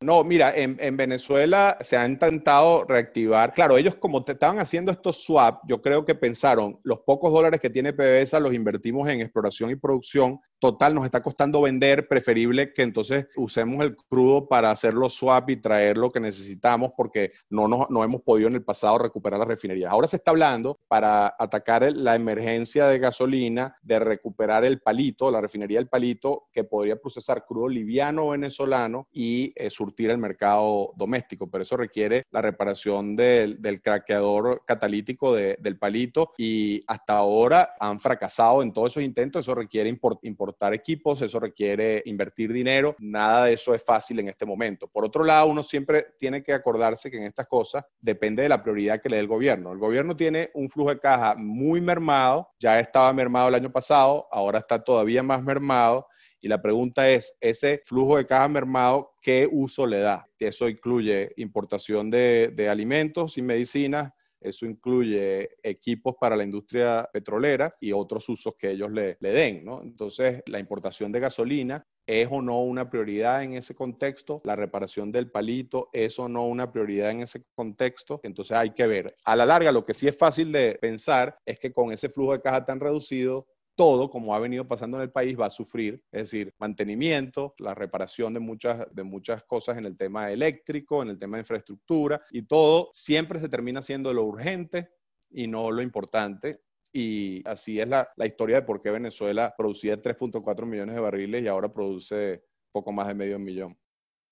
No, 0.02 0.24
mira, 0.24 0.56
en, 0.56 0.78
en, 0.80 0.96
Venezuela 0.96 1.76
se 1.82 1.94
ha 1.94 2.08
intentado 2.08 2.84
reactivar. 2.84 3.52
Claro, 3.52 3.76
ellos 3.76 3.96
como 3.96 4.24
te 4.24 4.32
estaban 4.32 4.58
haciendo 4.58 4.90
estos 4.90 5.22
swap, 5.22 5.60
yo 5.68 5.82
creo 5.82 6.06
que 6.06 6.14
pensaron, 6.14 6.80
los 6.84 7.00
pocos 7.00 7.30
dólares 7.30 7.60
que 7.60 7.68
tiene 7.68 7.92
PDVSA 7.92 8.40
los 8.40 8.54
invertimos 8.54 9.06
en 9.10 9.20
exploración 9.20 9.70
y 9.70 9.76
producción 9.76 10.40
total 10.60 10.94
nos 10.94 11.04
está 11.04 11.22
costando 11.22 11.62
vender, 11.62 12.06
preferible 12.06 12.72
que 12.72 12.82
entonces 12.82 13.26
usemos 13.34 13.82
el 13.82 13.96
crudo 13.96 14.46
para 14.46 14.70
hacer 14.70 14.94
los 14.94 15.14
swap 15.14 15.50
y 15.50 15.56
traer 15.56 15.96
lo 15.96 16.12
que 16.12 16.20
necesitamos 16.20 16.92
porque 16.96 17.32
no, 17.48 17.66
no, 17.66 17.86
no 17.90 18.04
hemos 18.04 18.20
podido 18.22 18.48
en 18.48 18.54
el 18.54 18.62
pasado 18.62 18.98
recuperar 18.98 19.38
las 19.38 19.48
refinerías. 19.48 19.90
Ahora 19.90 20.06
se 20.06 20.16
está 20.16 20.30
hablando 20.30 20.78
para 20.86 21.34
atacar 21.38 21.90
la 21.92 22.14
emergencia 22.14 22.86
de 22.86 22.98
gasolina, 22.98 23.76
de 23.82 23.98
recuperar 23.98 24.64
el 24.64 24.80
palito, 24.80 25.30
la 25.30 25.40
refinería 25.40 25.78
del 25.78 25.88
palito, 25.88 26.48
que 26.52 26.64
podría 26.64 26.96
procesar 26.96 27.44
crudo 27.46 27.68
liviano 27.68 28.28
venezolano 28.28 29.08
y 29.10 29.52
eh, 29.56 29.70
surtir 29.90 30.10
el 30.10 30.18
mercado 30.18 30.92
doméstico, 30.96 31.50
pero 31.50 31.62
eso 31.62 31.76
requiere 31.76 32.24
la 32.30 32.40
reparación 32.40 33.16
del, 33.16 33.60
del 33.60 33.82
craqueador 33.82 34.62
catalítico 34.64 35.34
de, 35.34 35.56
del 35.60 35.78
palito 35.78 36.32
y 36.38 36.84
hasta 36.86 37.14
ahora 37.14 37.74
han 37.80 37.98
fracasado 37.98 38.62
en 38.62 38.72
todos 38.72 38.92
esos 38.92 39.02
intentos, 39.02 39.44
eso 39.44 39.54
requiere 39.54 39.88
import, 39.88 40.24
import 40.24 40.56
equipos, 40.72 41.22
eso 41.22 41.40
requiere 41.40 42.02
invertir 42.06 42.52
dinero, 42.52 42.94
nada 42.98 43.46
de 43.46 43.54
eso 43.54 43.74
es 43.74 43.82
fácil 43.82 44.18
en 44.20 44.28
este 44.28 44.46
momento. 44.46 44.86
Por 44.86 45.04
otro 45.04 45.24
lado, 45.24 45.46
uno 45.46 45.62
siempre 45.62 46.14
tiene 46.18 46.42
que 46.42 46.52
acordarse 46.52 47.10
que 47.10 47.16
en 47.16 47.24
estas 47.24 47.46
cosas 47.46 47.84
depende 48.00 48.42
de 48.42 48.48
la 48.48 48.62
prioridad 48.62 49.00
que 49.00 49.08
le 49.08 49.16
dé 49.16 49.20
el 49.20 49.28
gobierno. 49.28 49.72
El 49.72 49.78
gobierno 49.78 50.16
tiene 50.16 50.50
un 50.54 50.68
flujo 50.68 50.90
de 50.90 51.00
caja 51.00 51.34
muy 51.36 51.80
mermado, 51.80 52.48
ya 52.58 52.78
estaba 52.78 53.12
mermado 53.12 53.48
el 53.48 53.54
año 53.54 53.72
pasado, 53.72 54.28
ahora 54.30 54.58
está 54.58 54.82
todavía 54.82 55.22
más 55.22 55.42
mermado. 55.42 56.06
Y 56.40 56.48
la 56.48 56.62
pregunta 56.62 57.08
es, 57.10 57.36
ese 57.40 57.80
flujo 57.84 58.16
de 58.16 58.26
caja 58.26 58.48
mermado, 58.48 59.12
¿qué 59.20 59.48
uso 59.50 59.86
le 59.86 60.00
da? 60.00 60.26
Eso 60.38 60.68
incluye 60.68 61.32
importación 61.36 62.10
de, 62.10 62.66
alimentos 62.70 63.36
y 63.36 63.42
medicinas, 63.42 64.12
eso 64.40 64.64
incluye 64.64 65.50
equipos 65.62 66.14
para 66.18 66.34
la 66.34 66.44
industria 66.44 67.08
petrolera 67.12 67.74
y 67.78 67.92
otros 67.92 68.28
usos 68.28 68.54
que 68.58 68.70
ellos 68.70 68.90
le, 68.90 69.18
le 69.20 69.32
den, 69.32 69.64
¿no? 69.64 69.82
Entonces, 69.82 70.42
la 70.46 70.58
importación 70.58 71.12
de 71.12 71.20
gasolina 71.20 71.86
¿Es 72.10 72.26
o 72.28 72.42
no 72.42 72.60
una 72.62 72.90
prioridad 72.90 73.44
en 73.44 73.54
ese 73.54 73.76
contexto? 73.76 74.40
La 74.42 74.56
reparación 74.56 75.12
del 75.12 75.30
palito 75.30 75.90
es 75.92 76.18
o 76.18 76.28
no 76.28 76.44
una 76.48 76.72
prioridad 76.72 77.12
en 77.12 77.20
ese 77.20 77.44
contexto? 77.54 78.18
Entonces 78.24 78.56
hay 78.56 78.70
que 78.70 78.88
ver. 78.88 79.14
A 79.24 79.36
la 79.36 79.46
larga, 79.46 79.70
lo 79.70 79.84
que 79.84 79.94
sí 79.94 80.08
es 80.08 80.16
fácil 80.18 80.50
de 80.50 80.76
pensar 80.80 81.38
es 81.46 81.60
que 81.60 81.72
con 81.72 81.92
ese 81.92 82.08
flujo 82.08 82.32
de 82.32 82.40
caja 82.40 82.64
tan 82.64 82.80
reducido, 82.80 83.46
todo, 83.80 84.10
como 84.10 84.34
ha 84.34 84.38
venido 84.38 84.68
pasando 84.68 84.98
en 84.98 85.04
el 85.04 85.10
país, 85.10 85.40
va 85.40 85.46
a 85.46 85.48
sufrir, 85.48 86.02
es 86.12 86.30
decir, 86.30 86.52
mantenimiento, 86.58 87.54
la 87.56 87.74
reparación 87.74 88.34
de 88.34 88.40
muchas, 88.40 88.84
de 88.94 89.04
muchas 89.04 89.42
cosas 89.44 89.78
en 89.78 89.86
el 89.86 89.96
tema 89.96 90.30
eléctrico, 90.30 91.02
en 91.02 91.08
el 91.08 91.18
tema 91.18 91.38
de 91.38 91.44
infraestructura, 91.44 92.20
y 92.30 92.42
todo 92.42 92.90
siempre 92.92 93.40
se 93.40 93.48
termina 93.48 93.80
siendo 93.80 94.12
lo 94.12 94.24
urgente 94.24 94.90
y 95.30 95.46
no 95.46 95.70
lo 95.70 95.80
importante. 95.80 96.60
y 96.92 97.42
así 97.48 97.80
es 97.80 97.88
la, 97.88 98.06
la 98.16 98.26
historia 98.26 98.56
de 98.56 98.66
por 98.66 98.82
qué 98.82 98.90
Venezuela 98.90 99.54
producía 99.56 99.96
3.4 99.96 100.66
millones 100.66 100.96
de 100.96 101.00
barriles 101.00 101.42
y 101.42 101.48
ahora 101.48 101.72
produce 101.72 102.44
poco 102.72 102.92
más 102.92 103.08
de 103.08 103.14
medio 103.14 103.38
millón. 103.38 103.78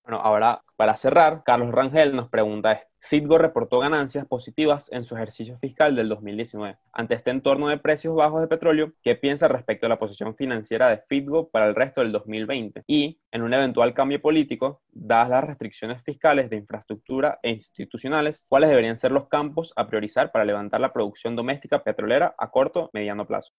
Bueno, 0.08 0.24
ahora 0.24 0.62
para 0.76 0.96
cerrar, 0.96 1.42
Carlos 1.44 1.70
Rangel 1.70 2.16
nos 2.16 2.30
pregunta 2.30 2.72
esto. 2.72 2.86
Citgo 2.98 3.36
reportó 3.36 3.78
ganancias 3.78 4.24
positivas 4.24 4.90
en 4.90 5.04
su 5.04 5.14
ejercicio 5.14 5.58
fiscal 5.58 5.94
del 5.94 6.08
2019. 6.08 6.78
Ante 6.94 7.14
este 7.14 7.30
entorno 7.30 7.68
de 7.68 7.76
precios 7.76 8.16
bajos 8.16 8.40
de 8.40 8.48
petróleo, 8.48 8.94
¿qué 9.02 9.16
piensa 9.16 9.48
respecto 9.48 9.84
a 9.84 9.90
la 9.90 9.98
posición 9.98 10.34
financiera 10.34 10.88
de 10.88 11.02
Fitgo 11.06 11.50
para 11.50 11.66
el 11.66 11.74
resto 11.74 12.00
del 12.00 12.12
2020? 12.12 12.84
Y, 12.86 13.20
en 13.30 13.42
un 13.42 13.52
eventual 13.52 13.92
cambio 13.92 14.22
político, 14.22 14.80
dadas 14.88 15.28
las 15.28 15.44
restricciones 15.44 16.02
fiscales 16.02 16.48
de 16.48 16.56
infraestructura 16.56 17.38
e 17.42 17.50
institucionales, 17.50 18.46
¿cuáles 18.48 18.70
deberían 18.70 18.96
ser 18.96 19.12
los 19.12 19.28
campos 19.28 19.74
a 19.76 19.88
priorizar 19.88 20.32
para 20.32 20.46
levantar 20.46 20.80
la 20.80 20.94
producción 20.94 21.36
doméstica 21.36 21.84
petrolera 21.84 22.34
a 22.38 22.50
corto 22.50 22.88
mediano 22.94 23.26
plazo? 23.26 23.52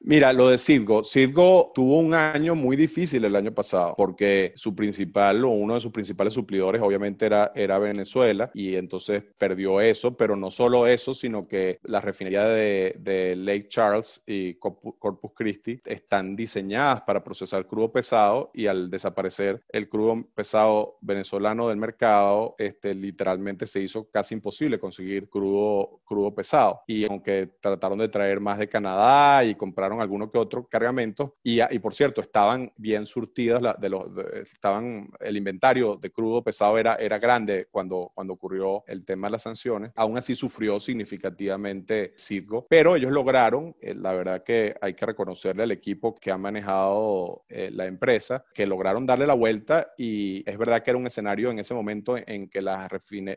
Mira, 0.00 0.32
lo 0.32 0.48
de 0.48 0.58
Citgo. 0.58 1.02
Citgo 1.02 1.72
tuvo 1.74 1.98
un 1.98 2.14
año 2.14 2.54
muy 2.54 2.76
difícil 2.76 3.24
el 3.24 3.34
año 3.34 3.52
pasado 3.52 3.94
porque 3.96 4.52
su 4.54 4.74
principal 4.74 5.44
o 5.44 5.48
uno 5.48 5.74
de 5.74 5.80
sus 5.80 5.90
principales 5.90 6.34
suplidores 6.34 6.80
obviamente 6.80 7.26
era, 7.26 7.50
era 7.54 7.78
Venezuela 7.80 8.48
y 8.54 8.76
entonces 8.76 9.24
perdió 9.38 9.80
eso, 9.80 10.16
pero 10.16 10.36
no 10.36 10.52
solo 10.52 10.86
eso, 10.86 11.14
sino 11.14 11.48
que 11.48 11.80
la 11.82 12.00
refinería 12.00 12.44
de, 12.44 12.94
de 13.00 13.34
Lake 13.34 13.66
Charles 13.68 14.22
y 14.24 14.54
Corpus 14.54 15.32
Christi 15.34 15.80
están 15.84 16.36
diseñadas 16.36 17.02
para 17.02 17.24
procesar 17.24 17.66
crudo 17.66 17.90
pesado 17.90 18.52
y 18.54 18.68
al 18.68 18.90
desaparecer 18.90 19.62
el 19.68 19.88
crudo 19.88 20.24
pesado 20.32 20.96
venezolano 21.00 21.68
del 21.68 21.76
mercado, 21.76 22.54
este, 22.58 22.94
literalmente 22.94 23.66
se 23.66 23.80
hizo 23.80 24.08
casi 24.10 24.34
imposible 24.34 24.78
conseguir 24.78 25.28
crudo, 25.28 26.00
crudo 26.04 26.32
pesado. 26.34 26.82
Y 26.86 27.04
aunque 27.04 27.48
trataron 27.60 27.98
de 27.98 28.08
traer 28.08 28.38
más 28.40 28.58
de 28.58 28.68
Canadá 28.68 29.44
y 29.44 29.56
comprar 29.56 29.87
alguno 30.00 30.30
que 30.30 30.38
otro 30.38 30.66
cargamento 30.66 31.36
y, 31.42 31.60
por 31.78 31.94
cierto, 31.94 32.20
estaban 32.20 32.72
bien 32.76 33.06
surtidas, 33.06 33.60
de 33.80 33.88
los, 33.88 34.06
estaban, 34.34 35.10
el 35.20 35.36
inventario 35.36 35.96
de 35.96 36.10
crudo 36.10 36.42
pesado 36.42 36.78
era, 36.78 36.96
era 36.96 37.18
grande 37.18 37.68
cuando, 37.70 38.12
cuando 38.14 38.34
ocurrió 38.34 38.84
el 38.86 39.04
tema 39.04 39.28
de 39.28 39.32
las 39.32 39.42
sanciones. 39.42 39.92
Aún 39.96 40.18
así 40.18 40.34
sufrió 40.34 40.80
significativamente 40.80 42.14
Citgo, 42.16 42.66
pero 42.68 42.96
ellos 42.96 43.12
lograron, 43.12 43.74
eh, 43.80 43.94
la 43.94 44.12
verdad 44.12 44.42
que 44.42 44.74
hay 44.80 44.94
que 44.94 45.06
reconocerle 45.06 45.62
al 45.62 45.70
equipo 45.70 46.14
que 46.14 46.30
ha 46.30 46.38
manejado 46.38 47.44
eh, 47.48 47.70
la 47.72 47.86
empresa, 47.86 48.44
que 48.54 48.66
lograron 48.66 49.06
darle 49.06 49.26
la 49.26 49.34
vuelta 49.34 49.92
y 49.96 50.48
es 50.48 50.58
verdad 50.58 50.82
que 50.82 50.90
era 50.90 50.98
un 50.98 51.06
escenario 51.06 51.50
en 51.50 51.58
ese 51.58 51.74
momento 51.74 52.16
en 52.16 52.48
que 52.48 52.60
las, 52.60 52.88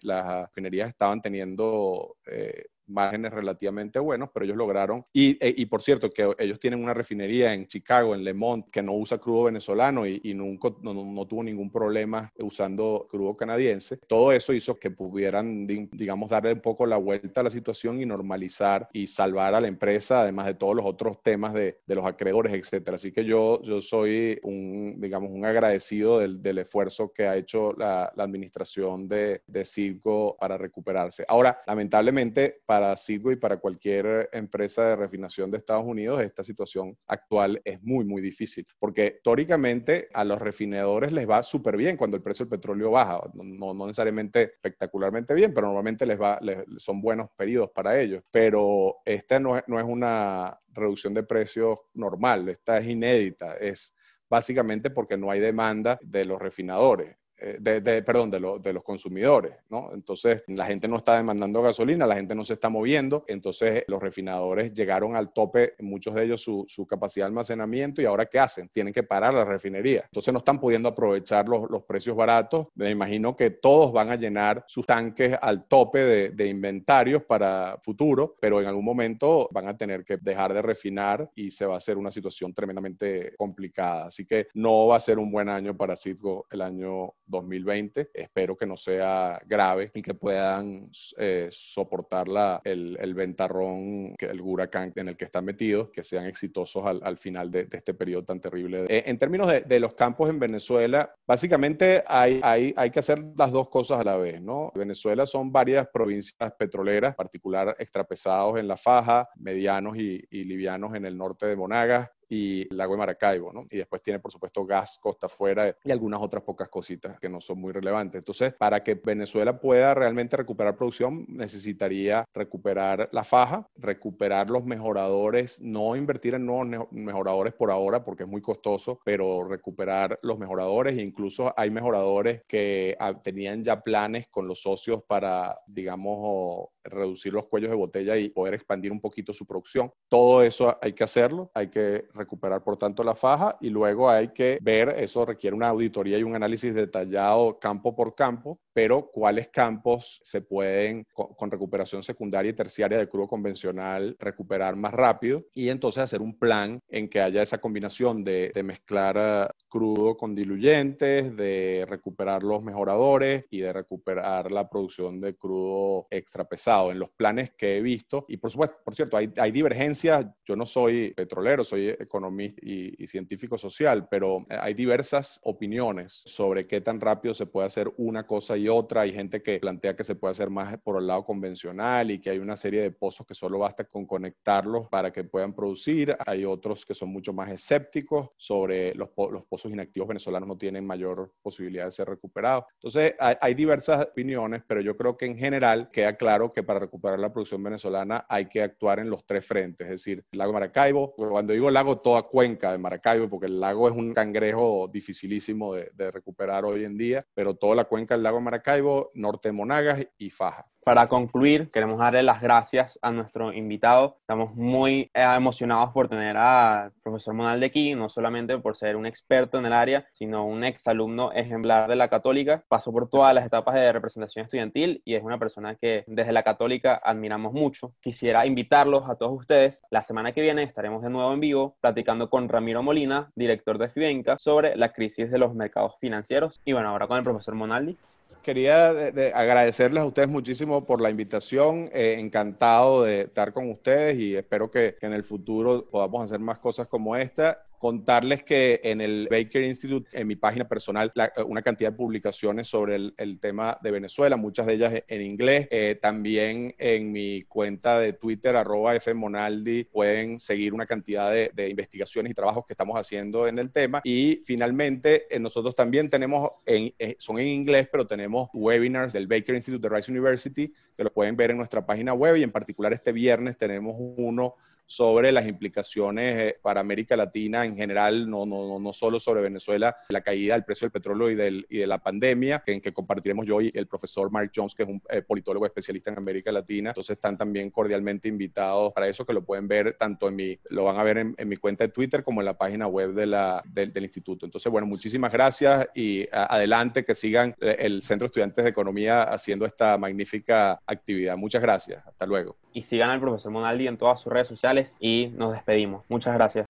las 0.03 0.45
refinerías 0.49 0.89
estaban 0.89 1.21
teniendo... 1.21 2.17
Eh, 2.25 2.65
márgenes 2.91 3.33
relativamente 3.33 3.99
buenos, 3.99 4.29
pero 4.33 4.45
ellos 4.45 4.57
lograron, 4.57 5.05
y, 5.13 5.37
e, 5.43 5.53
y, 5.57 5.65
por 5.65 5.81
cierto, 5.81 6.09
que 6.09 6.29
ellos 6.39 6.59
tienen 6.59 6.83
una 6.83 6.93
refinería 6.93 7.53
en 7.53 7.67
Chicago, 7.67 8.13
en 8.13 8.23
Lemont, 8.23 8.69
que 8.69 8.81
no 8.81 8.93
usa 8.93 9.17
crudo 9.17 9.43
venezolano 9.43 10.05
y, 10.05 10.19
y 10.23 10.33
nunca, 10.33 10.69
no, 10.81 10.93
no, 10.93 11.25
tuvo 11.25 11.43
ningún 11.43 11.71
problema 11.71 12.31
usando 12.39 13.07
crudo 13.09 13.35
canadiense. 13.35 13.97
Todo 14.07 14.31
eso 14.31 14.53
hizo 14.53 14.77
que 14.77 14.91
pudieran, 14.91 15.67
digamos, 15.67 16.29
darle 16.29 16.53
un 16.53 16.61
poco 16.61 16.85
la 16.85 16.97
vuelta 16.97 17.41
a 17.41 17.43
la 17.43 17.49
situación 17.49 18.01
y 18.01 18.05
normalizar 18.05 18.89
y 18.93 19.07
salvar 19.07 19.55
a 19.55 19.61
la 19.61 19.67
empresa, 19.67 20.21
además 20.21 20.47
de 20.47 20.55
todos 20.55 20.75
los 20.75 20.85
otros 20.85 21.21
temas 21.23 21.53
de, 21.53 21.79
de 21.85 21.95
los 21.95 22.05
acreedores, 22.05 22.53
etcétera. 22.53 22.95
Así 22.95 23.11
que 23.11 23.23
yo, 23.23 23.61
yo 23.63 23.81
soy 23.81 24.39
un, 24.43 24.95
digamos, 24.99 25.31
un 25.31 25.45
agradecido 25.45 26.19
del, 26.19 26.41
del 26.41 26.59
esfuerzo 26.59 27.11
que 27.13 27.27
ha 27.27 27.35
hecho 27.37 27.73
la, 27.77 28.11
la 28.15 28.23
administración 28.23 29.07
de, 29.07 29.41
de 29.47 29.65
Circo 29.65 30.35
para 30.39 30.57
recuperarse. 30.57 31.25
Ahora, 31.27 31.61
lamentablemente, 31.67 32.61
para 32.65 32.80
para 32.81 32.95
Citgo 32.95 33.31
y 33.31 33.35
para 33.35 33.57
cualquier 33.57 34.27
empresa 34.31 34.83
de 34.83 34.95
refinación 34.95 35.51
de 35.51 35.57
Estados 35.57 35.85
Unidos, 35.85 36.19
esta 36.19 36.41
situación 36.41 36.97
actual 37.05 37.61
es 37.63 37.79
muy, 37.83 38.05
muy 38.05 38.23
difícil, 38.23 38.65
porque 38.79 39.19
teóricamente 39.23 40.09
a 40.15 40.25
los 40.25 40.39
refinadores 40.39 41.11
les 41.11 41.29
va 41.29 41.43
súper 41.43 41.77
bien 41.77 41.95
cuando 41.95 42.17
el 42.17 42.23
precio 42.23 42.45
del 42.45 42.57
petróleo 42.57 42.89
baja, 42.89 43.21
no, 43.35 43.75
no, 43.75 43.85
necesariamente 43.85 44.53
espectacularmente 44.55 45.35
bien, 45.35 45.53
pero 45.53 45.67
normalmente 45.67 46.07
les 46.07 46.19
va, 46.19 46.39
son 46.77 47.01
buenos 47.01 47.29
periodos 47.37 47.69
para 47.69 47.99
ellos, 47.99 48.23
pero 48.31 48.95
esta 49.05 49.39
no 49.39 49.59
es, 49.59 49.63
no 49.67 49.79
es 49.79 49.85
una 49.85 50.57
reducción 50.69 51.13
de 51.13 51.21
precios 51.21 51.77
normal, 51.93 52.49
esta 52.49 52.79
es 52.79 52.87
inédita, 52.87 53.57
es 53.57 53.93
básicamente 54.27 54.89
porque 54.89 55.17
no 55.17 55.29
hay 55.29 55.39
demanda 55.39 55.99
de 56.01 56.25
los 56.25 56.41
refinadores. 56.41 57.15
Eh, 57.43 57.57
de, 57.59 58.03
perdón, 58.03 58.29
de, 58.29 58.39
de, 58.61 58.73
los 58.73 58.83
consumidores, 58.83 59.55
¿no? 59.69 59.89
Entonces, 59.93 60.43
la 60.47 60.67
gente 60.67 60.87
no 60.87 60.97
está 60.97 61.17
demandando 61.17 61.63
gasolina, 61.63 62.05
la 62.05 62.15
gente 62.15 62.35
no 62.35 62.43
se 62.43 62.53
está 62.53 62.69
moviendo, 62.69 63.25
entonces 63.27 63.83
los 63.87 63.99
refinadores 63.99 64.73
llegaron 64.73 65.15
al 65.15 65.33
tope, 65.33 65.73
muchos 65.79 66.13
de 66.13 66.25
ellos 66.25 66.41
su, 66.41 66.65
su 66.67 66.85
capacidad 66.85 67.25
de 67.25 67.29
almacenamiento 67.29 67.99
y 67.99 68.05
ahora 68.05 68.27
¿qué 68.27 68.37
hacen? 68.37 68.69
Tienen 68.69 68.93
que 68.93 69.01
parar 69.01 69.33
la 69.33 69.43
refinería. 69.43 70.03
Entonces 70.05 70.31
no 70.31 70.37
están 70.37 70.59
pudiendo 70.59 70.89
aprovechar 70.89 71.49
los, 71.49 71.67
los 71.71 71.83
precios 71.83 72.15
baratos. 72.15 72.67
Me 72.75 72.91
imagino 72.91 73.35
que 73.35 73.49
todos 73.49 73.91
van 73.91 74.11
a 74.11 74.15
llenar 74.15 74.63
sus 74.67 74.85
tanques 74.85 75.35
al 75.41 75.67
tope 75.67 75.99
de, 75.99 76.29
de 76.29 76.47
inventarios 76.47 77.23
para 77.23 77.79
futuro, 77.81 78.35
pero 78.39 78.61
en 78.61 78.67
algún 78.67 78.85
momento 78.85 79.49
van 79.51 79.67
a 79.67 79.75
tener 79.75 80.03
que 80.03 80.17
dejar 80.17 80.53
de 80.53 80.61
refinar 80.61 81.31
y 81.33 81.49
se 81.49 81.65
va 81.65 81.73
a 81.73 81.77
hacer 81.77 81.97
una 81.97 82.11
situación 82.11 82.53
tremendamente 82.53 83.33
complicada. 83.35 84.05
Así 84.05 84.27
que 84.27 84.47
no 84.53 84.87
va 84.87 84.97
a 84.97 84.99
ser 84.99 85.17
un 85.17 85.31
buen 85.31 85.49
año 85.49 85.75
para 85.75 85.95
Citgo 85.95 86.45
el 86.51 86.61
año 86.61 87.13
2020. 87.31 88.11
Espero 88.13 88.55
que 88.55 88.67
no 88.67 88.77
sea 88.77 89.41
grave 89.47 89.91
y 89.95 90.01
que 90.01 90.13
puedan 90.13 90.89
eh, 91.17 91.47
soportar 91.51 92.27
la, 92.27 92.61
el, 92.63 92.97
el, 92.99 93.13
ventarrón, 93.15 94.15
el 94.19 94.41
huracán 94.41 94.93
en 94.95 95.07
el 95.07 95.17
que 95.17 95.25
están 95.25 95.45
metidos, 95.45 95.89
que 95.89 96.03
sean 96.03 96.25
exitosos 96.25 96.85
al, 96.85 97.01
al 97.03 97.17
final 97.17 97.49
de, 97.49 97.65
de, 97.65 97.77
este 97.77 97.93
periodo 97.93 98.25
tan 98.25 98.39
terrible. 98.39 98.85
Eh, 98.89 99.03
en 99.07 99.17
términos 99.17 99.47
de, 99.47 99.61
de, 99.61 99.79
los 99.79 99.93
campos 99.95 100.29
en 100.29 100.39
Venezuela, 100.39 101.15
básicamente 101.25 102.03
hay, 102.05 102.39
hay, 102.43 102.73
hay 102.75 102.91
que 102.91 102.99
hacer 102.99 103.23
las 103.37 103.51
dos 103.51 103.69
cosas 103.69 103.99
a 103.99 104.03
la 104.03 104.17
vez, 104.17 104.41
¿no? 104.41 104.71
Venezuela 104.75 105.25
son 105.25 105.51
varias 105.51 105.87
provincias 105.87 106.53
petroleras, 106.59 107.15
particular 107.15 107.75
extrapesados 107.79 108.59
en 108.59 108.67
la 108.67 108.77
faja, 108.77 109.29
medianos 109.35 109.97
y, 109.97 110.21
y 110.29 110.43
livianos 110.43 110.93
en 110.95 111.05
el 111.05 111.17
norte 111.17 111.47
de 111.47 111.55
Monagas, 111.55 112.09
y 112.31 112.61
el 112.71 112.77
lago 112.77 112.93
de 112.93 112.99
Maracaibo, 112.99 113.51
¿no? 113.51 113.67
Y 113.69 113.77
después 113.77 114.01
tiene, 114.01 114.19
por 114.19 114.31
supuesto, 114.31 114.65
gas 114.65 114.97
costa 115.01 115.27
afuera 115.27 115.75
y 115.83 115.91
algunas 115.91 116.21
otras 116.21 116.43
pocas 116.43 116.69
cositas 116.69 117.19
que 117.19 117.27
no 117.27 117.41
son 117.41 117.59
muy 117.59 117.73
relevantes. 117.73 118.19
Entonces, 118.19 118.53
para 118.53 118.81
que 118.81 118.95
Venezuela 118.95 119.59
pueda 119.59 119.93
realmente 119.93 120.37
recuperar 120.37 120.77
producción, 120.77 121.25
necesitaría 121.27 122.23
recuperar 122.33 123.09
la 123.11 123.25
faja, 123.25 123.67
recuperar 123.75 124.49
los 124.49 124.63
mejoradores, 124.63 125.59
no 125.59 125.97
invertir 125.97 126.35
en 126.35 126.45
nuevos 126.45 126.87
mejoradores 126.91 127.53
por 127.53 127.69
ahora 127.69 128.05
porque 128.05 128.23
es 128.23 128.29
muy 128.29 128.41
costoso, 128.41 129.01
pero 129.03 129.43
recuperar 129.43 130.17
los 130.21 130.39
mejoradores 130.39 130.97
incluso 130.97 131.53
hay 131.57 131.69
mejoradores 131.69 132.43
que 132.47 132.95
ah, 132.99 133.13
tenían 133.21 133.61
ya 133.61 133.81
planes 133.81 134.27
con 134.29 134.47
los 134.47 134.61
socios 134.61 135.03
para, 135.03 135.59
digamos, 135.67 136.69
reducir 136.83 137.33
los 137.33 137.47
cuellos 137.47 137.69
de 137.69 137.75
botella 137.75 138.15
y 138.15 138.29
poder 138.29 138.53
expandir 138.53 138.91
un 138.91 139.01
poquito 139.01 139.33
su 139.33 139.45
producción. 139.45 139.91
Todo 140.07 140.43
eso 140.43 140.77
hay 140.81 140.93
que 140.93 141.03
hacerlo, 141.03 141.51
hay 141.53 141.69
que 141.69 142.05
recuperar 142.21 142.63
por 142.63 142.77
tanto 142.77 143.03
la 143.03 143.15
faja 143.15 143.57
y 143.61 143.69
luego 143.69 144.09
hay 144.09 144.29
que 144.29 144.57
ver, 144.61 144.89
eso 144.97 145.25
requiere 145.25 145.55
una 145.55 145.69
auditoría 145.69 146.17
y 146.17 146.23
un 146.23 146.35
análisis 146.35 146.73
detallado 146.73 147.59
campo 147.59 147.95
por 147.95 148.15
campo, 148.15 148.59
pero 148.73 149.09
cuáles 149.11 149.49
campos 149.49 150.19
se 150.23 150.41
pueden 150.41 151.05
con, 151.13 151.51
recuperación 151.51 152.03
secundaria 152.03 152.51
y 152.51 152.53
terciaria 152.53 152.97
de 152.97 153.09
crudo 153.09 153.27
convencional 153.27 154.15
recuperar 154.19 154.75
más 154.75 154.93
rápido 154.93 155.43
y 155.53 155.69
entonces 155.69 156.03
hacer 156.03 156.21
un 156.21 156.37
plan 156.37 156.79
en 156.89 157.09
que 157.09 157.21
haya 157.21 157.41
esa 157.41 157.59
combinación 157.59 158.23
de, 158.23 158.51
de 158.53 158.63
mezclar 158.63 159.17
uh, 159.17 159.53
crudo 159.67 160.15
con 160.15 160.35
diluyentes, 160.35 161.35
de 161.35 161.85
recuperar 161.87 162.43
los 162.43 162.63
mejoradores 162.63 163.45
y 163.49 163.59
de 163.59 163.73
recuperar 163.73 164.51
la 164.51 164.69
producción 164.69 165.19
de 165.19 165.35
crudo 165.35 166.07
extra 166.09 166.45
pesado 166.45 166.91
en 166.91 166.99
los 166.99 167.09
planes 167.09 167.51
que 167.51 167.77
he 167.77 167.81
visto. 167.81 168.25
Y 168.27 168.37
por 168.37 168.51
supuesto, 168.51 168.77
por 168.83 168.95
cierto, 168.95 169.17
hay, 169.17 169.31
hay 169.37 169.51
divergencias. 169.51 170.25
Yo 170.45 170.55
no 170.55 170.65
soy 170.65 171.13
petrolero, 171.13 171.63
soy 171.63 171.95
economista 172.11 172.59
y, 172.63 173.01
y 173.01 173.07
científico 173.07 173.57
social, 173.57 174.07
pero 174.09 174.45
hay 174.49 174.73
diversas 174.73 175.39
opiniones 175.43 176.23
sobre 176.25 176.67
qué 176.67 176.81
tan 176.81 176.99
rápido 176.99 177.33
se 177.33 177.45
puede 177.45 177.67
hacer 177.67 177.91
una 177.97 178.25
cosa 178.27 178.57
y 178.57 178.67
otra. 178.67 179.01
Hay 179.01 179.13
gente 179.13 179.41
que 179.41 179.59
plantea 179.59 179.95
que 179.95 180.03
se 180.03 180.15
puede 180.15 180.31
hacer 180.31 180.49
más 180.49 180.77
por 180.79 180.99
el 180.99 181.07
lado 181.07 181.23
convencional 181.23 182.11
y 182.11 182.19
que 182.19 182.29
hay 182.29 182.39
una 182.39 182.57
serie 182.57 182.81
de 182.81 182.91
pozos 182.91 183.25
que 183.25 183.33
solo 183.33 183.59
basta 183.59 183.85
con 183.85 184.05
conectarlos 184.05 184.87
para 184.89 185.11
que 185.11 185.23
puedan 185.23 185.53
producir. 185.53 186.15
Hay 186.25 186.45
otros 186.45 186.85
que 186.85 186.93
son 186.93 187.09
mucho 187.09 187.33
más 187.33 187.49
escépticos 187.49 188.29
sobre 188.37 188.93
los, 188.95 189.09
los 189.31 189.45
pozos 189.45 189.71
inactivos 189.71 190.07
venezolanos 190.07 190.47
no 190.47 190.57
tienen 190.57 190.85
mayor 190.85 191.31
posibilidad 191.41 191.85
de 191.85 191.91
ser 191.91 192.07
recuperados. 192.07 192.65
Entonces, 192.75 193.13
hay, 193.19 193.35
hay 193.39 193.53
diversas 193.53 194.01
opiniones, 194.01 194.63
pero 194.67 194.81
yo 194.81 194.97
creo 194.97 195.17
que 195.17 195.25
en 195.25 195.37
general 195.37 195.89
queda 195.91 196.15
claro 196.15 196.51
que 196.51 196.63
para 196.63 196.79
recuperar 196.79 197.19
la 197.19 197.31
producción 197.31 197.63
venezolana 197.63 198.25
hay 198.29 198.47
que 198.47 198.61
actuar 198.61 198.99
en 198.99 199.09
los 199.09 199.25
tres 199.25 199.45
frentes, 199.45 199.85
es 199.85 199.91
decir, 199.91 200.23
el 200.31 200.39
lago 200.39 200.53
Maracaibo, 200.53 201.13
cuando 201.15 201.53
digo 201.53 201.69
lago, 201.69 201.90
toda 201.99 202.23
cuenca 202.23 202.71
de 202.71 202.77
Maracaibo, 202.77 203.29
porque 203.29 203.47
el 203.47 203.59
lago 203.59 203.87
es 203.87 203.95
un 203.95 204.13
cangrejo 204.13 204.89
dificilísimo 204.91 205.75
de, 205.75 205.91
de 205.93 206.11
recuperar 206.11 206.65
hoy 206.65 206.85
en 206.85 206.97
día, 206.97 207.25
pero 207.33 207.55
toda 207.55 207.75
la 207.75 207.85
cuenca 207.85 208.15
del 208.15 208.23
lago 208.23 208.41
Maracaibo, 208.41 209.11
norte 209.13 209.49
de 209.49 209.53
Monagas 209.53 210.05
y 210.17 210.29
Faja. 210.29 210.71
Para 210.83 211.07
concluir, 211.07 211.69
queremos 211.69 211.99
darle 211.99 212.23
las 212.23 212.41
gracias 212.41 212.97
a 213.03 213.11
nuestro 213.11 213.53
invitado. 213.53 214.17
Estamos 214.21 214.55
muy 214.55 215.11
eh, 215.13 215.21
emocionados 215.37 215.91
por 215.91 216.09
tener 216.09 216.35
al 216.37 216.91
profesor 217.03 217.35
Monaldi 217.35 217.67
aquí, 217.67 217.93
no 217.93 218.09
solamente 218.09 218.57
por 218.57 218.75
ser 218.75 218.95
un 218.95 219.05
experto 219.05 219.59
en 219.59 219.67
el 219.67 219.73
área, 219.73 220.07
sino 220.11 220.43
un 220.43 220.63
exalumno 220.63 221.31
ejemplar 221.33 221.87
de 221.87 221.95
la 221.95 222.07
Católica. 222.07 222.63
Pasó 222.67 222.91
por 222.91 223.07
todas 223.07 223.31
las 223.35 223.45
etapas 223.45 223.75
de 223.75 223.93
representación 223.93 224.45
estudiantil 224.45 225.03
y 225.05 225.13
es 225.13 225.21
una 225.21 225.37
persona 225.37 225.75
que 225.75 226.03
desde 226.07 226.31
la 226.31 226.41
Católica 226.41 226.99
admiramos 227.03 227.53
mucho. 227.53 227.93
Quisiera 228.01 228.47
invitarlos 228.47 229.07
a 229.07 229.13
todos 229.13 229.37
ustedes. 229.37 229.83
La 229.91 230.01
semana 230.01 230.31
que 230.31 230.41
viene 230.41 230.63
estaremos 230.63 231.03
de 231.03 231.11
nuevo 231.11 231.31
en 231.31 231.41
vivo 231.41 231.75
platicando 231.79 232.31
con 232.31 232.49
Ramiro 232.49 232.81
Molina, 232.81 233.31
director 233.35 233.77
de 233.77 233.87
Fibenca, 233.87 234.37
sobre 234.39 234.75
la 234.75 234.91
crisis 234.91 235.29
de 235.29 235.37
los 235.37 235.53
mercados 235.53 235.93
financieros. 236.01 236.59
Y 236.65 236.73
bueno, 236.73 236.89
ahora 236.89 237.05
con 237.05 237.17
el 237.17 237.23
profesor 237.23 237.53
Monaldi 237.53 237.99
quería 238.41 238.89
agradecerles 239.33 240.01
a 240.01 240.05
ustedes 240.05 240.29
muchísimo 240.29 240.85
por 240.85 241.01
la 241.01 241.09
invitación. 241.09 241.89
Eh, 241.93 242.15
encantado 242.19 243.03
de 243.03 243.21
estar 243.21 243.53
con 243.53 243.69
ustedes 243.69 244.17
y 244.17 244.35
espero 244.35 244.69
que, 244.69 244.95
que, 244.99 245.05
en 245.05 245.13
el 245.13 245.23
futuro 245.23 245.85
podamos 245.89 246.23
hacer 246.23 246.39
más 246.39 246.59
cosas 246.59 246.87
como 246.87 247.15
esta 247.15 247.63
contarles 247.81 248.43
que 248.43 248.79
en 248.83 249.01
el 249.01 249.27
Baker 249.31 249.63
Institute, 249.63 250.07
en 250.13 250.27
mi 250.27 250.35
página 250.35 250.67
personal, 250.67 251.11
eh, 251.15 251.41
una 251.41 251.63
cantidad 251.63 251.89
de 251.89 251.97
publicaciones 251.97 252.67
sobre 252.67 252.95
el, 252.95 253.39
tema 253.39 253.79
de 253.81 253.89
Venezuela, 253.89 254.37
muchas 254.37 254.67
de 254.67 254.73
ellas 254.73 255.03
en 255.07 255.21
inglés. 255.23 255.67
Eh, 255.71 255.97
también 255.99 256.75
en 256.77 257.11
mi 257.11 257.41
cuenta 257.41 257.97
de 257.97 258.13
Twitter, 258.13 258.55
arroba 258.55 258.99
fmonaldi, 258.99 259.85
pueden 259.85 260.37
seguir 260.37 260.75
una 260.75 260.85
cantidad 260.85 261.31
de, 261.31 261.69
investigaciones 261.69 262.29
y 262.29 262.35
trabajos 262.35 262.67
que 262.67 262.73
estamos 262.73 262.95
haciendo 262.99 263.47
en 263.47 263.57
el 263.57 263.71
tema. 263.71 264.01
Y 264.03 264.43
finalmente, 264.45 265.25
eh, 265.35 265.39
nosotros 265.39 265.73
también 265.73 266.07
tenemos, 266.07 266.51
en, 266.67 266.93
son 267.17 267.39
en 267.39 267.47
inglés, 267.47 267.89
pero 267.91 268.05
tenemos 268.05 268.49
webinars 268.53 269.11
del 269.11 269.25
Baker 269.25 269.55
Institute 269.55 269.89
de 269.89 269.95
Rice 269.95 270.11
University, 270.11 270.71
que 270.95 271.03
lo 271.03 271.11
pueden 271.11 271.35
ver 271.35 271.49
en 271.49 271.57
nuestra 271.57 271.83
página 271.83 272.13
web 272.13 272.35
y 272.35 272.43
en 272.43 272.51
particular 272.51 272.93
este 272.93 273.11
viernes 273.11 273.57
tenemos 273.57 273.95
uno 273.97 274.53
sobre 274.91 275.31
las 275.31 275.47
implicaciones 275.47 276.37
eh, 276.37 276.59
para 276.61 276.81
América 276.81 277.15
Latina 277.15 277.63
en 277.63 277.77
general, 277.77 278.29
no, 278.29 278.45
no, 278.45 278.77
no 278.77 278.91
solo 278.91 279.21
sobre 279.21 279.41
Venezuela, 279.41 279.95
la 280.09 280.19
caída 280.19 280.55
del 280.55 280.65
precio 280.65 280.85
del 280.85 280.91
petróleo 280.91 281.29
y, 281.29 281.35
del, 281.35 281.65
y 281.69 281.77
de 281.77 281.87
la 281.87 281.99
pandemia, 281.99 282.59
que, 282.59 282.73
en 282.73 282.81
que 282.81 282.91
compartiremos 282.91 283.45
yo 283.45 283.61
y 283.61 283.71
el 283.73 283.87
profesor 283.87 284.29
Mark 284.29 284.51
Jones, 284.53 284.75
que 284.75 284.83
es 284.83 284.89
un 284.89 285.01
eh, 285.09 285.21
politólogo 285.21 285.65
especialista 285.65 286.11
en 286.11 286.17
América 286.17 286.51
Latina. 286.51 286.89
Entonces 286.89 287.15
están 287.15 287.37
también 287.37 287.71
cordialmente 287.71 288.27
invitados 288.27 288.91
para 288.91 289.07
eso, 289.07 289.25
que 289.25 289.31
lo 289.31 289.45
pueden 289.45 289.65
ver 289.69 289.95
tanto 289.97 290.27
en 290.27 290.35
mi, 290.35 290.59
lo 290.71 290.83
van 290.83 290.97
a 290.97 291.03
ver 291.03 291.19
en, 291.19 291.35
mi 291.47 291.55
cuenta 291.55 291.85
de 291.85 291.93
Twitter 291.93 292.21
como 292.21 292.41
en 292.41 292.45
la 292.45 292.57
página 292.57 292.85
web 292.85 293.13
de 293.13 293.27
la, 293.27 293.63
del, 293.65 294.03
instituto. 294.03 294.45
Entonces, 294.45 294.69
bueno, 294.69 294.87
muchísimas 294.87 295.31
gracias 295.31 295.87
y 295.95 296.25
adelante 296.33 297.05
que 297.05 297.15
sigan 297.15 297.55
eh, 297.61 297.77
el 297.79 298.01
Centro 298.01 298.25
de 298.25 298.27
Estudiantes 298.27 298.65
de 298.65 298.71
Economía 298.71 299.23
haciendo 299.23 299.65
esta 299.65 299.97
magnífica 299.97 300.81
actividad. 300.85 301.37
Muchas 301.37 301.61
gracias. 301.61 302.05
Hasta 302.05 302.25
luego. 302.25 302.57
Y 302.73 302.83
sigan 302.83 303.09
al 303.09 303.19
profesor 303.19 303.51
Monaldi 303.51 303.87
en 303.87 303.97
todas 303.97 304.21
sus 304.21 304.31
redes 304.31 304.47
sociales 304.47 304.97
y 304.99 305.27
nos 305.35 305.53
despedimos. 305.53 306.03
Muchas 306.09 306.33
gracias. 306.33 306.67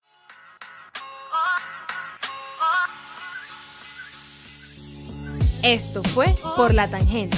Esto 5.62 6.02
fue 6.02 6.34
Por 6.56 6.74
la 6.74 6.88
Tangente, 6.88 7.36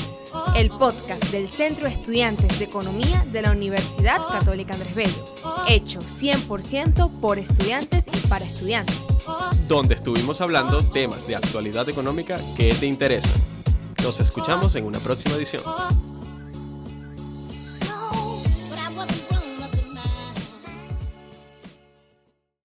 el 0.56 0.70
podcast 0.70 1.22
del 1.24 1.46
Centro 1.46 1.84
de 1.84 1.92
Estudiantes 1.92 2.58
de 2.58 2.64
Economía 2.64 3.22
de 3.30 3.42
la 3.42 3.50
Universidad 3.50 4.16
Católica 4.32 4.72
Andrés 4.72 4.94
Bello, 4.94 5.24
hecho 5.68 5.98
100% 5.98 7.20
por 7.20 7.38
estudiantes 7.38 8.06
y 8.06 8.26
para 8.26 8.46
estudiantes. 8.46 8.96
Donde 9.68 9.94
estuvimos 9.94 10.40
hablando 10.40 10.82
temas 10.82 11.26
de 11.26 11.36
actualidad 11.36 11.86
económica 11.90 12.38
que 12.56 12.72
te 12.72 12.86
interesan. 12.86 13.32
Nos 14.02 14.20
escuchamos 14.20 14.74
en 14.74 14.86
una 14.86 15.00
próxima 15.00 15.34
edición. 15.34 15.62